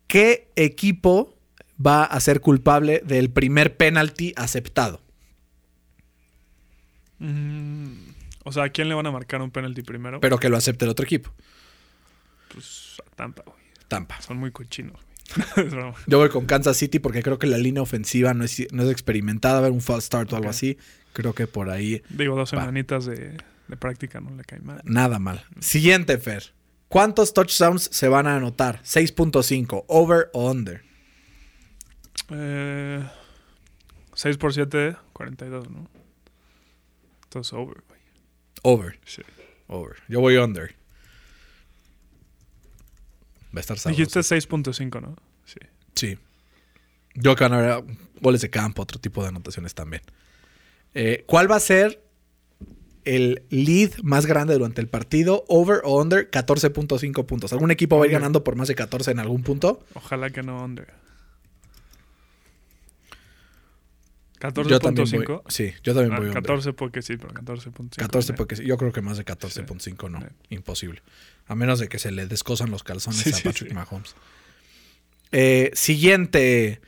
¿Qué 0.07 0.51
equipo 0.55 1.35
va 1.83 2.03
a 2.03 2.19
ser 2.19 2.39
culpable 2.41 3.01
del 3.05 3.29
primer 3.31 3.75
penalti 3.75 4.33
aceptado? 4.37 5.01
Mm, 7.19 7.93
o 8.43 8.51
sea, 8.51 8.63
¿a 8.65 8.69
quién 8.69 8.89
le 8.89 8.95
van 8.95 9.05
a 9.07 9.11
marcar 9.11 9.41
un 9.41 9.51
penalty 9.51 9.81
primero? 9.81 10.19
Pero 10.19 10.37
que 10.37 10.49
lo 10.49 10.57
acepte 10.57 10.85
el 10.85 10.91
otro 10.91 11.05
equipo. 11.05 11.33
Pues 12.53 12.97
a 13.05 13.15
Tampa, 13.15 13.43
güey. 13.45 13.57
Tampa. 13.87 14.21
Son 14.21 14.37
muy 14.37 14.51
cochinos, 14.51 14.93
güey. 14.93 15.14
Yo 16.07 16.17
voy 16.19 16.29
con 16.29 16.45
Kansas 16.45 16.77
City 16.77 16.99
porque 16.99 17.21
creo 17.23 17.39
que 17.39 17.47
la 17.47 17.57
línea 17.57 17.81
ofensiva 17.81 18.33
no 18.33 18.43
es, 18.43 18.71
no 18.71 18.83
es 18.83 18.91
experimentada. 18.91 19.57
A 19.57 19.61
ver 19.61 19.71
un 19.71 19.81
false 19.81 20.05
start 20.07 20.31
o 20.33 20.35
algo 20.35 20.49
así. 20.49 20.77
Creo 21.13 21.33
que 21.33 21.47
por 21.47 21.69
ahí 21.69 22.03
Digo, 22.09 22.35
dos 22.35 22.49
semanitas 22.49 23.05
de, 23.05 23.37
de 23.67 23.77
práctica 23.77 24.19
no 24.19 24.35
le 24.35 24.43
cae 24.43 24.59
mal. 24.59 24.81
nada 24.83 25.17
mal. 25.19 25.45
Siguiente, 25.59 26.17
Fer. 26.17 26.53
¿Cuántos 26.87 27.33
touchdowns 27.33 27.89
se 27.91 28.07
van 28.07 28.27
a 28.27 28.35
anotar? 28.35 28.81
6.5. 28.83 29.85
¿Over 29.87 30.29
o 30.33 30.51
under? 30.51 30.83
Eh, 32.29 33.03
6 34.13 34.37
por 34.37 34.53
7, 34.53 34.95
42, 35.13 35.69
¿no? 35.69 35.89
Entonces, 37.23 37.53
over. 37.53 37.83
Over. 38.61 38.99
Sí. 39.05 39.21
Over. 39.67 39.97
Yo 40.07 40.21
voy 40.21 40.37
under. 40.37 40.75
Va 43.55 43.59
a 43.59 43.61
estar 43.61 43.79
sabroso. 43.79 43.97
Dijiste 43.97 44.19
6.5, 44.19 45.01
¿no? 45.01 45.15
Sí. 45.45 45.59
Sí. 45.95 46.17
Yo 47.13 47.35
que 47.35 47.45
van 47.45 47.53
a 47.53 47.57
haber 47.57 47.83
goles 48.21 48.41
de 48.41 48.49
campo, 48.49 48.81
otro 48.81 48.99
tipo 48.99 49.21
de 49.21 49.29
anotaciones 49.29 49.73
también. 49.73 50.01
Eh, 50.93 51.23
¿Cuál 51.25 51.49
va 51.49 51.55
a 51.55 51.61
ser 51.61 52.03
el 53.05 53.43
lead 53.49 53.91
más 54.03 54.25
grande 54.25 54.53
durante 54.53 54.81
el 54.81 54.87
partido? 54.87 55.45
¿Over 55.47 55.81
o 55.85 56.01
under? 56.01 56.29
14.5 56.29 57.25
puntos. 57.25 57.53
¿Algún 57.53 57.71
equipo 57.71 57.97
va 57.97 58.03
a 58.03 58.07
ir 58.07 58.13
ganando 58.13 58.43
por 58.43 58.55
más 58.55 58.67
de 58.67 58.75
14 58.75 59.11
en 59.11 59.19
algún 59.19 59.43
punto? 59.43 59.85
Ojalá 59.93 60.29
que 60.29 60.43
no 60.43 60.63
under. 60.63 60.87
Yo 60.87 60.93
también 60.93 60.93
voy. 60.93 61.05
14.5. 64.39 65.43
Sí, 65.47 65.73
yo 65.83 65.93
también 65.93 66.13
Ah, 66.13 66.17
voy 66.17 66.27
under. 66.27 66.41
14 66.43 66.73
porque 66.73 67.01
sí, 67.01 67.17
pero 67.17 67.33
14.5. 67.33 67.95
14 67.97 68.31
me- 68.33 68.37
porque 68.37 68.55
sí. 68.55 68.65
Yo 68.65 68.77
creo 68.77 68.91
que 68.91 69.01
más 69.01 69.17
de 69.17 69.25
14.5 69.25 70.09
no. 70.09 70.19
Sí. 70.21 70.27
Imposible. 70.49 71.01
A 71.47 71.55
menos 71.55 71.79
de 71.79 71.87
que 71.87 71.99
se 71.99 72.11
le 72.11 72.27
descosan 72.27 72.71
los 72.71 72.83
calzones 72.83 73.21
Sí, 73.21 73.29
a 73.31 73.37
Patrick 73.43 73.69
sí. 73.69 73.73
Mahomes. 73.73 74.15
Eh, 75.31 75.71
siguiente. 75.73 76.81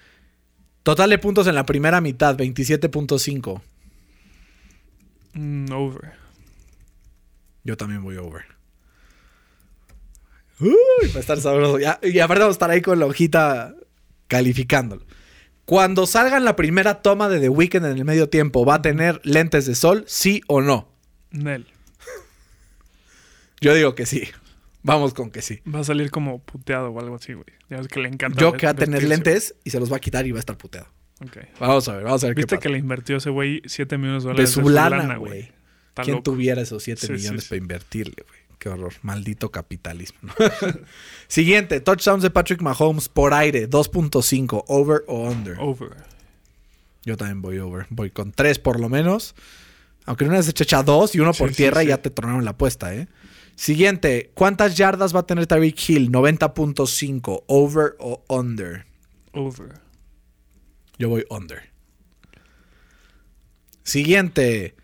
Total 0.84 1.10
de 1.10 1.18
puntos 1.20 1.48
en 1.48 1.56
la 1.56 1.66
primera 1.66 2.00
mitad, 2.02 2.36
27.5. 2.38 3.62
Mm, 5.34 5.72
over. 5.72 6.14
Yo 7.64 7.76
también 7.78 8.02
voy 8.04 8.18
over. 8.18 8.45
Uy, 10.60 10.76
va 11.14 11.18
a 11.18 11.20
estar 11.20 11.39
sabroso. 11.39 11.78
Y 11.80 12.20
aparte 12.20 12.39
vamos 12.41 12.56
a 12.56 12.58
estar 12.58 12.72
ahí 12.72 12.82
con 12.82 13.00
la 13.00 13.06
hojita 13.06 13.76
calificándolo. 14.28 15.06
Cuando 15.68 16.07
salga 16.07 16.38
en 16.38 16.45
la 16.45 16.55
primera 16.55 17.01
toma 17.01 17.28
de 17.28 17.41
The 17.41 17.49
Weeknd 17.49 17.84
en 17.86 17.97
el 17.97 18.05
medio 18.05 18.30
tiempo, 18.30 18.63
¿va 18.63 18.76
a 18.76 18.82
tener 18.82 19.20
lentes 19.26 19.65
de 19.65 19.76
sol? 19.76 20.05
¿Sí 20.07 20.41
o 20.47 20.61
no? 20.61 20.88
Nel. 21.32 21.68
Yo 23.59 23.74
digo 23.74 23.93
que 23.93 24.05
sí. 24.05 24.24
Vamos 24.84 25.13
con 25.13 25.30
que 25.30 25.41
sí. 25.41 25.59
Va 25.68 25.80
a 25.80 25.84
salir 25.84 26.09
como 26.09 26.39
puteado 26.39 26.89
o 26.91 26.99
algo 27.01 27.15
así, 27.15 27.34
güey. 27.34 27.45
Ya 27.70 27.78
ves 27.80 27.89
que 27.89 27.99
le 27.99 28.07
encanta. 28.07 28.39
Yo 28.39 28.53
que 28.53 28.65
va 28.65 28.72
a 28.72 28.76
tener 28.76 29.03
lentes 29.03 29.55
y 29.65 29.72
se 29.72 29.80
los 29.82 29.91
va 29.91 29.97
a 29.97 29.99
quitar 29.99 30.26
y 30.26 30.32
va 30.32 30.38
a 30.38 30.39
estar 30.39 30.57
puteado. 30.57 30.88
Ok. 31.22 31.38
Vamos 31.59 31.86
a 31.89 31.95
ver, 31.97 32.03
vamos 32.05 32.24
a 32.24 32.28
ver 32.28 32.36
qué 32.36 32.41
¿Viste 32.43 32.55
pasa. 32.55 32.61
que 32.63 32.70
le 32.70 32.78
invirtió 32.78 33.18
ese 33.18 33.30
güey 33.30 33.61
7 33.65 33.97
millones 33.97 34.24
de 34.24 34.30
De 34.30 34.34
dólares 34.36 34.51
su 34.51 34.70
lana, 34.70 35.18
güey. 35.18 35.51
¿Quién 35.95 36.18
loco. 36.18 36.24
tuviera 36.32 36.61
esos 36.61 36.82
7 36.82 37.07
Sí, 37.07 37.11
millones 37.11 37.41
sí, 37.41 37.45
sí. 37.47 37.49
para 37.49 37.57
invertirle, 37.57 38.24
güey? 38.26 38.39
Qué 38.60 38.70
horror. 38.70 38.93
Maldito 39.01 39.51
capitalismo. 39.51 40.20
¿no? 40.24 40.34
Siguiente, 41.28 41.80
touchdowns 41.80 42.24
de 42.24 42.30
Patrick 42.32 42.62
Mahomes 42.62 43.08
por 43.10 43.34
aire, 43.34 43.70
2.5, 43.70 44.64
over 44.68 45.03
o 45.08 45.30
under. 45.30 45.58
Over. 45.60 45.91
Yo 47.03 47.16
también 47.18 47.41
voy 47.41 47.60
over. 47.60 47.86
Voy 47.89 48.10
con 48.10 48.32
3 48.32 48.60
por 48.60 48.80
lo 48.80 48.89
menos. 48.89 49.36
Aunque 50.05 50.26
una 50.26 50.38
vez 50.38 50.49
echa 50.49 50.84
2 50.84 51.16
y 51.16 51.20
uno 51.20 51.34
Sí, 51.34 51.39
por 51.39 51.49
sí, 51.49 51.55
tierra 51.55 51.84
y 51.84 51.86
sí. 51.86 51.89
ya 51.89 52.01
te 52.01 52.10
tronaron 52.10 52.45
la 52.45 52.51
apuesta, 52.51 52.93
¿eh? 52.95 53.08
Siguiente, 53.55 54.32
¿cuántas 54.36 54.78
yardas 54.78 55.16
va 55.16 55.22
a 55.22 55.26
tener 55.26 55.47
Tyreek 55.47 55.89
Hill? 55.89 56.12
90.5, 56.12 57.43
over 57.47 57.95
o 57.99 58.24
under. 58.30 58.86
Over. 59.34 59.82
Yo 60.97 61.10
voy 61.10 61.26
under. 61.30 61.64
Siguiente. 63.84 64.76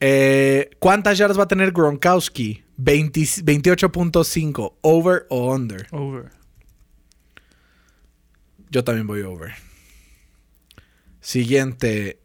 Eh, 0.00 0.70
¿Cuántas 0.78 1.18
yardas 1.18 1.38
va 1.38 1.44
a 1.44 1.48
tener 1.48 1.72
Gronkowski? 1.72 2.64
20 2.76 3.20
28.5. 3.20 4.74
¿Over 4.80 5.26
o 5.28 5.54
under? 5.54 5.86
Over. 5.90 6.30
Yo 8.70 8.82
también 8.84 9.06
voy 9.06 9.22
over. 9.22 9.52
Siguiente. 11.20 12.20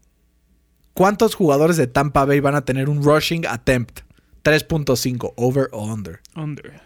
¿Cuántos 0.94 1.34
jugadores 1.34 1.76
de 1.76 1.86
Tampa 1.86 2.24
Bay 2.24 2.40
van 2.40 2.54
a 2.54 2.64
tener 2.64 2.88
un 2.88 3.02
rushing 3.02 3.46
attempt? 3.46 4.00
3.5. 4.42 5.34
¿Over 5.36 5.68
o 5.72 5.84
under? 5.84 6.20
Under. 6.34 6.80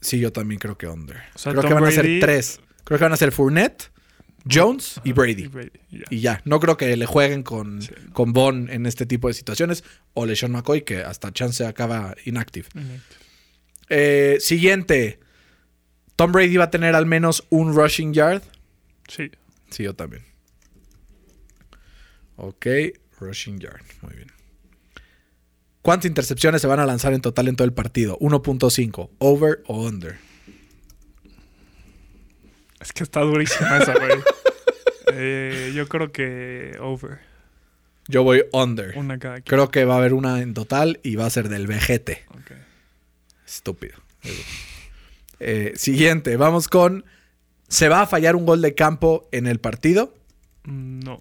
Sí, 0.00 0.18
yo 0.18 0.32
también 0.32 0.58
creo 0.58 0.76
que 0.76 0.86
under. 0.86 1.16
O 1.34 1.38
sea, 1.38 1.52
creo 1.52 1.64
que 1.64 1.74
van 1.74 1.84
a 1.84 1.90
ser 1.90 2.20
tres. 2.20 2.60
Creo 2.84 2.98
que 2.98 3.04
van 3.04 3.12
a 3.12 3.16
ser 3.16 3.32
Fournette, 3.32 3.90
Jones 4.50 5.00
y 5.04 5.12
Brady. 5.12 5.50
Y 6.10 6.20
ya, 6.20 6.40
no 6.44 6.60
creo 6.60 6.76
que 6.76 6.96
le 6.96 7.06
jueguen 7.06 7.42
con, 7.42 7.82
Sí. 7.82 7.92
con 8.12 8.32
Bond 8.32 8.70
en 8.70 8.86
este 8.86 9.06
tipo 9.06 9.28
de 9.28 9.34
situaciones. 9.34 9.84
O 10.14 10.26
LeSean 10.26 10.52
McCoy, 10.52 10.82
que 10.82 10.98
hasta 10.98 11.32
chance 11.32 11.64
acaba 11.66 12.14
inactive. 12.24 12.66
Eh, 13.88 14.38
siguiente. 14.40 15.20
Tom 16.16 16.32
Brady 16.32 16.56
va 16.56 16.64
a 16.64 16.70
tener 16.70 16.94
al 16.94 17.06
menos 17.06 17.44
un 17.50 17.74
rushing 17.74 18.12
yard. 18.12 18.42
Sí. 19.08 19.30
Sí, 19.70 19.82
yo 19.84 19.94
también. 19.94 20.24
Ok, 22.36 22.66
rushing 23.18 23.58
yard. 23.58 23.82
Muy 24.02 24.14
bien. 24.14 24.32
¿Cuántas 25.82 26.06
intercepciones 26.08 26.60
se 26.60 26.66
van 26.66 26.80
a 26.80 26.86
lanzar 26.86 27.12
en 27.14 27.20
total 27.20 27.48
en 27.48 27.56
todo 27.56 27.64
el 27.66 27.72
partido? 27.72 28.18
1.5. 28.20 29.10
¿Over 29.18 29.62
o 29.66 29.86
under? 29.86 30.18
Es 32.80 32.92
que 32.92 33.02
está 33.02 33.20
durísima 33.20 33.78
esa, 33.78 33.94
güey. 33.94 34.12
Eh, 35.10 35.72
yo 35.74 35.88
creo 35.88 36.12
que 36.12 36.76
over. 36.80 37.20
Yo 38.08 38.22
voy 38.24 38.44
under. 38.52 38.96
Una 38.96 39.18
cada 39.18 39.36
quien. 39.36 39.44
Creo 39.44 39.70
que 39.70 39.86
va 39.86 39.94
a 39.94 39.96
haber 39.96 40.12
una 40.12 40.42
en 40.42 40.52
total 40.52 41.00
y 41.02 41.16
va 41.16 41.24
a 41.24 41.30
ser 41.30 41.48
del 41.48 41.66
vejete. 41.66 42.26
Ok. 42.28 42.52
Estúpido. 43.46 43.96
Eh, 45.40 45.72
siguiente, 45.76 46.36
vamos 46.36 46.68
con. 46.68 47.06
¿Se 47.68 47.88
va 47.88 48.02
a 48.02 48.06
fallar 48.06 48.36
un 48.36 48.44
gol 48.44 48.60
de 48.60 48.74
campo 48.74 49.28
en 49.32 49.46
el 49.46 49.60
partido? 49.60 50.14
No. 50.64 51.20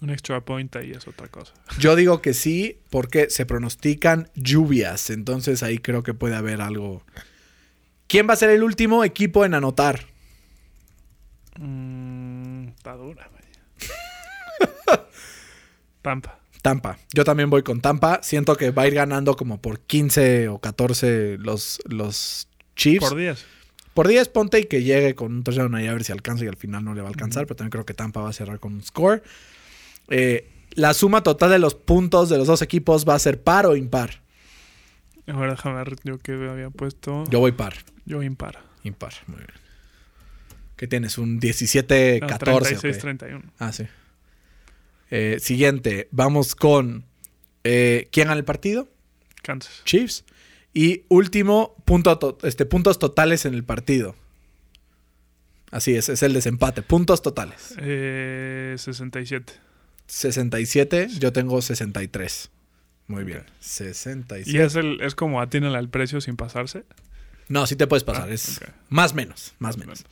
Un 0.00 0.10
extra 0.10 0.40
point 0.44 0.74
ahí 0.74 0.90
es 0.90 1.06
otra 1.06 1.28
cosa. 1.28 1.54
Yo 1.78 1.94
digo 1.94 2.20
que 2.20 2.34
sí, 2.34 2.80
porque 2.90 3.30
se 3.30 3.46
pronostican 3.46 4.28
lluvias. 4.34 5.10
Entonces 5.10 5.62
ahí 5.62 5.78
creo 5.78 6.02
que 6.02 6.14
puede 6.14 6.34
haber 6.34 6.60
algo. 6.60 7.04
¿Quién 8.12 8.28
va 8.28 8.34
a 8.34 8.36
ser 8.36 8.50
el 8.50 8.62
último 8.62 9.04
equipo 9.04 9.42
en 9.46 9.54
anotar? 9.54 10.00
Mm, 11.58 12.68
está 12.68 12.92
dura. 12.92 13.30
Tampa. 16.02 16.38
Tampa. 16.60 16.98
Yo 17.14 17.24
también 17.24 17.48
voy 17.48 17.62
con 17.62 17.80
Tampa. 17.80 18.20
Siento 18.22 18.54
que 18.56 18.70
va 18.70 18.82
a 18.82 18.86
ir 18.86 18.92
ganando 18.92 19.34
como 19.34 19.62
por 19.62 19.80
15 19.80 20.48
o 20.48 20.58
14 20.58 21.38
los, 21.38 21.80
los 21.86 22.48
Chiefs. 22.76 23.08
Por 23.08 23.16
10. 23.16 23.46
Por 23.94 24.08
10 24.08 24.28
ponte 24.28 24.60
y 24.60 24.64
que 24.64 24.82
llegue 24.82 25.14
con 25.14 25.32
un 25.32 25.42
touchdown 25.42 25.74
ahí 25.74 25.86
a 25.86 25.94
ver 25.94 26.04
si 26.04 26.12
alcanza 26.12 26.44
y 26.44 26.48
al 26.48 26.56
final 26.56 26.84
no 26.84 26.92
le 26.92 27.00
va 27.00 27.08
a 27.08 27.12
alcanzar, 27.12 27.46
pero 27.46 27.56
también 27.56 27.70
creo 27.70 27.86
que 27.86 27.94
Tampa 27.94 28.20
va 28.20 28.28
a 28.28 28.34
cerrar 28.34 28.60
con 28.60 28.74
un 28.74 28.82
score. 28.82 29.22
Eh, 30.10 30.50
la 30.72 30.92
suma 30.92 31.22
total 31.22 31.48
de 31.48 31.58
los 31.58 31.74
puntos 31.74 32.28
de 32.28 32.36
los 32.36 32.46
dos 32.46 32.60
equipos 32.60 33.08
va 33.08 33.14
a 33.14 33.18
ser 33.18 33.42
par 33.42 33.64
o 33.64 33.74
impar. 33.74 34.21
Ahora 35.28 35.52
déjame 35.52 35.76
ver 35.76 35.96
yo 36.04 36.18
que 36.18 36.32
había 36.32 36.70
puesto. 36.70 37.24
Yo 37.30 37.38
voy 37.38 37.52
par. 37.52 37.74
Yo 38.04 38.22
impar. 38.22 38.58
Impar, 38.82 39.12
muy 39.28 39.36
bien. 39.38 39.50
¿Qué 40.76 40.88
tienes? 40.88 41.16
Un 41.18 41.40
17-14. 41.40 42.20
No, 42.20 42.56
¿o 42.56 42.60
qué? 42.60 42.90
36-31. 42.92 43.42
Ah, 43.58 43.72
sí. 43.72 43.84
Eh, 45.10 45.38
siguiente, 45.40 46.08
vamos 46.10 46.54
con. 46.56 47.04
eh, 47.64 48.08
¿Quién 48.10 48.26
gana 48.28 48.38
el 48.38 48.44
partido? 48.44 48.88
Kansas. 49.42 49.82
Chiefs. 49.84 50.24
Y 50.74 51.02
último, 51.08 51.76
punto 51.84 52.18
to- 52.18 52.38
este, 52.42 52.64
puntos 52.66 52.98
totales 52.98 53.44
en 53.44 53.54
el 53.54 53.62
partido. 53.62 54.16
Así 55.70 55.94
es, 55.94 56.08
es 56.08 56.22
el 56.22 56.32
desempate. 56.32 56.82
Puntos 56.82 57.22
totales. 57.22 57.74
Eh, 57.78 58.74
67. 58.78 59.52
67, 60.06 61.08
yo 61.18 61.32
tengo 61.32 61.62
63. 61.62 62.50
Muy 63.06 63.24
bien. 63.24 63.40
Ok. 63.40 63.46
67. 63.60 64.50
Y 64.50 64.60
es, 64.60 64.74
el, 64.76 65.00
es 65.00 65.14
como 65.14 65.40
atínale 65.40 65.76
al 65.78 65.88
precio 65.88 66.20
sin 66.20 66.36
pasarse. 66.36 66.84
No, 67.48 67.66
sí 67.66 67.76
te 67.76 67.86
puedes 67.86 68.04
pasar. 68.04 68.28
Ah, 68.30 68.32
es 68.32 68.60
más 68.88 69.14
menos, 69.14 69.54
más 69.58 69.76
menos. 69.76 70.04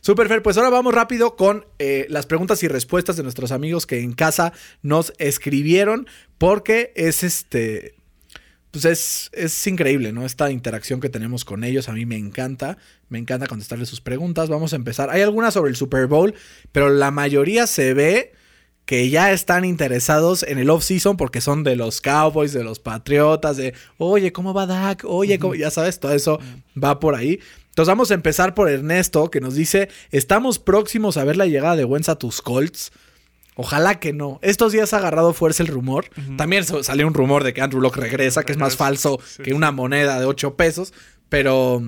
Super 0.00 0.26
Fer, 0.26 0.42
pues 0.42 0.56
ahora 0.56 0.70
vamos 0.70 0.92
rápido 0.92 1.36
con 1.36 1.64
eh, 1.78 2.06
las 2.08 2.26
preguntas 2.26 2.62
y 2.62 2.68
respuestas 2.68 3.16
de 3.16 3.22
nuestros 3.22 3.52
amigos 3.52 3.86
que 3.86 4.00
en 4.00 4.12
casa 4.12 4.52
nos 4.82 5.12
escribieron, 5.18 6.08
porque 6.38 6.92
es 6.96 7.22
este. 7.22 7.94
Pues 8.70 8.84
es, 8.84 9.30
es 9.32 9.66
increíble, 9.66 10.12
¿no? 10.12 10.26
Esta 10.26 10.50
interacción 10.50 11.00
que 11.00 11.08
tenemos 11.08 11.44
con 11.44 11.64
ellos. 11.64 11.88
A 11.88 11.92
mí 11.92 12.04
me 12.04 12.16
encanta. 12.16 12.78
Me 13.08 13.18
encanta 13.18 13.46
contestarles 13.46 13.88
sus 13.88 14.00
preguntas. 14.00 14.48
Vamos 14.48 14.72
a 14.72 14.76
empezar. 14.76 15.08
Hay 15.10 15.22
algunas 15.22 15.54
sobre 15.54 15.70
el 15.70 15.76
Super 15.76 16.06
Bowl, 16.06 16.34
pero 16.72 16.90
la 16.90 17.10
mayoría 17.10 17.66
se 17.66 17.94
ve 17.94 18.32
que 18.88 19.10
ya 19.10 19.32
están 19.32 19.66
interesados 19.66 20.42
en 20.42 20.56
el 20.56 20.70
off-season 20.70 21.18
porque 21.18 21.42
son 21.42 21.62
de 21.62 21.76
los 21.76 22.00
Cowboys, 22.00 22.54
de 22.54 22.64
los 22.64 22.78
Patriotas, 22.78 23.58
de, 23.58 23.74
oye, 23.98 24.32
¿cómo 24.32 24.54
va 24.54 24.64
Dak? 24.64 25.04
Oye, 25.04 25.38
¿cómo? 25.38 25.54
ya 25.54 25.70
sabes, 25.70 26.00
todo 26.00 26.14
eso 26.14 26.40
va 26.82 26.98
por 26.98 27.14
ahí. 27.14 27.38
Entonces 27.68 27.88
vamos 27.88 28.10
a 28.10 28.14
empezar 28.14 28.54
por 28.54 28.70
Ernesto, 28.70 29.30
que 29.30 29.42
nos 29.42 29.54
dice, 29.54 29.90
estamos 30.10 30.58
próximos 30.58 31.18
a 31.18 31.24
ver 31.24 31.36
la 31.36 31.44
llegada 31.44 31.76
de 31.76 31.84
Wentz 31.84 32.08
a 32.08 32.16
tus 32.16 32.40
Colts. 32.40 32.90
Ojalá 33.56 34.00
que 34.00 34.14
no. 34.14 34.38
Estos 34.40 34.72
días 34.72 34.94
ha 34.94 34.96
agarrado 34.96 35.34
fuerza 35.34 35.62
el 35.62 35.68
rumor. 35.68 36.06
También 36.38 36.64
salió 36.64 37.06
un 37.06 37.12
rumor 37.12 37.44
de 37.44 37.52
que 37.52 37.60
Andrew 37.60 37.82
Locke 37.82 37.98
regresa, 37.98 38.42
que 38.42 38.52
es 38.52 38.58
más 38.58 38.76
falso 38.76 39.20
Sí, 39.22 39.42
que 39.42 39.52
una 39.52 39.70
moneda 39.70 40.18
de 40.18 40.24
8 40.24 40.56
pesos. 40.56 40.94
Pero 41.28 41.82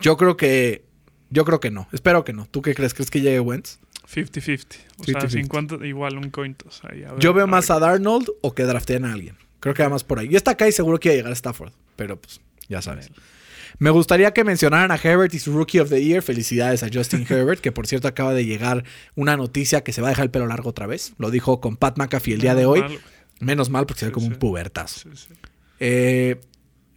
yo 0.00 0.16
creo 0.16 0.38
que... 0.38 0.86
Yo 1.28 1.44
creo 1.44 1.60
que 1.60 1.70
no. 1.70 1.88
Espero 1.92 2.24
que 2.24 2.32
no. 2.32 2.46
¿Tú 2.46 2.62
qué 2.62 2.74
crees? 2.74 2.94
¿Crees 2.94 3.10
que 3.10 3.20
llegue 3.20 3.38
Wentz? 3.38 3.80
50-50. 4.12 4.66
O 4.98 5.04
sea, 5.04 5.14
50-50. 5.20 5.28
50, 5.30 5.86
igual 5.86 6.18
un 6.18 6.30
coin 6.30 6.54
toss 6.54 6.82
ahí, 6.84 7.04
a 7.04 7.12
ver, 7.12 7.20
Yo 7.20 7.32
veo 7.32 7.44
a 7.44 7.46
más 7.46 7.70
a 7.70 7.78
Darnold 7.78 8.28
o 8.42 8.54
que 8.54 8.64
drafteen 8.64 9.04
a 9.04 9.12
alguien. 9.12 9.36
Creo 9.60 9.74
que 9.74 9.82
va 9.82 9.88
más 9.88 10.04
por 10.04 10.18
ahí. 10.18 10.28
Y 10.30 10.36
está 10.36 10.52
acá 10.52 10.68
y 10.68 10.72
seguro 10.72 10.98
que 10.98 11.08
iba 11.08 11.14
a 11.14 11.16
llegar 11.16 11.32
a 11.32 11.34
Stafford. 11.34 11.72
Pero 11.96 12.20
pues, 12.20 12.40
ya 12.68 12.82
sabes. 12.82 13.10
Me 13.78 13.90
gustaría 13.90 14.32
que 14.32 14.44
mencionaran 14.44 14.90
a 14.90 14.96
Herbert 14.96 15.32
y 15.34 15.38
su 15.38 15.52
Rookie 15.52 15.80
of 15.80 15.90
the 15.90 16.02
Year. 16.02 16.22
Felicidades 16.22 16.82
a 16.82 16.88
Justin 16.92 17.26
Herbert, 17.28 17.60
que 17.60 17.72
por 17.72 17.86
cierto 17.86 18.08
acaba 18.08 18.34
de 18.34 18.44
llegar 18.44 18.84
una 19.14 19.36
noticia 19.36 19.82
que 19.82 19.92
se 19.92 20.00
va 20.00 20.08
a 20.08 20.10
dejar 20.10 20.24
el 20.24 20.30
pelo 20.30 20.46
largo 20.46 20.70
otra 20.70 20.86
vez. 20.86 21.12
Lo 21.18 21.30
dijo 21.30 21.60
con 21.60 21.76
Pat 21.76 21.98
McAfee 21.98 22.34
el 22.34 22.40
día 22.40 22.54
de 22.54 22.66
hoy. 22.66 22.80
Mal. 22.80 22.98
Menos 23.40 23.70
mal 23.70 23.86
porque 23.86 24.00
se 24.00 24.06
ve 24.06 24.12
como 24.12 24.26
sí. 24.26 24.32
un 24.32 24.38
pubertazo. 24.38 25.08
Sí. 25.14 25.34
Eh, 25.78 26.40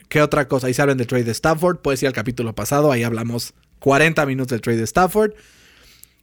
¿Qué 0.10 0.22
otra 0.22 0.48
cosa? 0.48 0.68
Ahí 0.68 0.74
se 0.74 0.82
hablan 0.82 0.98
del 0.98 1.08
trade 1.08 1.24
de 1.24 1.32
Stafford. 1.32 1.78
Puedes 1.78 2.02
ir 2.04 2.08
al 2.08 2.14
capítulo 2.14 2.54
pasado. 2.54 2.92
Ahí 2.92 3.04
hablamos 3.04 3.54
40 3.80 4.26
minutos 4.26 4.50
del 4.50 4.62
trade 4.62 4.78
de 4.78 4.84
Stafford. 4.84 5.34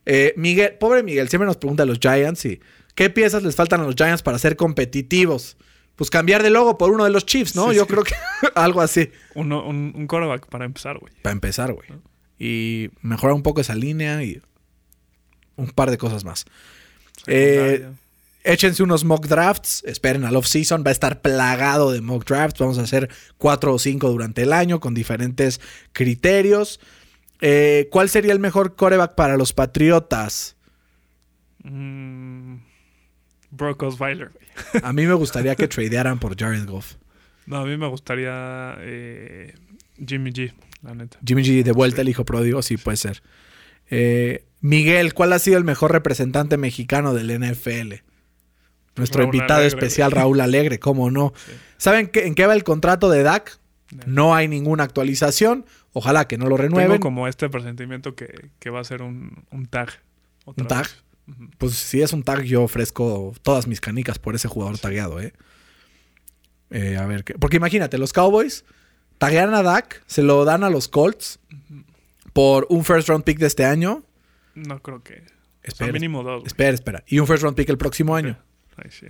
Eh, 0.07 0.35
Miguel, 0.37 0.75
pobre 0.79 1.03
Miguel, 1.03 1.29
siempre 1.29 1.47
nos 1.47 1.57
pregunta 1.57 1.83
a 1.83 1.87
los 1.87 1.99
Giants 1.99 2.45
y 2.47 2.61
¿qué 2.95 3.11
piezas 3.11 3.43
les 3.43 3.55
faltan 3.55 3.81
a 3.81 3.85
los 3.85 3.95
Giants 3.95 4.23
para 4.23 4.39
ser 4.39 4.57
competitivos? 4.57 5.57
Pues 5.97 6.09
cambiar 6.11 6.43
de 6.43 6.51
logo 6.51 6.79
por 6.79 6.91
uno 6.91 7.05
de 7.05 7.11
los 7.11 7.27
Chiefs, 7.27 7.55
¿no? 7.55 7.71
Sí, 7.71 7.77
Yo 7.77 7.83
sí. 7.83 7.89
creo 7.89 8.05
que 8.05 8.15
algo 8.55 8.81
así. 8.81 9.11
Uno, 9.35 9.67
un, 9.67 9.93
un 9.95 10.07
quarterback 10.07 10.47
para 10.47 10.65
empezar, 10.65 10.99
güey. 10.99 11.13
Para 11.23 11.33
empezar, 11.33 11.73
güey. 11.73 11.89
Y 12.39 12.91
mejorar 13.03 13.35
un 13.35 13.43
poco 13.43 13.61
esa 13.61 13.75
línea 13.75 14.23
y 14.23 14.41
un 15.57 15.71
par 15.71 15.91
de 15.91 15.99
cosas 15.99 16.25
más. 16.25 16.47
Eh. 17.27 17.87
Échense 18.43 18.83
unos 18.83 19.05
mock 19.05 19.27
drafts, 19.27 19.85
esperen 19.85 20.25
al 20.25 20.35
off-season, 20.35 20.83
va 20.83 20.89
a 20.89 20.93
estar 20.93 21.21
plagado 21.21 21.93
de 21.93 22.01
mock 22.01 22.25
drafts, 22.27 22.59
vamos 22.59 22.79
a 22.79 22.83
hacer 22.83 23.11
cuatro 23.37 23.75
o 23.75 23.79
cinco 23.79 24.09
durante 24.09 24.43
el 24.43 24.55
año 24.55 24.81
con 24.81 24.95
diferentes 24.95 25.61
criterios. 25.93 26.81
Eh, 27.41 27.89
¿Cuál 27.91 28.09
sería 28.09 28.33
el 28.33 28.39
mejor 28.39 28.77
coreback 28.77 29.15
para 29.15 29.37
los 29.37 29.53
Patriotas? 29.53 30.57
Mm, 31.63 32.57
Brock 33.51 33.83
Osweiler. 33.83 34.31
A 34.83 34.93
mí 34.93 35.07
me 35.07 35.15
gustaría 35.25 35.55
que 35.57 35.69
tradearan 35.69 36.19
por 36.19 36.39
Jared 36.39 36.67
Goff. 36.67 36.97
No, 37.47 37.59
a 37.59 37.65
mí 37.65 37.77
me 37.77 37.89
gustaría 37.89 38.77
eh, 38.81 39.55
Jimmy 40.07 40.31
G, 40.31 40.53
la 40.83 40.95
neta. 40.95 41.19
Jimmy 41.25 41.43
G 41.43 41.63
de 41.63 41.73
vuelta, 41.73 42.03
el 42.03 42.09
hijo 42.09 42.25
pródigo, 42.25 42.63
sí 42.63 42.77
puede 42.77 42.97
ser. 42.97 43.23
Eh, 43.91 44.45
Miguel, 44.61 45.15
¿cuál 45.15 45.33
ha 45.33 45.39
sido 45.39 45.59
el 45.59 45.65
mejor 45.65 45.93
representante 45.93 46.57
mexicano 46.57 47.15
del 47.15 47.41
NFL? 47.41 47.95
Nuestro 48.97 49.23
Raúl 49.23 49.35
invitado 49.35 49.61
Alegre, 49.61 49.77
especial. 49.79 50.13
Raúl 50.13 50.41
Alegre, 50.41 50.79
¿cómo 50.79 51.11
no? 51.11 51.33
¿Saben 51.79 52.11
en 52.15 52.35
qué 52.35 52.47
va 52.47 52.55
el 52.55 52.65
contrato 52.65 53.09
de 53.09 53.23
Dak? 53.23 53.60
No 54.07 54.35
hay 54.35 54.47
ninguna 54.49 54.85
actualización. 54.85 55.65
Ojalá 55.93 56.29
que 56.29 56.39
no 56.39 56.47
lo 56.47 56.57
renueven. 56.57 56.93
Tengo 56.93 57.01
como 57.03 57.27
este 57.29 57.49
presentimiento 57.49 58.15
que, 58.15 58.51
que 58.59 58.71
va 58.71 58.81
a 58.81 58.85
ser 58.85 59.03
un, 59.03 59.45
un 59.51 59.67
tag. 59.67 59.91
¿Un 60.45 60.55
tag? 60.67 60.83
vez. 60.83 61.05
Pues 61.59 61.75
si 61.75 62.03
es 62.03 62.13
un 62.13 62.23
tag, 62.23 62.43
yo 62.43 62.63
ofrezco 62.63 63.33
todas 63.43 63.67
mis 63.67 63.81
canicas 63.81 64.19
por 64.19 64.35
ese 64.35 64.49
jugador 64.49 64.79
tagueado, 64.79 65.21
¿eh? 65.21 65.33
Eh, 66.71 66.97
a 66.97 67.07
ver, 67.07 67.25
¿qué? 67.25 67.35
porque 67.35 67.57
imagínate, 67.57 67.99
los 67.99 68.13
Cowboys 68.13 68.65
taguean 69.19 69.55
a 69.55 69.63
Dak, 69.63 70.03
se 70.07 70.23
lo 70.23 70.45
dan 70.45 70.63
a 70.65 70.71
los 70.71 70.89
Colts 70.89 71.41
por 72.33 72.67
un 72.71 72.85
first 72.85 73.09
round 73.09 73.25
pick 73.25 73.39
de 73.39 73.47
este 73.47 73.65
año. 73.65 74.05
No 74.55 74.81
creo 74.81 75.03
que. 75.03 75.15
O 75.15 75.17
sea, 75.19 75.29
Espera, 75.63 75.93
mínimo 75.93 76.23
dos. 76.23 76.45
espera, 76.47 76.71
espera. 76.71 77.05
Y 77.07 77.19
un 77.19 77.27
first 77.27 77.43
round 77.43 77.57
pick 77.57 77.69
el 77.69 77.79
próximo 77.79 78.15
año. 78.17 78.39
Ahí 78.77 78.91
sí. 78.91 79.07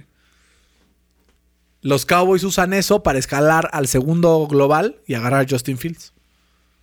Los 1.82 2.04
Cowboys 2.04 2.44
usan 2.44 2.72
eso 2.72 3.02
para 3.02 3.18
escalar 3.18 3.70
al 3.72 3.88
segundo 3.88 4.46
global 4.46 5.00
y 5.06 5.14
agarrar 5.14 5.44
a 5.44 5.48
Justin 5.48 5.78
Fields. 5.78 6.12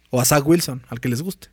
O 0.10 0.22
a 0.22 0.26
Zach 0.26 0.46
Wilson, 0.46 0.86
al 0.90 1.00
que 1.00 1.10
les 1.10 1.22
guste. 1.22 1.50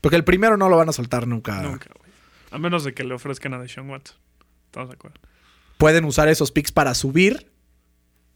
Porque 0.00 0.16
el 0.16 0.24
primero 0.24 0.56
no 0.56 0.68
lo 0.68 0.76
van 0.76 0.88
a 0.88 0.92
soltar 0.92 1.26
nunca. 1.26 1.62
Nunca, 1.62 1.90
güey. 1.98 2.10
A 2.50 2.58
menos 2.58 2.84
de 2.84 2.94
que 2.94 3.04
le 3.04 3.14
ofrezcan 3.14 3.54
a 3.54 3.58
Deshaun 3.58 3.90
Watson. 3.90 4.16
¿Estamos 4.66 4.88
de 4.88 4.94
acuerdo? 4.94 5.18
Pueden 5.78 6.04
usar 6.04 6.28
esos 6.28 6.52
picks 6.52 6.72
para 6.72 6.94
subir 6.94 7.50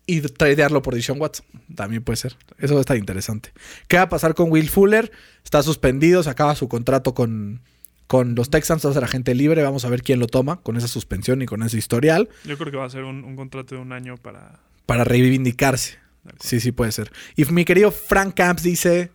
y 0.07 0.21
tradearlo 0.21 0.83
por 0.83 0.95
Deshaun 0.95 1.21
Watson. 1.21 1.47
También 1.75 2.03
puede 2.03 2.17
ser. 2.17 2.37
Eso 2.59 2.79
estar 2.81 2.97
interesante. 2.97 3.53
¿Qué 3.87 3.97
va 3.97 4.03
a 4.05 4.09
pasar 4.09 4.35
con 4.35 4.51
Will 4.51 4.71
Fuller? 4.71 5.13
Está 5.45 5.63
suspendido, 5.63 6.23
se 6.23 6.31
acaba 6.31 6.55
su 6.55 6.69
contrato 6.69 7.15
con, 7.15 7.61
con 8.07 8.35
los 8.35 8.51
Texans, 8.51 8.85
va 8.85 8.91
a 8.91 8.95
ser 8.95 9.05
agente 9.05 9.35
libre. 9.35 9.63
Vamos 9.63 9.85
a 9.85 9.89
ver 9.89 10.03
quién 10.03 10.21
lo 10.21 10.27
toma 10.27 10.61
con 10.61 10.77
esa 10.77 10.89
suspensión 10.89 11.43
y 11.43 11.47
con 11.47 11.63
ese 11.63 11.79
historial 11.79 12.29
Yo 12.45 12.57
creo 12.59 12.71
que 12.71 12.77
va 12.77 12.85
a 12.85 12.91
ser 12.91 13.05
un, 13.05 13.25
un 13.25 13.37
contrato 13.37 13.75
de 13.75 13.81
un 13.81 13.93
año 13.93 14.17
para. 14.17 14.61
para 14.87 15.05
reivindicarse. 15.05 15.99
Sí, 16.41 16.61
sí 16.61 16.73
puede 16.73 16.93
ser. 16.93 17.13
Y 17.37 17.45
mi 17.47 17.65
querido 17.65 17.91
Frank 17.91 18.35
Camps 18.35 18.63
dice, 18.63 19.11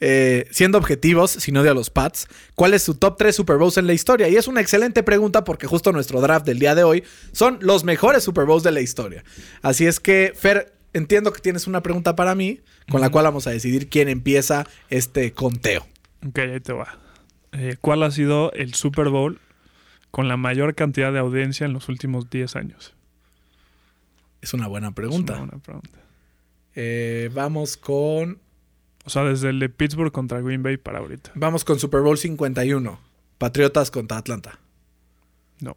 eh, 0.00 0.46
siendo 0.50 0.78
objetivos, 0.78 1.30
si 1.30 1.52
no 1.52 1.62
de 1.62 1.70
a 1.70 1.74
los 1.74 1.90
Pats, 1.90 2.26
¿cuál 2.54 2.74
es 2.74 2.82
su 2.82 2.94
top 2.94 3.18
3 3.18 3.36
Super 3.36 3.56
Bowls 3.56 3.76
en 3.76 3.86
la 3.86 3.92
historia? 3.92 4.28
Y 4.28 4.36
es 4.36 4.48
una 4.48 4.60
excelente 4.60 5.02
pregunta 5.02 5.44
porque 5.44 5.66
justo 5.66 5.92
nuestro 5.92 6.20
draft 6.20 6.46
del 6.46 6.58
día 6.58 6.74
de 6.74 6.84
hoy 6.84 7.04
son 7.32 7.58
los 7.60 7.84
mejores 7.84 8.24
Super 8.24 8.46
Bowls 8.46 8.62
de 8.62 8.72
la 8.72 8.80
historia. 8.80 9.24
Así 9.62 9.86
es 9.86 10.00
que, 10.00 10.32
Fer, 10.34 10.72
entiendo 10.94 11.32
que 11.32 11.40
tienes 11.40 11.66
una 11.66 11.82
pregunta 11.82 12.16
para 12.16 12.34
mí 12.34 12.60
con 12.90 13.00
la 13.00 13.10
cual 13.10 13.24
vamos 13.24 13.46
a 13.46 13.50
decidir 13.50 13.88
quién 13.88 14.08
empieza 14.08 14.66
este 14.88 15.32
conteo. 15.32 15.86
Ok, 16.26 16.38
ahí 16.38 16.60
te 16.60 16.72
va. 16.72 16.98
Eh, 17.52 17.76
¿Cuál 17.80 18.02
ha 18.02 18.10
sido 18.10 18.52
el 18.52 18.74
Super 18.74 19.08
Bowl 19.08 19.40
con 20.10 20.28
la 20.28 20.36
mayor 20.36 20.74
cantidad 20.74 21.12
de 21.12 21.18
audiencia 21.18 21.66
en 21.66 21.72
los 21.72 21.88
últimos 21.88 22.30
10 22.30 22.56
años? 22.56 22.94
Es 24.40 24.54
una 24.54 24.66
buena 24.68 24.88
Es 24.88 24.94
pregunta. 24.94 25.34
una 25.34 25.42
buena 25.46 25.62
pregunta. 25.62 25.98
Eh, 26.74 27.30
vamos 27.34 27.76
con... 27.76 28.38
O 29.04 29.10
sea, 29.10 29.24
desde 29.24 29.48
el 29.50 29.58
de 29.58 29.68
Pittsburgh 29.68 30.12
contra 30.12 30.40
Green 30.40 30.62
Bay 30.62 30.76
para 30.76 30.98
ahorita. 30.98 31.32
Vamos 31.34 31.64
con 31.64 31.78
Super 31.78 32.00
Bowl 32.00 32.18
51. 32.18 33.00
Patriotas 33.38 33.90
contra 33.90 34.18
Atlanta. 34.18 34.58
No, 35.60 35.76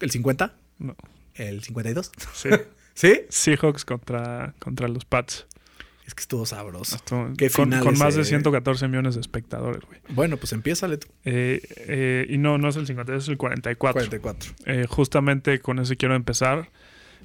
¿El 0.00 0.10
50? 0.10 0.54
no. 0.78 0.96
¿El 1.34 1.62
52? 1.62 2.12
Sí. 2.32 2.48
¿Sí? 2.94 3.20
Seahawks 3.28 3.84
contra, 3.84 4.54
contra 4.58 4.88
los 4.88 5.04
Pats. 5.04 5.46
Es 6.06 6.14
que 6.14 6.20
estuvo 6.20 6.44
sabroso. 6.44 6.98
Qué 7.38 7.48
con, 7.50 7.66
final 7.66 7.82
con 7.84 7.98
más 7.98 8.14
de 8.14 8.22
eh. 8.22 8.24
114 8.26 8.88
millones 8.88 9.14
de 9.14 9.22
espectadores, 9.22 9.82
güey. 9.86 10.00
Bueno, 10.10 10.36
pues 10.36 10.52
empiézale 10.52 10.98
tú. 10.98 11.08
Eh, 11.24 11.60
eh, 11.88 12.26
y 12.28 12.36
no, 12.38 12.58
no 12.58 12.68
es 12.68 12.76
el 12.76 12.86
50, 12.86 13.14
es 13.16 13.28
el 13.28 13.38
44. 13.38 13.94
44. 14.10 14.52
Eh, 14.66 14.86
justamente 14.88 15.60
con 15.60 15.78
ese 15.78 15.96
quiero 15.96 16.14
empezar. 16.14 16.70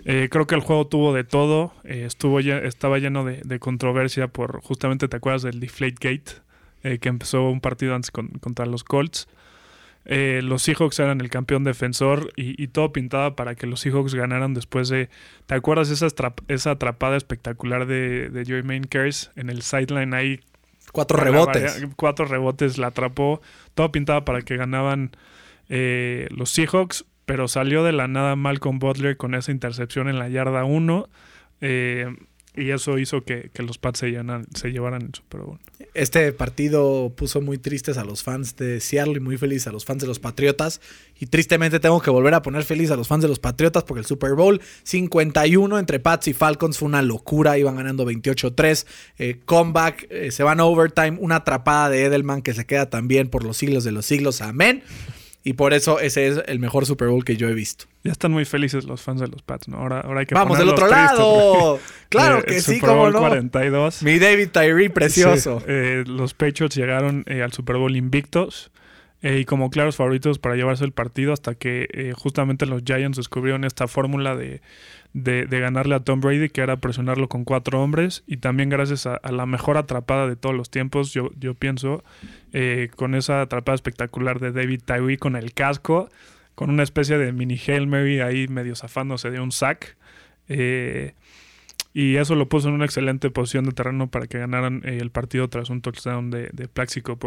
Eh, 0.05 0.29
creo 0.31 0.47
que 0.47 0.55
el 0.55 0.61
juego 0.61 0.87
tuvo 0.87 1.13
de 1.13 1.25
todo. 1.25 1.73
Eh, 1.83 2.05
estuvo 2.05 2.39
lle- 2.39 2.63
estaba 2.65 2.99
lleno 2.99 3.25
de, 3.25 3.41
de 3.43 3.59
controversia 3.59 4.29
por 4.29 4.61
justamente, 4.61 5.09
¿te 5.09 5.17
acuerdas 5.17 5.41
del 5.41 5.59
Deflategate? 5.59 6.31
Eh, 6.83 6.99
que 6.99 7.09
empezó 7.09 7.49
un 7.49 7.59
partido 7.59 7.93
antes 7.95 8.09
con- 8.11 8.29
contra 8.39 8.65
los 8.65 8.85
Colts. 8.85 9.27
Eh, 10.11 10.41
los 10.43 10.63
Seahawks 10.63 10.97
eran 10.99 11.21
el 11.21 11.29
campeón 11.29 11.63
defensor 11.63 12.31
y, 12.35 12.61
y 12.61 12.67
todo 12.69 12.91
pintaba 12.91 13.35
para 13.35 13.53
que 13.53 13.67
los 13.67 13.81
Seahawks 13.81 14.15
ganaran 14.15 14.55
después 14.55 14.89
de... 14.89 15.07
¿Te 15.45 15.53
acuerdas 15.53 15.91
esa, 15.91 16.07
esa 16.47 16.71
atrapada 16.71 17.15
espectacular 17.15 17.85
de, 17.85 18.29
de 18.29 18.43
Joey 18.43 18.63
Mainkers 18.63 19.29
en 19.35 19.49
el 19.51 19.61
sideline 19.61 20.15
ahí 20.15 20.39
Cuatro 20.91 21.17
rebotes. 21.17 21.75
varia- 21.81 21.93
Cuatro 21.95 22.25
rebotes 22.25 22.79
la 22.79 22.87
atrapó. 22.87 23.39
Todo 23.75 23.91
pintaba 23.91 24.25
para 24.25 24.41
que 24.41 24.57
ganaban 24.57 25.11
eh, 25.69 26.27
los 26.31 26.49
Seahawks, 26.49 27.05
pero 27.27 27.47
salió 27.47 27.83
de 27.83 27.91
la 27.91 28.07
nada 28.07 28.35
Malcolm 28.35 28.79
Butler 28.79 29.15
con 29.15 29.35
esa 29.35 29.51
intercepción 29.51 30.09
en 30.09 30.17
la 30.17 30.27
yarda 30.29 30.63
1. 30.63 31.07
Y 32.55 32.71
eso 32.71 32.97
hizo 32.97 33.23
que, 33.23 33.51
que 33.53 33.63
los 33.63 33.77
Pats 33.77 33.99
se, 33.99 34.07
llenan- 34.11 34.47
se 34.55 34.69
llevaran 34.71 35.03
el 35.03 35.13
Super 35.13 35.41
Bowl. 35.41 35.59
Este 35.93 36.31
partido 36.33 37.13
puso 37.15 37.41
muy 37.41 37.57
tristes 37.57 37.97
a 37.97 38.03
los 38.03 38.21
fans 38.23 38.55
de 38.57 38.79
Seattle 38.79 39.15
y 39.17 39.19
muy 39.19 39.37
felices 39.37 39.67
a 39.67 39.71
los 39.71 39.85
fans 39.85 40.01
de 40.01 40.07
los 40.07 40.19
Patriotas. 40.19 40.81
Y 41.19 41.25
tristemente 41.27 41.79
tengo 41.79 42.01
que 42.01 42.09
volver 42.09 42.33
a 42.33 42.41
poner 42.41 42.63
feliz 42.63 42.91
a 42.91 42.95
los 42.95 43.07
fans 43.07 43.21
de 43.21 43.27
los 43.27 43.39
Patriotas 43.39 43.83
porque 43.83 43.99
el 44.01 44.05
Super 44.05 44.33
Bowl 44.33 44.61
51 44.83 45.79
entre 45.79 45.99
Pats 45.99 46.27
y 46.27 46.33
Falcons 46.33 46.77
fue 46.77 46.87
una 46.87 47.01
locura. 47.01 47.57
Iban 47.57 47.75
ganando 47.77 48.05
28-3. 48.05 48.85
Eh, 49.17 49.39
comeback, 49.45 50.07
eh, 50.09 50.31
se 50.31 50.43
van 50.43 50.59
a 50.59 50.65
overtime. 50.65 51.17
Una 51.19 51.37
atrapada 51.37 51.89
de 51.89 52.05
Edelman 52.05 52.41
que 52.41 52.53
se 52.53 52.65
queda 52.65 52.89
también 52.89 53.29
por 53.29 53.43
los 53.43 53.57
siglos 53.57 53.83
de 53.83 53.91
los 53.91 54.05
siglos. 54.05 54.41
Amén. 54.41 54.83
Y 55.43 55.53
por 55.53 55.73
eso 55.73 55.99
ese 56.01 56.27
es 56.27 56.41
el 56.47 56.59
mejor 56.59 56.85
Super 56.85 57.07
Bowl 57.07 57.23
que 57.23 57.37
yo 57.37 57.47
he 57.47 57.53
visto. 57.53 57.85
Ya 58.03 58.11
están 58.11 58.31
muy 58.31 58.43
felices 58.45 58.83
los 58.83 59.01
fans 59.01 59.21
de 59.21 59.27
los 59.27 59.41
Pats, 59.41 59.67
¿no? 59.69 59.77
Ahora, 59.77 60.01
ahora 60.01 60.19
hay 60.21 60.25
que 60.25 60.35
Vamos 60.35 60.57
del 60.57 60.67
otro 60.69 60.87
tristes, 60.87 61.11
lado. 61.17 61.79
Claro 62.09 62.39
Eh, 62.39 62.43
que 62.45 62.61
sí, 62.61 62.75
Super 62.75 62.89
cómo 62.89 63.01
Bowl 63.03 63.13
no. 63.13 63.19
42. 63.19 64.03
Mi 64.03 64.19
David 64.19 64.49
Tyree 64.51 64.89
precioso. 64.89 65.59
Sí, 65.59 65.65
eh, 65.69 66.03
los 66.05 66.33
Patriots 66.33 66.75
llegaron 66.75 67.23
eh, 67.27 67.41
al 67.41 67.53
Super 67.53 67.77
Bowl 67.77 67.95
invictos 67.95 68.71
eh, 69.21 69.39
y 69.39 69.45
como 69.45 69.69
claros 69.69 69.95
favoritos 69.97 70.39
para 70.39 70.55
llevarse 70.55 70.85
el 70.85 70.91
partido 70.91 71.33
hasta 71.33 71.55
que 71.55 71.87
eh, 71.91 72.13
justamente 72.15 72.65
los 72.65 72.83
Giants 72.83 73.17
descubrieron 73.17 73.63
esta 73.65 73.87
fórmula 73.87 74.35
de, 74.35 74.61
de- 75.13 75.45
ganarle 75.45 75.95
a 75.95 75.99
Tom 75.99 76.21
Brady, 76.21 76.49
que 76.49 76.61
era 76.61 76.77
presionarlo 76.77 77.27
con 77.27 77.43
cuatro 77.43 77.81
hombres 77.81 78.23
y 78.27 78.37
también 78.37 78.69
gracias 78.69 79.05
a, 79.05 79.19
la 79.31 79.45
mejor 79.45 79.77
atrapada 79.77 80.27
de 80.27 80.35
todos 80.35 80.55
los 80.55 80.69
tiempos, 80.69 81.13
yo, 81.13 81.31
yo 81.37 81.53
pienso, 81.53 82.03
eh, 82.53 82.89
con 82.95 83.13
esa 83.15 83.41
atrapada 83.41 83.75
espectacular 83.75 84.39
de 84.39 84.51
David 84.51 84.81
Tyree 84.85 85.17
con 85.17 85.35
el 85.35 85.53
casco, 85.53 86.09
con 86.55 86.69
una 86.69 86.83
especie 86.83 87.17
de 87.17 87.31
mini 87.33 87.59
Hail 87.67 87.87
Mary 87.87 88.21
ahí 88.21 88.47
medio 88.47 88.75
zafándose 88.75 89.31
de 89.31 89.39
un 89.39 89.51
sack. 89.51 89.97
Y 91.91 92.17
eso 92.17 92.35
lo 92.35 92.47
puso 92.47 92.67
en 92.67 92.75
una 92.75 92.85
excelente 92.85 93.31
posición 93.31 93.65
de 93.65 93.71
terreno 93.71 94.11
para 94.11 94.27
que 94.27 94.37
ganaran 94.37 94.81
eh, 94.85 94.99
el 95.01 95.09
partido 95.09 95.49
tras 95.49 95.71
un 95.71 95.81
touchdown 95.81 96.29
de, 96.29 96.49
de 96.53 96.67
Plaxico. 96.67 97.17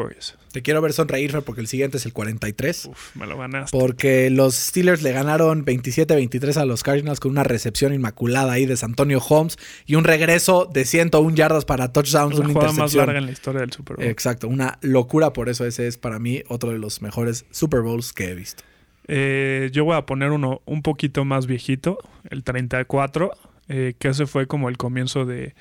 Te 0.52 0.62
quiero 0.62 0.80
ver 0.80 0.92
sonreír, 0.92 1.36
porque 1.44 1.60
el 1.60 1.66
siguiente 1.66 1.96
es 1.96 2.06
el 2.06 2.12
43. 2.12 2.86
Uf, 2.86 3.16
me 3.16 3.26
lo 3.26 3.36
ganaste. 3.36 3.76
Porque 3.76 4.30
los 4.30 4.54
Steelers 4.54 5.02
le 5.02 5.12
ganaron 5.12 5.64
27-23 5.64 6.56
a 6.58 6.64
los 6.64 6.82
Cardinals 6.82 7.18
con 7.18 7.32
una 7.32 7.42
recepción 7.42 7.92
inmaculada 7.92 8.52
ahí 8.52 8.66
de 8.66 8.76
Santonio 8.76 9.20
Holmes 9.20 9.58
y 9.84 9.96
un 9.96 10.04
regreso 10.04 10.70
de 10.72 10.84
101 10.84 11.34
yardas 11.34 11.64
para 11.64 11.92
touchdowns, 11.92 12.38
la 12.38 12.44
una 12.44 12.54
jugada 12.54 12.72
más 12.72 12.94
larga 12.94 13.18
en 13.18 13.26
la 13.26 13.32
historia 13.32 13.62
del 13.62 13.72
Super 13.72 13.96
Bowl. 13.96 14.06
Exacto, 14.06 14.46
una 14.46 14.78
locura, 14.80 15.32
por 15.32 15.48
eso 15.48 15.66
ese 15.66 15.88
es 15.88 15.98
para 15.98 16.20
mí 16.20 16.42
otro 16.48 16.70
de 16.70 16.78
los 16.78 17.02
mejores 17.02 17.46
Super 17.50 17.80
Bowls 17.80 18.12
que 18.12 18.30
he 18.30 18.34
visto. 18.34 18.62
Eh, 19.08 19.70
yo 19.72 19.84
voy 19.84 19.96
a 19.96 20.06
poner 20.06 20.30
uno 20.30 20.62
un 20.64 20.82
poquito 20.82 21.24
más 21.24 21.46
viejito, 21.46 21.98
el 22.30 22.44
34, 22.44 23.32
eh, 23.68 23.94
que 23.98 24.08
ese 24.08 24.26
fue 24.26 24.46
como 24.46 24.68
el 24.68 24.76
comienzo 24.76 25.24
de, 25.24 25.54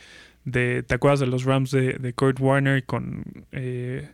de 0.44 0.84
¿te 0.84 0.96
acuerdas 0.96 1.20
de 1.20 1.28
los 1.28 1.44
Rams 1.44 1.72
de, 1.72 1.94
de 1.94 2.14
Kurt 2.14 2.40
Warner 2.40 2.84
con, 2.86 3.24
eh, 3.52 4.10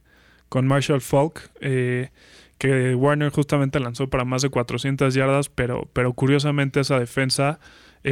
con 0.49 0.67
Marshall 0.67 1.01
Falk? 1.01 1.49
Eh, 1.61 2.09
que 2.57 2.95
Warner 2.95 3.31
justamente 3.31 3.79
lanzó 3.79 4.09
para 4.09 4.25
más 4.25 4.41
de 4.41 4.49
400 4.49 5.13
yardas, 5.13 5.49
pero, 5.49 5.87
pero 5.93 6.13
curiosamente 6.13 6.79
esa 6.79 6.99
defensa 6.99 7.59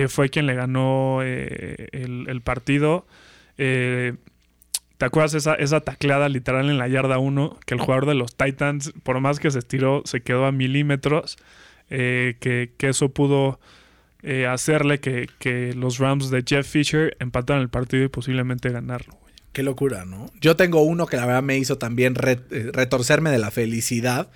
fue 0.09 0.29
quien 0.29 0.45
le 0.45 0.53
ganó 0.53 1.21
el, 1.23 2.25
el 2.27 2.41
partido. 2.41 3.07
¿Te 3.55 4.17
acuerdas 4.99 5.33
esa, 5.33 5.55
esa 5.55 5.79
tacleada 5.81 6.29
literal 6.29 6.69
en 6.69 6.77
la 6.77 6.87
yarda 6.87 7.17
1? 7.17 7.59
Que 7.65 7.73
el 7.73 7.79
jugador 7.79 8.05
de 8.05 8.13
los 8.13 8.35
Titans, 8.35 8.93
por 9.01 9.19
más 9.19 9.39
que 9.39 9.49
se 9.49 9.57
estiró, 9.57 10.03
se 10.05 10.21
quedó 10.21 10.45
a 10.45 10.51
milímetros. 10.51 11.37
que, 11.89 12.73
que 12.77 12.89
eso 12.89 13.09
pudo 13.09 13.59
eh, 14.27 14.47
hacerle 14.47 14.99
que, 14.99 15.29
que 15.37 15.73
los 15.75 15.99
Rams 15.99 16.31
de 16.31 16.43
Jeff 16.45 16.67
Fisher 16.67 17.15
empataran 17.19 17.61
el 17.61 17.69
partido 17.69 18.03
y 18.03 18.07
posiblemente 18.07 18.69
ganarlo. 18.71 19.19
Qué 19.53 19.61
locura, 19.61 20.03
¿no? 20.03 20.31
Yo 20.41 20.55
tengo 20.55 20.81
uno 20.81 21.05
que 21.05 21.15
la 21.15 21.27
verdad 21.27 21.43
me 21.43 21.57
hizo 21.57 21.77
también 21.77 22.15
eh, 22.25 22.71
retorcerme 22.73 23.29
de 23.29 23.37
la 23.37 23.51
felicidad. 23.51 24.29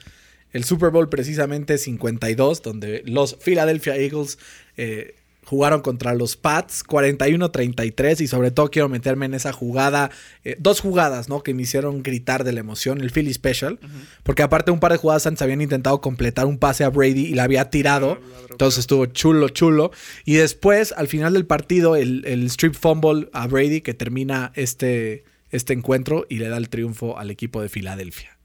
El 0.53 0.63
Super 0.63 0.91
Bowl 0.91 1.09
precisamente 1.09 1.77
52, 1.77 2.61
donde 2.61 3.03
los 3.05 3.35
Philadelphia 3.41 3.97
Eagles 3.97 4.37
eh, 4.77 5.15
jugaron 5.49 5.81
contra 5.81 6.13
los 6.13 6.37
Pats 6.37 6.83
41-33 6.85 8.21
y 8.21 8.27
sobre 8.27 8.51
todo 8.51 8.69
quiero 8.69 8.87
meterme 8.87 9.25
en 9.25 9.33
esa 9.33 9.51
jugada, 9.51 10.11
eh, 10.43 10.55
dos 10.59 10.79
jugadas, 10.79 11.27
¿no? 11.27 11.41
Que 11.41 11.55
me 11.55 11.63
hicieron 11.63 12.03
gritar 12.03 12.43
de 12.43 12.51
la 12.51 12.59
emoción, 12.59 13.01
el 13.01 13.09
Philly 13.09 13.33
Special, 13.33 13.79
porque 14.21 14.43
aparte 14.43 14.69
un 14.69 14.79
par 14.79 14.91
de 14.91 14.99
jugadas 14.99 15.25
antes 15.25 15.41
habían 15.41 15.61
intentado 15.61 16.01
completar 16.01 16.45
un 16.45 16.59
pase 16.59 16.83
a 16.83 16.89
Brady 16.89 17.25
y 17.25 17.33
la 17.33 17.45
había 17.45 17.71
tirado, 17.71 18.19
entonces 18.51 18.81
estuvo 18.81 19.07
chulo, 19.07 19.49
chulo. 19.49 19.89
Y 20.23 20.35
después, 20.35 20.93
al 20.95 21.07
final 21.07 21.33
del 21.33 21.47
partido, 21.47 21.95
el, 21.95 22.23
el 22.27 22.45
strip 22.45 22.75
fumble 22.75 23.27
a 23.33 23.47
Brady 23.47 23.81
que 23.81 23.95
termina 23.95 24.51
este, 24.53 25.23
este 25.49 25.73
encuentro 25.73 26.27
y 26.29 26.37
le 26.37 26.49
da 26.49 26.57
el 26.57 26.69
triunfo 26.69 27.17
al 27.17 27.31
equipo 27.31 27.59
de 27.59 27.69
Filadelfia. 27.69 28.38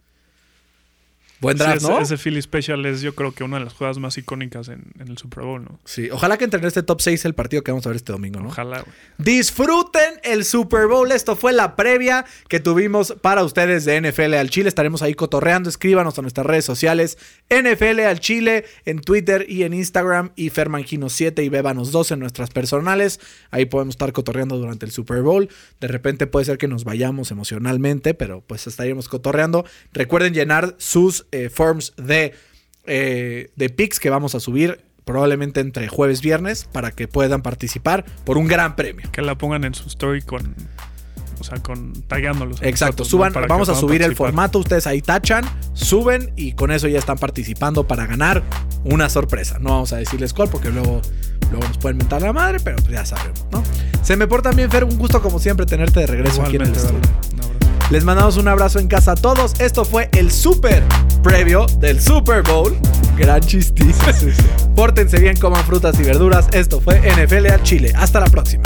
Buen 1.44 1.56
Sí, 1.56 1.62
draft, 1.62 1.76
ese, 1.78 1.88
¿no? 1.88 2.00
ese 2.00 2.16
Philly 2.18 2.42
Special 2.42 2.84
es 2.86 3.00
yo 3.00 3.14
creo 3.14 3.32
que 3.32 3.44
una 3.44 3.58
de 3.58 3.64
las 3.64 3.74
jugadas 3.74 3.98
más 3.98 4.18
icónicas 4.18 4.68
en, 4.68 4.82
en 4.98 5.08
el 5.08 5.18
Super 5.18 5.44
Bowl, 5.44 5.62
¿no? 5.62 5.78
Sí, 5.84 6.10
ojalá 6.10 6.36
que 6.36 6.44
entre 6.44 6.60
en 6.60 6.66
este 6.66 6.82
top 6.82 7.00
6 7.00 7.24
el 7.24 7.34
partido 7.34 7.62
que 7.62 7.70
vamos 7.70 7.86
a 7.86 7.90
ver 7.90 7.96
este 7.96 8.12
domingo, 8.12 8.40
¿no? 8.40 8.48
Ojalá, 8.48 8.80
güey. 8.80 8.94
Disfruten 9.18 10.20
el 10.22 10.44
Super 10.44 10.86
Bowl. 10.86 11.12
Esto 11.12 11.36
fue 11.36 11.52
la 11.52 11.76
previa 11.76 12.24
que 12.48 12.60
tuvimos 12.60 13.14
para 13.20 13.44
ustedes 13.44 13.84
de 13.84 14.00
NFL 14.00 14.34
al 14.34 14.50
Chile. 14.50 14.68
Estaremos 14.68 15.02
ahí 15.02 15.14
cotorreando. 15.14 15.68
Escríbanos 15.68 16.18
a 16.18 16.22
nuestras 16.22 16.46
redes 16.46 16.64
sociales. 16.64 17.18
NFL 17.50 18.00
al 18.00 18.20
Chile 18.20 18.64
en 18.84 19.00
Twitter 19.00 19.46
y 19.48 19.64
en 19.64 19.74
Instagram. 19.74 20.32
Y 20.36 20.50
Fermangino7 20.50 21.44
y 21.44 21.48
Bebanos2 21.50 22.12
en 22.12 22.20
nuestras 22.20 22.50
personales. 22.50 23.20
Ahí 23.50 23.66
podemos 23.66 23.94
estar 23.94 24.12
cotorreando 24.12 24.56
durante 24.56 24.86
el 24.86 24.92
Super 24.92 25.22
Bowl. 25.22 25.48
De 25.80 25.88
repente 25.88 26.26
puede 26.26 26.46
ser 26.46 26.58
que 26.58 26.68
nos 26.68 26.84
vayamos 26.84 27.30
emocionalmente, 27.30 28.14
pero 28.14 28.40
pues 28.40 28.66
estaríamos 28.66 29.08
cotorreando. 29.08 29.64
Recuerden 29.92 30.34
llenar 30.34 30.74
sus 30.78 31.26
eh, 31.34 31.50
forms 31.50 31.92
de, 31.96 32.32
eh, 32.86 33.50
de 33.56 33.68
picks 33.70 33.98
que 33.98 34.08
vamos 34.10 34.34
a 34.34 34.40
subir 34.40 34.84
probablemente 35.04 35.60
entre 35.60 35.88
jueves 35.88 36.20
y 36.20 36.22
viernes 36.22 36.68
para 36.70 36.92
que 36.92 37.08
puedan 37.08 37.42
participar 37.42 38.04
por 38.24 38.38
un 38.38 38.46
gran 38.46 38.76
premio. 38.76 39.10
Que 39.10 39.20
la 39.20 39.36
pongan 39.36 39.64
en 39.64 39.74
su 39.74 39.88
story 39.88 40.22
con. 40.22 40.54
O 41.40 41.44
sea, 41.44 41.58
con 41.58 41.92
tagueándolos. 42.02 42.62
Exacto, 42.62 43.04
suban, 43.04 43.32
vamos 43.48 43.68
a 43.68 43.74
subir 43.74 44.02
el 44.02 44.14
formato, 44.14 44.60
ustedes 44.60 44.86
ahí 44.86 45.02
tachan, 45.02 45.44
suben 45.74 46.32
y 46.36 46.52
con 46.52 46.70
eso 46.70 46.86
ya 46.88 46.98
están 46.98 47.18
participando 47.18 47.86
para 47.86 48.06
ganar 48.06 48.42
una 48.84 49.10
sorpresa. 49.10 49.58
No 49.58 49.70
vamos 49.70 49.92
a 49.92 49.96
decirles 49.96 50.32
cuál 50.32 50.48
porque 50.48 50.70
luego, 50.70 51.02
luego 51.50 51.66
nos 51.66 51.76
pueden 51.76 51.98
mentar 51.98 52.22
la 52.22 52.32
madre, 52.32 52.60
pero 52.64 52.76
pues 52.76 52.92
ya 52.92 53.04
sabemos, 53.04 53.44
¿no? 53.50 53.62
Se 54.02 54.16
me 54.16 54.26
porta 54.28 54.52
bien, 54.52 54.70
Fer, 54.70 54.84
un 54.84 54.96
gusto 54.96 55.20
como 55.20 55.38
siempre 55.38 55.66
tenerte 55.66 56.00
de 56.00 56.06
regreso 56.06 56.40
aquí 56.42 56.56
en 56.56 56.62
el 56.62 56.72
estudio. 56.72 57.00
vale. 57.36 57.53
Les 57.90 58.02
mandamos 58.02 58.36
un 58.38 58.48
abrazo 58.48 58.78
en 58.78 58.88
casa 58.88 59.12
a 59.12 59.14
todos. 59.14 59.60
Esto 59.60 59.84
fue 59.84 60.08
el 60.12 60.30
super 60.32 60.82
previo 61.22 61.66
del 61.78 62.00
Super 62.00 62.42
Bowl. 62.42 62.76
Gran 63.16 63.40
chistizo. 63.40 64.04
Pórtense 64.74 65.18
bien, 65.20 65.36
coman 65.36 65.64
frutas 65.64 65.98
y 66.00 66.02
verduras. 66.02 66.48
Esto 66.52 66.80
fue 66.80 67.00
NFL 67.00 67.46
al 67.46 67.62
Chile. 67.62 67.92
Hasta 67.94 68.20
la 68.20 68.26
próxima. 68.26 68.64